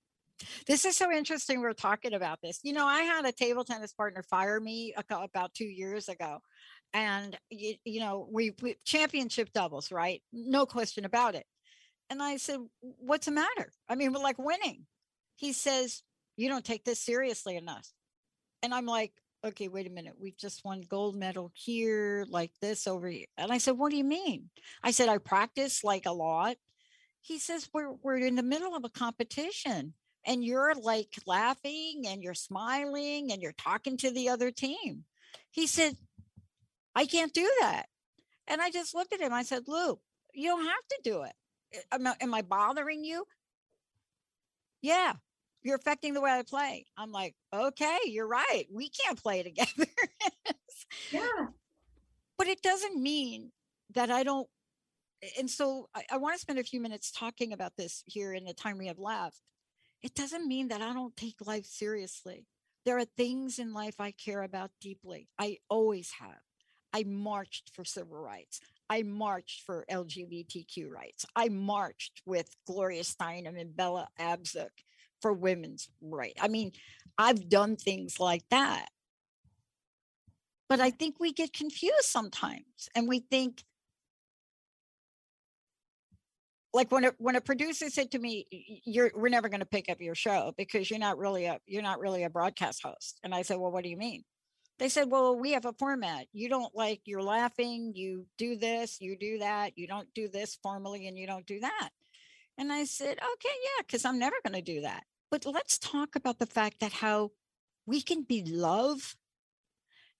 This 0.66 0.84
is 0.84 0.96
so 0.96 1.12
interesting. 1.12 1.60
We're 1.60 1.74
talking 1.74 2.14
about 2.14 2.38
this. 2.42 2.60
You 2.62 2.72
know, 2.72 2.86
I 2.86 3.02
had 3.02 3.26
a 3.26 3.32
table 3.32 3.64
tennis 3.64 3.92
partner 3.92 4.22
fire 4.22 4.58
me 4.58 4.94
about 5.10 5.52
two 5.54 5.66
years 5.66 6.08
ago. 6.08 6.38
And, 6.92 7.38
you, 7.50 7.74
you 7.84 8.00
know, 8.00 8.26
we, 8.30 8.52
we 8.62 8.76
championship 8.84 9.52
doubles, 9.52 9.92
right? 9.92 10.22
No 10.32 10.66
question 10.66 11.04
about 11.04 11.34
it. 11.34 11.44
And 12.10 12.22
I 12.22 12.36
said, 12.36 12.58
What's 12.80 13.26
the 13.26 13.32
matter? 13.32 13.72
I 13.88 13.94
mean, 13.94 14.12
we're 14.12 14.20
like 14.20 14.38
winning. 14.38 14.86
He 15.36 15.52
says, 15.52 16.02
You 16.36 16.48
don't 16.48 16.64
take 16.64 16.84
this 16.84 17.00
seriously 17.00 17.56
enough. 17.56 17.88
And 18.62 18.74
I'm 18.74 18.86
like, 18.86 19.12
Okay, 19.42 19.68
wait 19.68 19.86
a 19.86 19.90
minute. 19.90 20.14
We 20.20 20.32
just 20.32 20.64
won 20.64 20.82
gold 20.82 21.16
medal 21.16 21.50
here, 21.54 22.26
like 22.28 22.50
this 22.60 22.86
over 22.86 23.08
here. 23.08 23.26
And 23.38 23.50
I 23.50 23.58
said, 23.58 23.78
What 23.78 23.90
do 23.90 23.96
you 23.96 24.04
mean? 24.04 24.50
I 24.82 24.90
said, 24.90 25.08
I 25.08 25.18
practice 25.18 25.84
like 25.84 26.04
a 26.06 26.12
lot. 26.12 26.56
He 27.22 27.38
says, 27.38 27.70
We're 27.72 27.92
we're 28.02 28.18
in 28.18 28.34
the 28.34 28.42
middle 28.42 28.74
of 28.74 28.84
a 28.84 28.90
competition 28.90 29.94
and 30.26 30.44
you're 30.44 30.74
like 30.74 31.14
laughing 31.26 32.02
and 32.06 32.22
you're 32.22 32.34
smiling 32.34 33.32
and 33.32 33.40
you're 33.40 33.52
talking 33.52 33.96
to 33.98 34.10
the 34.10 34.28
other 34.28 34.50
team. 34.50 35.04
He 35.50 35.66
said, 35.66 35.96
I 36.94 37.06
can't 37.06 37.32
do 37.32 37.50
that. 37.60 37.86
And 38.46 38.60
I 38.60 38.70
just 38.70 38.94
looked 38.94 39.14
at 39.14 39.20
him. 39.20 39.32
I 39.32 39.44
said, 39.44 39.62
Lou, 39.66 39.98
you 40.34 40.48
don't 40.48 40.64
have 40.64 40.88
to 40.90 41.00
do 41.04 41.22
it. 41.22 41.32
Am 41.92 42.06
I, 42.06 42.14
am 42.20 42.34
I 42.34 42.42
bothering 42.42 43.04
you? 43.04 43.24
Yeah, 44.82 45.12
you're 45.62 45.76
affecting 45.76 46.14
the 46.14 46.20
way 46.20 46.30
I 46.30 46.42
play. 46.42 46.86
I'm 46.96 47.12
like, 47.12 47.34
okay, 47.52 47.98
you're 48.06 48.26
right. 48.26 48.64
We 48.72 48.88
can't 48.88 49.22
play 49.22 49.42
together. 49.44 49.90
yeah. 51.10 51.46
But 52.38 52.46
it 52.46 52.62
doesn't 52.62 53.00
mean 53.00 53.52
that 53.94 54.10
I 54.10 54.22
don't. 54.22 54.48
And 55.38 55.50
so 55.50 55.88
I, 55.94 56.04
I 56.12 56.16
want 56.16 56.34
to 56.34 56.40
spend 56.40 56.58
a 56.58 56.64
few 56.64 56.80
minutes 56.80 57.10
talking 57.10 57.52
about 57.52 57.76
this 57.76 58.02
here 58.06 58.32
in 58.32 58.44
the 58.44 58.54
time 58.54 58.78
we 58.78 58.86
have 58.86 58.98
left 58.98 59.42
it 60.02 60.14
doesn't 60.14 60.48
mean 60.48 60.68
that 60.68 60.80
I 60.80 60.92
don't 60.92 61.16
take 61.16 61.46
life 61.46 61.66
seriously. 61.66 62.46
There 62.84 62.98
are 62.98 63.04
things 63.04 63.58
in 63.58 63.74
life 63.74 63.96
I 63.98 64.12
care 64.12 64.42
about 64.42 64.70
deeply. 64.80 65.28
I 65.38 65.58
always 65.68 66.12
have. 66.20 66.40
I 66.92 67.04
marched 67.04 67.70
for 67.74 67.84
civil 67.84 68.16
rights. 68.16 68.60
I 68.90 69.04
marched 69.04 69.62
for 69.64 69.86
LGBTQ 69.88 70.90
rights. 70.90 71.24
I 71.36 71.48
marched 71.48 72.22
with 72.26 72.48
Gloria 72.66 73.02
Steinem 73.02 73.58
and 73.58 73.74
Bella 73.74 74.08
Abzug 74.18 74.70
for 75.22 75.32
women's 75.32 75.88
rights. 76.02 76.40
I 76.42 76.48
mean, 76.48 76.72
I've 77.16 77.48
done 77.48 77.76
things 77.76 78.18
like 78.18 78.42
that. 78.50 78.88
But 80.68 80.80
I 80.80 80.90
think 80.90 81.20
we 81.20 81.32
get 81.32 81.52
confused 81.52 82.02
sometimes 82.02 82.88
and 82.96 83.08
we 83.08 83.20
think 83.20 83.62
like 86.72 86.90
when 86.92 87.04
a 87.04 87.12
when 87.18 87.36
a 87.36 87.40
producer 87.40 87.90
said 87.90 88.12
to 88.12 88.18
me 88.18 88.46
you're 88.84 89.10
we're 89.14 89.28
never 89.28 89.48
going 89.48 89.60
to 89.60 89.66
pick 89.66 89.88
up 89.88 90.00
your 90.00 90.14
show 90.14 90.54
because 90.56 90.88
you're 90.88 91.00
not 91.00 91.18
really 91.18 91.46
a 91.46 91.58
you're 91.66 91.82
not 91.82 91.98
really 91.98 92.22
a 92.22 92.30
broadcast 92.30 92.80
host 92.84 93.18
and 93.24 93.34
i 93.34 93.42
said 93.42 93.56
well 93.56 93.72
what 93.72 93.82
do 93.82 93.90
you 93.90 93.96
mean 93.96 94.22
they 94.80 94.88
said 94.88 95.10
well 95.10 95.36
we 95.36 95.52
have 95.52 95.64
a 95.64 95.72
format 95.74 96.26
you 96.32 96.48
don't 96.48 96.74
like 96.74 97.00
you're 97.04 97.22
laughing 97.22 97.92
you 97.94 98.26
do 98.36 98.56
this 98.56 99.00
you 99.00 99.16
do 99.16 99.38
that 99.38 99.78
you 99.78 99.86
don't 99.86 100.12
do 100.14 100.28
this 100.28 100.58
formally 100.62 101.06
and 101.06 101.16
you 101.16 101.26
don't 101.26 101.46
do 101.46 101.60
that 101.60 101.90
and 102.58 102.72
i 102.72 102.82
said 102.82 103.12
okay 103.12 103.54
yeah 103.64 103.82
because 103.86 104.04
i'm 104.04 104.18
never 104.18 104.36
going 104.44 104.54
to 104.54 104.72
do 104.74 104.80
that 104.80 105.04
but 105.30 105.46
let's 105.46 105.78
talk 105.78 106.16
about 106.16 106.40
the 106.40 106.46
fact 106.46 106.80
that 106.80 106.94
how 106.94 107.30
we 107.86 108.02
can 108.02 108.22
be 108.22 108.42
love 108.44 109.14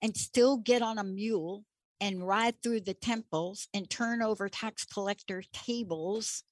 and 0.03 0.17
still 0.17 0.57
get 0.57 0.83
on 0.83 0.99
a 0.99 1.05
mule 1.05 1.65
and 2.01 2.27
ride 2.27 2.63
through 2.63 2.81
the 2.81 2.95
temples 2.95 3.69
and 3.75 3.91
turn 3.91 4.23
over 4.23 4.49
tax 4.49 4.85
collector 4.85 5.43
tables. 5.53 6.43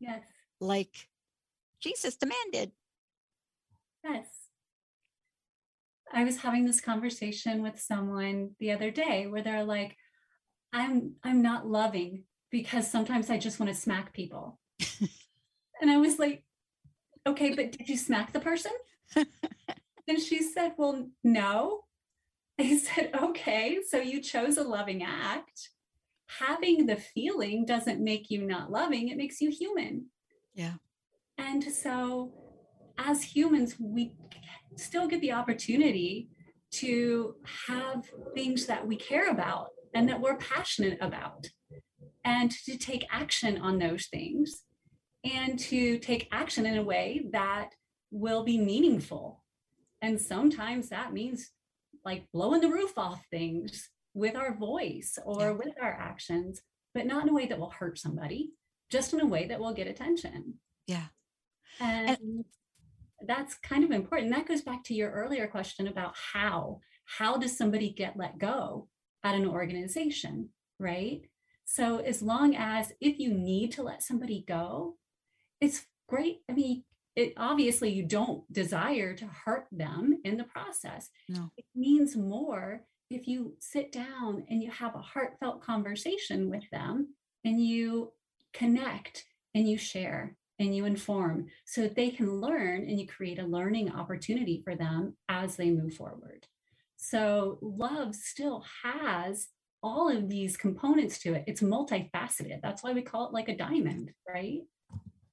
Yes. 0.00 0.22
Like 0.60 1.08
Jesus 1.80 2.16
demanded. 2.16 2.72
Yes. 4.02 4.26
I 6.14 6.24
was 6.24 6.38
having 6.38 6.64
this 6.64 6.80
conversation 6.80 7.62
with 7.62 7.80
someone 7.80 8.50
the 8.60 8.70
other 8.70 8.90
day 8.90 9.26
where 9.26 9.42
they're 9.42 9.64
like, 9.64 9.96
I'm 10.72 11.14
I'm 11.24 11.42
not 11.42 11.66
loving 11.66 12.24
because 12.50 12.90
sometimes 12.90 13.30
I 13.30 13.38
just 13.38 13.58
want 13.58 13.72
to 13.72 13.78
smack 13.78 14.12
people. 14.12 14.60
and 15.80 15.90
I 15.90 15.96
was 15.96 16.18
like, 16.18 16.44
okay, 17.26 17.54
but 17.54 17.72
did 17.72 17.88
you 17.88 17.96
smack 17.96 18.32
the 18.32 18.40
person? 18.40 18.72
and 19.16 20.20
she 20.20 20.42
said, 20.42 20.72
well, 20.76 21.08
no. 21.22 21.80
I 22.60 22.76
said, 22.78 23.10
okay, 23.20 23.78
so 23.86 23.98
you 23.98 24.20
chose 24.20 24.56
a 24.56 24.62
loving 24.62 25.02
act. 25.02 25.70
Having 26.38 26.86
the 26.86 26.96
feeling 26.96 27.66
doesn't 27.66 28.02
make 28.02 28.30
you 28.30 28.46
not 28.46 28.70
loving, 28.70 29.08
it 29.08 29.16
makes 29.16 29.40
you 29.40 29.50
human. 29.50 30.06
Yeah. 30.54 30.74
And 31.38 31.64
so, 31.64 32.32
as 32.96 33.22
humans, 33.22 33.74
we 33.80 34.14
still 34.76 35.08
get 35.08 35.20
the 35.20 35.32
opportunity 35.32 36.28
to 36.72 37.36
have 37.68 38.10
things 38.34 38.66
that 38.66 38.86
we 38.86 38.96
care 38.96 39.30
about 39.30 39.68
and 39.94 40.08
that 40.08 40.20
we're 40.20 40.36
passionate 40.36 40.98
about, 41.00 41.48
and 42.24 42.50
to 42.50 42.76
take 42.76 43.06
action 43.10 43.58
on 43.58 43.78
those 43.78 44.06
things, 44.06 44.62
and 45.24 45.58
to 45.58 45.98
take 45.98 46.28
action 46.32 46.66
in 46.66 46.76
a 46.78 46.82
way 46.82 47.26
that 47.32 47.70
will 48.10 48.42
be 48.42 48.58
meaningful. 48.58 49.44
And 50.02 50.20
sometimes 50.20 50.88
that 50.88 51.12
means 51.12 51.50
like 52.04 52.26
blowing 52.32 52.60
the 52.60 52.68
roof 52.68 52.98
off 52.98 53.24
things 53.30 53.88
with 54.12 54.36
our 54.36 54.54
voice 54.54 55.18
or 55.24 55.40
yeah. 55.40 55.50
with 55.52 55.74
our 55.80 55.92
actions, 55.92 56.60
but 56.92 57.06
not 57.06 57.22
in 57.22 57.28
a 57.28 57.34
way 57.34 57.46
that 57.46 57.58
will 57.58 57.70
hurt 57.70 57.98
somebody, 57.98 58.52
just 58.90 59.12
in 59.12 59.20
a 59.20 59.26
way 59.26 59.46
that 59.46 59.60
will 59.60 59.72
get 59.72 59.86
attention. 59.86 60.54
Yeah. 60.86 61.06
And, 61.80 62.10
and 62.10 62.44
that's 63.26 63.54
kind 63.56 63.84
of 63.84 63.90
important. 63.90 64.32
That 64.32 64.48
goes 64.48 64.62
back 64.62 64.84
to 64.84 64.94
your 64.94 65.10
earlier 65.10 65.46
question 65.46 65.88
about 65.88 66.14
how. 66.32 66.80
How 67.06 67.36
does 67.36 67.56
somebody 67.56 67.90
get 67.90 68.16
let 68.16 68.38
go 68.38 68.88
at 69.22 69.34
an 69.34 69.46
organization, 69.46 70.48
right? 70.78 71.22
So, 71.66 71.98
as 71.98 72.22
long 72.22 72.56
as 72.56 72.92
if 73.00 73.18
you 73.18 73.32
need 73.32 73.72
to 73.72 73.82
let 73.82 74.02
somebody 74.02 74.44
go, 74.46 74.96
it's 75.60 75.86
great. 76.08 76.40
I 76.48 76.54
mean, 76.54 76.84
it 77.16 77.34
obviously 77.36 77.90
you 77.90 78.04
don't 78.04 78.50
desire 78.52 79.14
to 79.14 79.26
hurt 79.26 79.66
them 79.70 80.20
in 80.24 80.36
the 80.36 80.44
process. 80.44 81.10
No. 81.28 81.50
It 81.56 81.64
means 81.74 82.16
more 82.16 82.82
if 83.10 83.28
you 83.28 83.54
sit 83.60 83.92
down 83.92 84.44
and 84.48 84.62
you 84.62 84.70
have 84.70 84.94
a 84.94 85.00
heartfelt 85.00 85.62
conversation 85.62 86.50
with 86.50 86.64
them 86.72 87.14
and 87.44 87.64
you 87.64 88.12
connect 88.52 89.26
and 89.54 89.68
you 89.68 89.78
share 89.78 90.36
and 90.58 90.74
you 90.74 90.84
inform 90.84 91.46
so 91.64 91.82
that 91.82 91.96
they 91.96 92.10
can 92.10 92.40
learn 92.40 92.82
and 92.82 93.00
you 93.00 93.06
create 93.06 93.38
a 93.38 93.46
learning 93.46 93.92
opportunity 93.92 94.60
for 94.62 94.76
them 94.76 95.16
as 95.28 95.56
they 95.56 95.70
move 95.70 95.94
forward. 95.94 96.46
So 96.96 97.58
love 97.60 98.14
still 98.14 98.64
has 98.82 99.48
all 99.82 100.08
of 100.08 100.28
these 100.28 100.56
components 100.56 101.18
to 101.18 101.34
it. 101.34 101.44
It's 101.46 101.60
multifaceted. 101.60 102.60
That's 102.62 102.82
why 102.82 102.92
we 102.92 103.02
call 103.02 103.26
it 103.26 103.32
like 103.32 103.48
a 103.48 103.56
diamond, 103.56 104.12
right? 104.26 104.60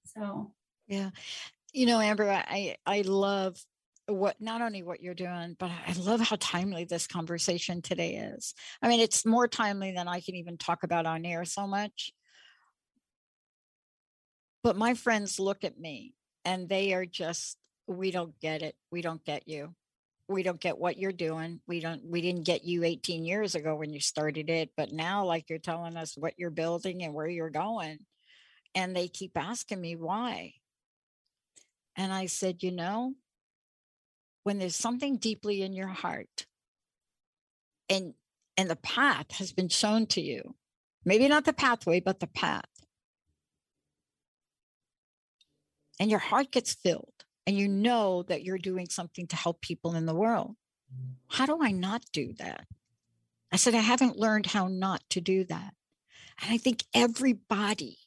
So 0.05 0.51
yeah 0.91 1.09
you 1.73 1.85
know 1.85 1.99
amber 1.99 2.29
i 2.29 2.75
i 2.85 3.01
love 3.01 3.57
what 4.07 4.35
not 4.39 4.61
only 4.61 4.83
what 4.83 5.01
you're 5.01 5.13
doing 5.13 5.55
but 5.57 5.71
i 5.87 5.93
love 5.93 6.19
how 6.19 6.35
timely 6.39 6.83
this 6.83 7.07
conversation 7.07 7.81
today 7.81 8.15
is 8.15 8.53
i 8.81 8.87
mean 8.87 8.99
it's 8.99 9.25
more 9.25 9.47
timely 9.47 9.91
than 9.91 10.07
i 10.07 10.19
can 10.19 10.35
even 10.35 10.57
talk 10.57 10.83
about 10.83 11.05
on 11.05 11.25
air 11.25 11.45
so 11.45 11.65
much 11.65 12.11
but 14.63 14.77
my 14.77 14.93
friends 14.93 15.39
look 15.39 15.63
at 15.63 15.79
me 15.79 16.13
and 16.45 16.69
they 16.69 16.93
are 16.93 17.05
just 17.05 17.57
we 17.87 18.11
don't 18.11 18.39
get 18.39 18.61
it 18.61 18.75
we 18.91 19.01
don't 19.01 19.23
get 19.25 19.47
you 19.47 19.73
we 20.27 20.43
don't 20.43 20.61
get 20.61 20.77
what 20.77 20.97
you're 20.97 21.11
doing 21.11 21.59
we 21.67 21.79
don't 21.79 22.01
we 22.05 22.21
didn't 22.21 22.45
get 22.45 22.63
you 22.63 22.83
18 22.83 23.25
years 23.25 23.55
ago 23.55 23.75
when 23.75 23.91
you 23.91 23.99
started 23.99 24.49
it 24.49 24.69
but 24.77 24.91
now 24.91 25.25
like 25.25 25.49
you're 25.49 25.59
telling 25.59 25.97
us 25.97 26.15
what 26.17 26.33
you're 26.37 26.49
building 26.49 27.03
and 27.03 27.13
where 27.13 27.27
you're 27.27 27.49
going 27.49 27.99
and 28.75 28.95
they 28.95 29.07
keep 29.07 29.35
asking 29.35 29.81
me 29.81 29.95
why 29.95 30.53
and 31.95 32.13
I 32.13 32.27
said, 32.27 32.63
you 32.63 32.71
know, 32.71 33.13
when 34.43 34.59
there's 34.59 34.75
something 34.75 35.17
deeply 35.17 35.61
in 35.61 35.73
your 35.73 35.87
heart 35.87 36.45
and 37.89 38.13
and 38.57 38.69
the 38.69 38.75
path 38.75 39.31
has 39.33 39.51
been 39.53 39.69
shown 39.69 40.05
to 40.07 40.21
you, 40.21 40.55
maybe 41.05 41.27
not 41.27 41.45
the 41.45 41.53
pathway, 41.53 41.99
but 41.99 42.19
the 42.19 42.27
path. 42.27 42.65
And 45.99 46.09
your 46.09 46.19
heart 46.19 46.51
gets 46.51 46.73
filled 46.73 47.25
and 47.45 47.57
you 47.57 47.67
know 47.67 48.23
that 48.23 48.43
you're 48.43 48.57
doing 48.57 48.87
something 48.89 49.27
to 49.27 49.35
help 49.35 49.61
people 49.61 49.95
in 49.95 50.05
the 50.05 50.15
world. 50.15 50.55
How 51.27 51.45
do 51.45 51.59
I 51.61 51.71
not 51.71 52.03
do 52.11 52.33
that? 52.39 52.65
I 53.51 53.57
said, 53.57 53.75
I 53.75 53.79
haven't 53.79 54.17
learned 54.17 54.47
how 54.47 54.67
not 54.67 55.03
to 55.11 55.21
do 55.21 55.43
that. 55.45 55.73
And 56.41 56.53
I 56.53 56.57
think 56.57 56.83
everybody, 56.93 57.97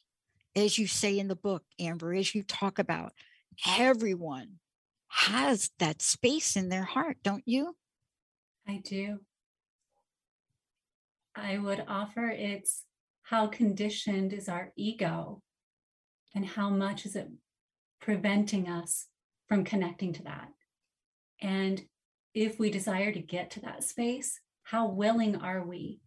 as 0.55 0.77
you 0.77 0.87
say 0.87 1.17
in 1.19 1.27
the 1.27 1.35
book, 1.35 1.63
Amber, 1.79 2.13
as 2.13 2.33
you 2.33 2.43
talk 2.43 2.79
about, 2.79 3.13
everyone 3.67 4.59
has 5.07 5.71
that 5.79 6.01
space 6.01 6.55
in 6.55 6.69
their 6.69 6.83
heart, 6.83 7.17
don't 7.23 7.43
you? 7.45 7.75
I 8.67 8.81
do. 8.83 9.19
I 11.35 11.57
would 11.57 11.83
offer 11.87 12.27
it's 12.27 12.83
how 13.23 13.47
conditioned 13.47 14.33
is 14.33 14.49
our 14.49 14.71
ego 14.75 15.41
and 16.33 16.45
how 16.45 16.69
much 16.69 17.05
is 17.05 17.15
it 17.15 17.29
preventing 18.05 18.69
us 18.69 19.07
from 19.49 19.63
connecting 19.63 20.13
to 20.13 20.21
that. 20.21 20.47
And 21.41 21.81
if 22.35 22.59
we 22.59 22.69
desire 22.69 23.11
to 23.11 23.19
get 23.19 23.49
to 23.51 23.61
that 23.61 23.83
space, 23.83 24.39
how 24.61 24.89
willing 24.89 25.37
are 25.37 25.65
we 25.65 26.01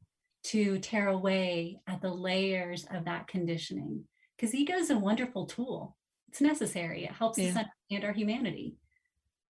to 0.45 0.79
tear 0.79 1.09
away 1.09 1.81
at 1.89 2.01
the 2.01 2.15
layers 2.15 2.87
of 2.89 3.07
that 3.07 3.27
conditioning? 3.27 4.05
Because 4.37 4.55
ego 4.55 4.75
is 4.75 4.91
a 4.91 4.99
wonderful 4.99 5.47
tool. 5.47 5.97
It's 6.29 6.41
necessary. 6.41 7.03
It 7.03 7.11
helps 7.11 7.37
yeah. 7.37 7.49
us 7.49 7.57
understand 7.57 8.05
our 8.05 8.13
humanity, 8.13 8.77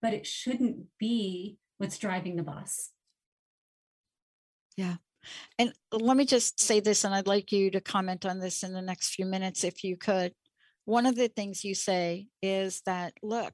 but 0.01 0.15
it 0.15 0.27
shouldn't 0.27 0.87
be 0.99 1.59
what's 1.77 1.99
driving 1.99 2.37
the 2.37 2.43
bus. 2.43 2.93
Yeah. 4.75 4.95
And 5.59 5.75
let 5.93 6.17
me 6.17 6.25
just 6.25 6.61
say 6.61 6.81
this, 6.81 7.05
and 7.05 7.15
I'd 7.15 7.27
like 7.27 7.53
you 7.53 7.71
to 7.73 7.81
comment 7.83 8.25
on 8.25 8.39
this 8.39 8.63
in 8.63 8.73
the 8.73 8.81
next 8.81 9.11
few 9.11 9.27
minutes 9.27 9.65
if 9.65 9.85
you 9.85 9.99
could. 9.99 10.33
One 10.89 11.05
of 11.05 11.17
the 11.17 11.29
things 11.29 11.67
you 11.67 11.75
say 11.75 12.29
is 12.41 12.81
that, 12.87 13.13
look, 13.23 13.53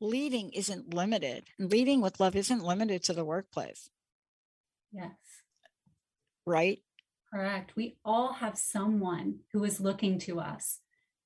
leading 0.00 0.50
isn't 0.50 0.94
limited. 0.94 1.48
Leading 1.58 2.00
with 2.00 2.20
love 2.20 2.36
isn't 2.36 2.62
limited 2.62 3.02
to 3.02 3.12
the 3.12 3.24
workplace. 3.24 3.90
Yes. 4.92 5.16
Right? 6.46 6.78
Correct. 7.34 7.74
We 7.74 7.96
all 8.04 8.34
have 8.34 8.56
someone 8.56 9.40
who 9.52 9.64
is 9.64 9.80
looking 9.80 10.20
to 10.20 10.38
us 10.38 10.78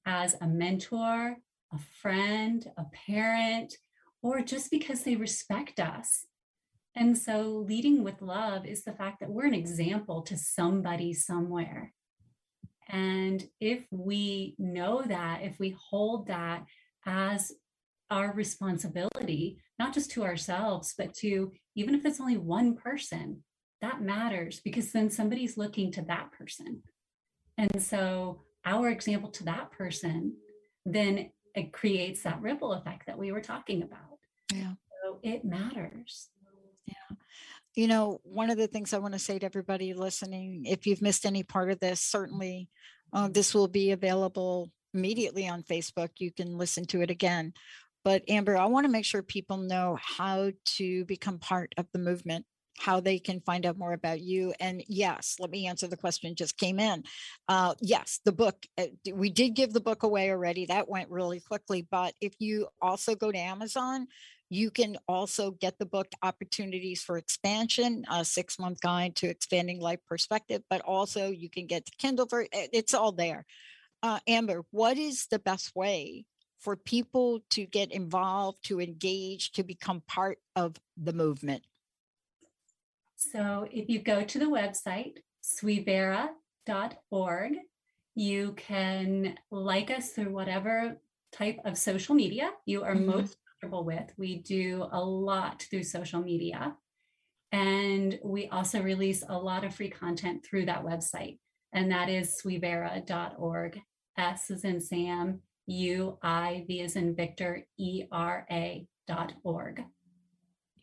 as 0.07 0.35
a 0.41 0.47
mentor, 0.47 1.37
a 1.71 1.79
friend, 2.01 2.67
a 2.79 2.87
parent, 3.07 3.77
or 4.23 4.41
just 4.41 4.71
because 4.71 5.03
they 5.05 5.17
respect 5.17 5.79
us. 5.79 6.25
And 6.97 7.19
so, 7.19 7.67
leading 7.69 8.03
with 8.03 8.23
love 8.23 8.65
is 8.65 8.85
the 8.85 8.95
fact 8.95 9.21
that 9.21 9.29
we're 9.29 9.45
an 9.45 9.53
example 9.53 10.23
to 10.23 10.39
somebody 10.39 11.13
somewhere. 11.13 11.93
And 12.93 13.47
if 13.61 13.87
we 13.91 14.55
know 14.59 15.03
that, 15.03 15.43
if 15.43 15.59
we 15.59 15.77
hold 15.91 16.27
that 16.27 16.65
as 17.07 17.53
our 18.11 18.33
responsibility, 18.33 19.59
not 19.79 19.95
just 19.95 20.11
to 20.13 20.25
ourselves, 20.25 20.95
but 20.99 21.15
to 21.15 21.53
even 21.77 21.95
if 21.95 22.05
it's 22.05 22.21
only 22.21 22.37
one 22.37 22.75
person, 22.75 23.45
that 23.81 24.03
matters 24.03 24.61
because 24.61 24.93
then 24.93 25.09
somebody's 25.09 25.57
looking 25.57 25.93
to 25.93 26.03
that 26.03 26.33
person. 26.33 26.83
And 27.57 27.83
so 27.83 28.43
our 28.65 28.89
example 28.89 29.31
to 29.31 29.45
that 29.45 29.71
person, 29.71 30.35
then 30.85 31.31
it 31.55 31.73
creates 31.73 32.23
that 32.23 32.43
ripple 32.43 32.73
effect 32.73 33.07
that 33.07 33.19
we 33.19 33.33
were 33.33 33.41
talking 33.41 33.83
about. 33.83 34.19
Yeah. 34.53 34.75
So 35.03 35.21
it 35.23 35.45
matters. 35.45 36.29
Yeah. 36.87 37.17
You 37.75 37.87
know, 37.87 38.21
one 38.25 38.51
of 38.51 38.59
the 38.59 38.67
things 38.67 38.93
I 38.93 38.99
want 38.99 39.15
to 39.15 39.19
say 39.19 39.39
to 39.39 39.47
everybody 39.47 39.95
listening, 39.95 40.65
if 40.67 40.87
you've 40.87 41.03
missed 41.03 41.25
any 41.25 41.43
part 41.43 41.71
of 41.71 41.79
this, 41.79 42.01
certainly 42.01 42.69
uh, 43.13 43.29
this 43.29 43.55
will 43.55 43.69
be 43.69 43.93
available 43.93 44.71
immediately 44.93 45.49
on 45.49 45.63
Facebook. 45.63 46.11
You 46.19 46.33
can 46.33 46.59
listen 46.59 46.85
to 46.87 47.01
it 47.01 47.11
again. 47.11 47.53
But 48.05 48.23
Amber, 48.29 48.57
I 48.57 48.67
want 48.67 48.87
to 48.87 48.93
make 48.93 49.05
sure 49.05 49.23
people 49.23 49.59
know 49.59 49.99
how 50.01 50.53
to 50.77 51.05
become 51.05 51.39
part 51.39 51.73
of 51.77 51.87
the 51.93 51.99
movement, 51.99 52.47
how 52.79 52.99
they 52.99 53.19
can 53.19 53.41
find 53.41 53.67
out 53.67 53.79
more 53.79 53.93
about 53.93 54.21
you. 54.21 54.55
And 54.59 54.83
yes, 54.89 55.37
let 55.39 55.51
me 55.51 55.67
answer 55.67 55.87
the 55.87 55.97
question 55.97 56.35
just 56.35 56.57
came 56.57 56.81
in. 56.81 57.05
Uh, 57.47 57.75
yes, 57.81 58.21
the 58.25 58.33
book, 58.33 58.67
uh, 58.79 58.87
we 59.13 59.31
did 59.31 59.51
give 59.51 59.73
the 59.73 59.81
book 59.81 60.03
away 60.03 60.31
already. 60.31 60.67
That 60.67 60.89
went 60.89 61.11
really 61.11 61.41
quickly. 61.41 61.87
But 61.89 62.15
if 62.21 62.33
you 62.39 62.69
also 62.81 63.15
go 63.15 63.31
to 63.31 63.39
Amazon, 63.39 64.07
you 64.51 64.71
can 64.73 64.99
also 65.09 65.53
get 65.53 65.79
the 65.79 65.87
book 65.87 66.09
Opportunities 66.23 67.03
for 67.03 67.17
Expansion, 67.17 68.05
a 68.11 68.25
six 68.25 68.59
month 68.59 68.81
guide 68.81 69.15
to 69.17 69.29
expanding 69.29 69.81
life 69.81 70.01
perspective, 70.07 70.63
but 70.69 70.81
also 70.83 71.31
you 71.31 71.49
can 71.49 71.67
get 71.67 71.87
the 71.87 71.93
Kindle 71.99 72.27
for 72.27 72.45
it's 72.53 72.93
all 72.93 73.13
there. 73.13 73.47
Uh, 74.03 74.19
Amber, 74.27 74.65
what 74.73 74.99
is 74.99 75.27
the 75.27 75.39
best 75.39 75.77
way 75.77 76.25
for 76.59 76.75
people 76.75 77.41
to 77.51 77.65
get 77.65 77.93
involved, 77.93 78.65
to 78.65 78.81
engage, 78.81 79.53
to 79.53 79.63
become 79.63 80.03
part 80.09 80.39
of 80.57 80.77
the 80.97 81.13
movement? 81.13 81.63
So 83.17 83.69
if 83.71 83.89
you 83.89 84.01
go 84.01 84.25
to 84.25 84.39
the 84.39 84.47
website, 84.47 85.19
suivera.org, 85.45 86.33
you 88.17 88.53
can 88.57 89.39
like 89.51 89.91
us 89.91 90.11
through 90.11 90.33
whatever 90.33 90.97
type 91.33 91.61
of 91.65 91.79
social 91.79 92.15
media 92.15 92.51
you 92.67 92.83
are 92.83 92.95
mm-hmm. 92.95 93.07
most 93.07 93.37
comfortable 93.61 93.85
with. 93.85 94.13
We 94.17 94.39
do 94.39 94.87
a 94.91 95.01
lot 95.01 95.67
through 95.71 95.83
social 95.85 96.21
media. 96.21 96.77
And 97.53 98.19
we 98.23 98.49
also 98.49 98.81
release 98.81 99.25
a 99.29 99.37
lot 99.37 99.65
of 99.65 99.75
free 99.75 99.91
content 99.91 100.45
through 100.45 100.67
that 100.67 100.85
website. 100.85 101.39
And 101.73 101.91
that 101.91 102.09
is 102.09 102.41
suivera.org. 102.43 103.81
S 104.17 104.51
is 104.51 104.65
in 104.65 104.81
Sam, 104.81 105.41
U 105.67 106.19
I 106.23 106.65
V 106.67 106.81
is 106.81 106.97
in 106.97 107.15
Victor, 107.15 107.67
E 107.79 108.05
R 108.11 108.47
A 108.51 108.87
dot 109.07 109.33
org. 109.45 109.83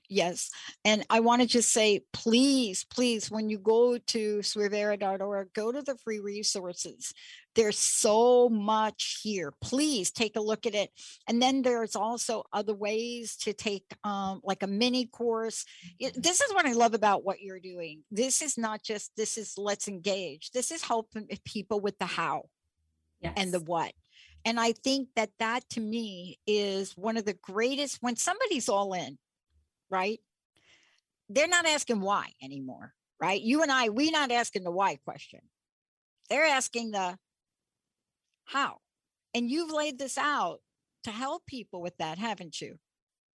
Yes. 0.09 0.49
And 0.85 1.05
I 1.09 1.19
want 1.19 1.41
to 1.41 1.47
just 1.47 1.71
say, 1.71 2.05
please, 2.13 2.85
please, 2.85 3.29
when 3.29 3.49
you 3.49 3.59
go 3.59 3.97
to 3.97 4.37
suivera.org, 4.37 5.53
go 5.53 5.71
to 5.71 5.81
the 5.81 5.97
free 5.97 6.19
resources. 6.19 7.13
There's 7.57 7.79
so 7.79 8.49
much 8.49 9.19
here. 9.23 9.51
Please 9.61 10.11
take 10.11 10.35
a 10.35 10.41
look 10.41 10.67
at 10.67 10.75
it. 10.75 10.91
And 11.27 11.41
then 11.41 11.63
there's 11.63 11.95
also 11.95 12.43
other 12.53 12.75
ways 12.75 13.35
to 13.37 13.51
take 13.51 13.83
um, 14.03 14.41
like 14.43 14.61
a 14.61 14.67
mini 14.67 15.07
course. 15.07 15.65
Mm-hmm. 15.99 16.21
This 16.21 16.39
is 16.39 16.53
what 16.53 16.67
I 16.67 16.73
love 16.73 16.93
about 16.93 17.25
what 17.25 17.41
you're 17.41 17.59
doing. 17.59 18.03
This 18.11 18.43
is 18.43 18.59
not 18.59 18.83
just, 18.83 19.11
this 19.17 19.39
is 19.39 19.55
let's 19.57 19.87
engage. 19.87 20.51
This 20.51 20.69
is 20.69 20.83
helping 20.83 21.27
people 21.45 21.79
with 21.79 21.97
the 21.97 22.05
how 22.05 22.43
yes. 23.21 23.33
and 23.35 23.51
the 23.51 23.59
what. 23.59 23.91
And 24.45 24.59
I 24.59 24.73
think 24.73 25.09
that 25.15 25.31
that 25.39 25.67
to 25.71 25.81
me 25.81 26.37
is 26.45 26.93
one 26.95 27.17
of 27.17 27.25
the 27.25 27.33
greatest 27.41 27.97
when 28.01 28.17
somebody's 28.17 28.69
all 28.69 28.93
in, 28.93 29.17
right? 29.89 30.19
They're 31.27 31.47
not 31.47 31.65
asking 31.65 32.01
why 32.01 32.33
anymore, 32.39 32.93
right? 33.19 33.41
You 33.41 33.63
and 33.63 33.71
I, 33.71 33.89
we're 33.89 34.11
not 34.11 34.31
asking 34.31 34.63
the 34.63 34.69
why 34.69 34.97
question. 35.03 35.39
They're 36.29 36.45
asking 36.45 36.91
the 36.91 37.17
how. 38.47 38.77
And 39.33 39.49
you've 39.49 39.71
laid 39.71 39.99
this 39.99 40.17
out 40.17 40.59
to 41.03 41.11
help 41.11 41.45
people 41.45 41.81
with 41.81 41.95
that, 41.97 42.17
haven't 42.17 42.59
you? 42.59 42.79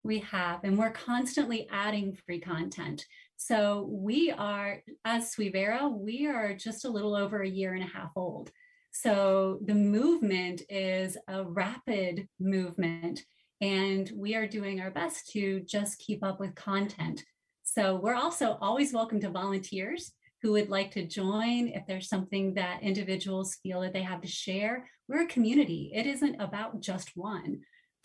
We 0.03 0.19
have, 0.19 0.59
and 0.65 0.77
we're 0.77 0.91
constantly 0.91 1.67
adding 1.71 2.17
free 2.25 2.41
content. 2.41 3.05
So 3.37 3.87
we 3.89 4.31
are, 4.31 4.81
as 5.05 5.33
Suivera, 5.33 5.89
we 5.89 6.27
are 6.27 6.53
just 6.53 6.83
a 6.83 6.89
little 6.89 7.15
over 7.15 7.41
a 7.41 7.49
year 7.49 7.73
and 7.73 7.83
a 7.83 7.87
half 7.87 8.11
old. 8.15 8.51
So 8.91 9.59
the 9.65 9.75
movement 9.75 10.61
is 10.69 11.17
a 11.29 11.43
rapid 11.43 12.27
movement, 12.39 13.21
and 13.61 14.11
we 14.13 14.35
are 14.35 14.45
doing 14.45 14.81
our 14.81 14.91
best 14.91 15.31
to 15.31 15.61
just 15.61 15.99
keep 15.99 16.23
up 16.23 16.39
with 16.39 16.53
content. 16.55 17.23
So 17.63 17.95
we're 17.95 18.15
also 18.15 18.57
always 18.61 18.93
welcome 18.93 19.21
to 19.21 19.29
volunteers 19.29 20.11
who 20.43 20.51
would 20.51 20.69
like 20.69 20.91
to 20.91 21.07
join 21.07 21.69
if 21.69 21.87
there's 21.87 22.09
something 22.09 22.53
that 22.53 22.83
individuals 22.83 23.57
feel 23.63 23.79
that 23.79 23.93
they 23.93 24.03
have 24.03 24.21
to 24.21 24.27
share. 24.27 24.89
We're 25.07 25.23
a 25.23 25.27
community, 25.27 25.91
it 25.95 26.05
isn't 26.05 26.39
about 26.39 26.81
just 26.81 27.11
one. 27.15 27.61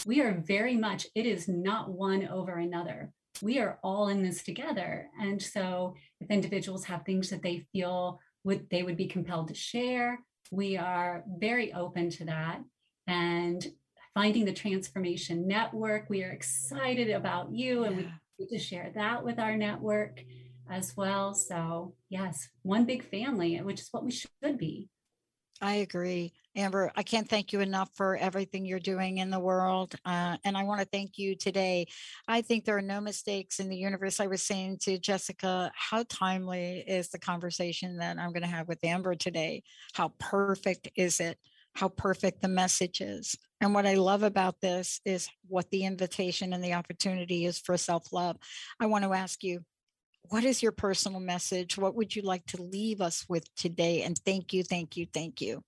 We 0.06 0.20
are 0.22 0.40
very 0.46 0.76
much, 0.76 1.08
it 1.16 1.26
is 1.26 1.48
not 1.48 1.90
one 1.90 2.28
over 2.28 2.52
another. 2.52 3.10
We 3.42 3.58
are 3.58 3.80
all 3.82 4.08
in 4.08 4.22
this 4.22 4.44
together. 4.44 5.08
And 5.20 5.42
so 5.42 5.94
if 6.20 6.30
individuals 6.30 6.84
have 6.84 7.04
things 7.04 7.28
that 7.30 7.42
they 7.42 7.66
feel 7.72 8.20
would 8.44 8.70
they 8.70 8.84
would 8.84 8.96
be 8.96 9.06
compelled 9.06 9.48
to 9.48 9.54
share, 9.54 10.20
we 10.52 10.76
are 10.76 11.24
very 11.26 11.72
open 11.72 12.08
to 12.10 12.24
that. 12.26 12.62
And 13.08 13.66
finding 14.14 14.44
the 14.44 14.52
transformation 14.52 15.48
network, 15.48 16.08
we 16.08 16.22
are 16.22 16.30
excited 16.30 17.10
about 17.10 17.52
you 17.52 17.82
and 17.82 17.96
we 17.96 18.08
need 18.38 18.48
to 18.50 18.58
share 18.58 18.92
that 18.94 19.24
with 19.24 19.40
our 19.40 19.56
network 19.56 20.20
as 20.70 20.96
well. 20.96 21.34
So, 21.34 21.94
yes, 22.08 22.48
one 22.62 22.84
big 22.84 23.04
family, 23.04 23.56
which 23.58 23.80
is 23.80 23.88
what 23.90 24.04
we 24.04 24.10
should 24.10 24.58
be. 24.58 24.88
I 25.60 25.76
agree. 25.76 26.32
Amber, 26.54 26.92
I 26.94 27.02
can't 27.02 27.28
thank 27.28 27.52
you 27.52 27.60
enough 27.60 27.90
for 27.94 28.16
everything 28.16 28.64
you're 28.64 28.78
doing 28.78 29.18
in 29.18 29.30
the 29.30 29.40
world. 29.40 29.94
Uh, 30.04 30.36
and 30.44 30.56
I 30.56 30.62
want 30.62 30.80
to 30.80 30.86
thank 30.86 31.18
you 31.18 31.36
today. 31.36 31.86
I 32.28 32.42
think 32.42 32.64
there 32.64 32.76
are 32.76 32.82
no 32.82 33.00
mistakes 33.00 33.58
in 33.58 33.68
the 33.68 33.76
universe. 33.76 34.20
I 34.20 34.28
was 34.28 34.42
saying 34.42 34.78
to 34.82 34.98
Jessica, 34.98 35.72
how 35.74 36.04
timely 36.08 36.84
is 36.86 37.08
the 37.08 37.18
conversation 37.18 37.98
that 37.98 38.18
I'm 38.18 38.32
going 38.32 38.42
to 38.42 38.48
have 38.48 38.68
with 38.68 38.84
Amber 38.84 39.14
today? 39.14 39.62
How 39.94 40.12
perfect 40.18 40.90
is 40.96 41.20
it? 41.20 41.38
How 41.74 41.88
perfect 41.88 42.40
the 42.42 42.48
message 42.48 43.00
is. 43.00 43.36
And 43.60 43.74
what 43.74 43.86
I 43.86 43.94
love 43.94 44.22
about 44.22 44.60
this 44.60 45.00
is 45.04 45.28
what 45.46 45.70
the 45.70 45.84
invitation 45.84 46.52
and 46.52 46.62
the 46.62 46.74
opportunity 46.74 47.46
is 47.46 47.58
for 47.58 47.76
self 47.76 48.12
love. 48.12 48.36
I 48.80 48.86
want 48.86 49.04
to 49.04 49.12
ask 49.12 49.42
you, 49.42 49.64
what 50.30 50.44
is 50.44 50.62
your 50.62 50.72
personal 50.72 51.20
message? 51.20 51.78
What 51.78 51.94
would 51.94 52.14
you 52.14 52.22
like 52.22 52.44
to 52.46 52.62
leave 52.62 53.00
us 53.00 53.24
with 53.28 53.52
today? 53.54 54.02
And 54.02 54.18
thank 54.18 54.52
you, 54.52 54.62
thank 54.62 54.96
you, 54.96 55.06
thank 55.12 55.40
you. 55.40 55.62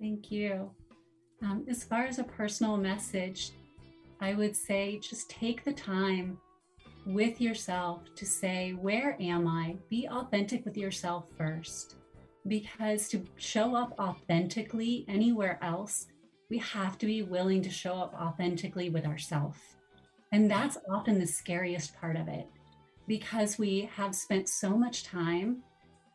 Thank 0.00 0.30
you. 0.30 0.70
Um, 1.42 1.64
as 1.68 1.84
far 1.84 2.04
as 2.04 2.18
a 2.18 2.24
personal 2.24 2.76
message, 2.76 3.50
I 4.20 4.34
would 4.34 4.56
say 4.56 4.98
just 4.98 5.30
take 5.30 5.64
the 5.64 5.72
time 5.72 6.38
with 7.06 7.40
yourself 7.40 8.02
to 8.16 8.24
say, 8.24 8.72
Where 8.72 9.16
am 9.20 9.46
I? 9.46 9.76
Be 9.90 10.08
authentic 10.08 10.64
with 10.64 10.76
yourself 10.76 11.26
first. 11.36 11.96
Because 12.46 13.08
to 13.08 13.24
show 13.36 13.74
up 13.74 13.98
authentically 13.98 15.04
anywhere 15.08 15.58
else 15.62 16.06
we 16.50 16.58
have 16.58 16.98
to 16.98 17.06
be 17.06 17.22
willing 17.22 17.62
to 17.62 17.70
show 17.70 17.94
up 17.94 18.14
authentically 18.14 18.90
with 18.90 19.06
ourselves. 19.06 19.58
And 20.32 20.50
that's 20.50 20.76
often 20.90 21.18
the 21.18 21.26
scariest 21.26 21.96
part 21.96 22.16
of 22.16 22.28
it 22.28 22.46
because 23.06 23.58
we 23.58 23.90
have 23.96 24.14
spent 24.14 24.48
so 24.48 24.76
much 24.76 25.04
time 25.04 25.62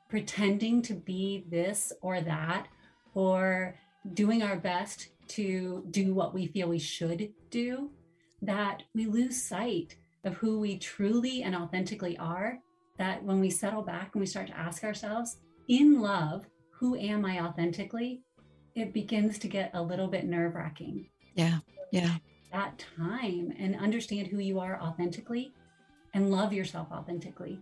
pretending 0.10 0.82
to 0.82 0.94
be 0.94 1.46
this 1.50 1.94
or 2.02 2.22
that 2.22 2.68
or 3.14 3.76
doing 4.14 4.42
our 4.42 4.58
best 4.58 5.10
to 5.28 5.86
do 5.92 6.14
what 6.14 6.34
we 6.34 6.48
feel 6.48 6.68
we 6.68 6.80
should 6.80 7.32
do 7.52 7.92
that 8.42 8.84
we 8.94 9.06
lose 9.06 9.42
sight 9.42 9.96
of 10.24 10.36
who 10.36 10.60
we 10.60 10.78
truly 10.78 11.44
and 11.44 11.56
authentically 11.56 12.18
are. 12.18 12.60
That 12.98 13.24
when 13.24 13.40
we 13.40 13.50
settle 13.50 13.82
back 13.82 14.12
and 14.14 14.20
we 14.20 14.26
start 14.26 14.48
to 14.48 14.58
ask 14.58 14.84
ourselves, 14.84 15.38
in 15.70 16.02
love, 16.02 16.46
who 16.72 16.98
am 16.98 17.26
I 17.26 17.40
authentically? 17.40 18.22
It 18.76 18.94
begins 18.94 19.40
to 19.40 19.48
get 19.48 19.72
a 19.74 19.82
little 19.82 20.08
bit 20.08 20.26
nerve 20.26 20.56
wracking. 20.56 21.08
Yeah. 21.36 21.60
Yeah. 21.92 22.18
That 22.52 22.84
time 22.98 23.54
and 23.58 23.76
understand 23.76 24.28
who 24.28 24.40
you 24.40 24.60
are 24.60 24.82
authentically 24.82 25.54
and 26.14 26.32
love 26.32 26.54
yourself 26.54 26.88
authentically 26.92 27.60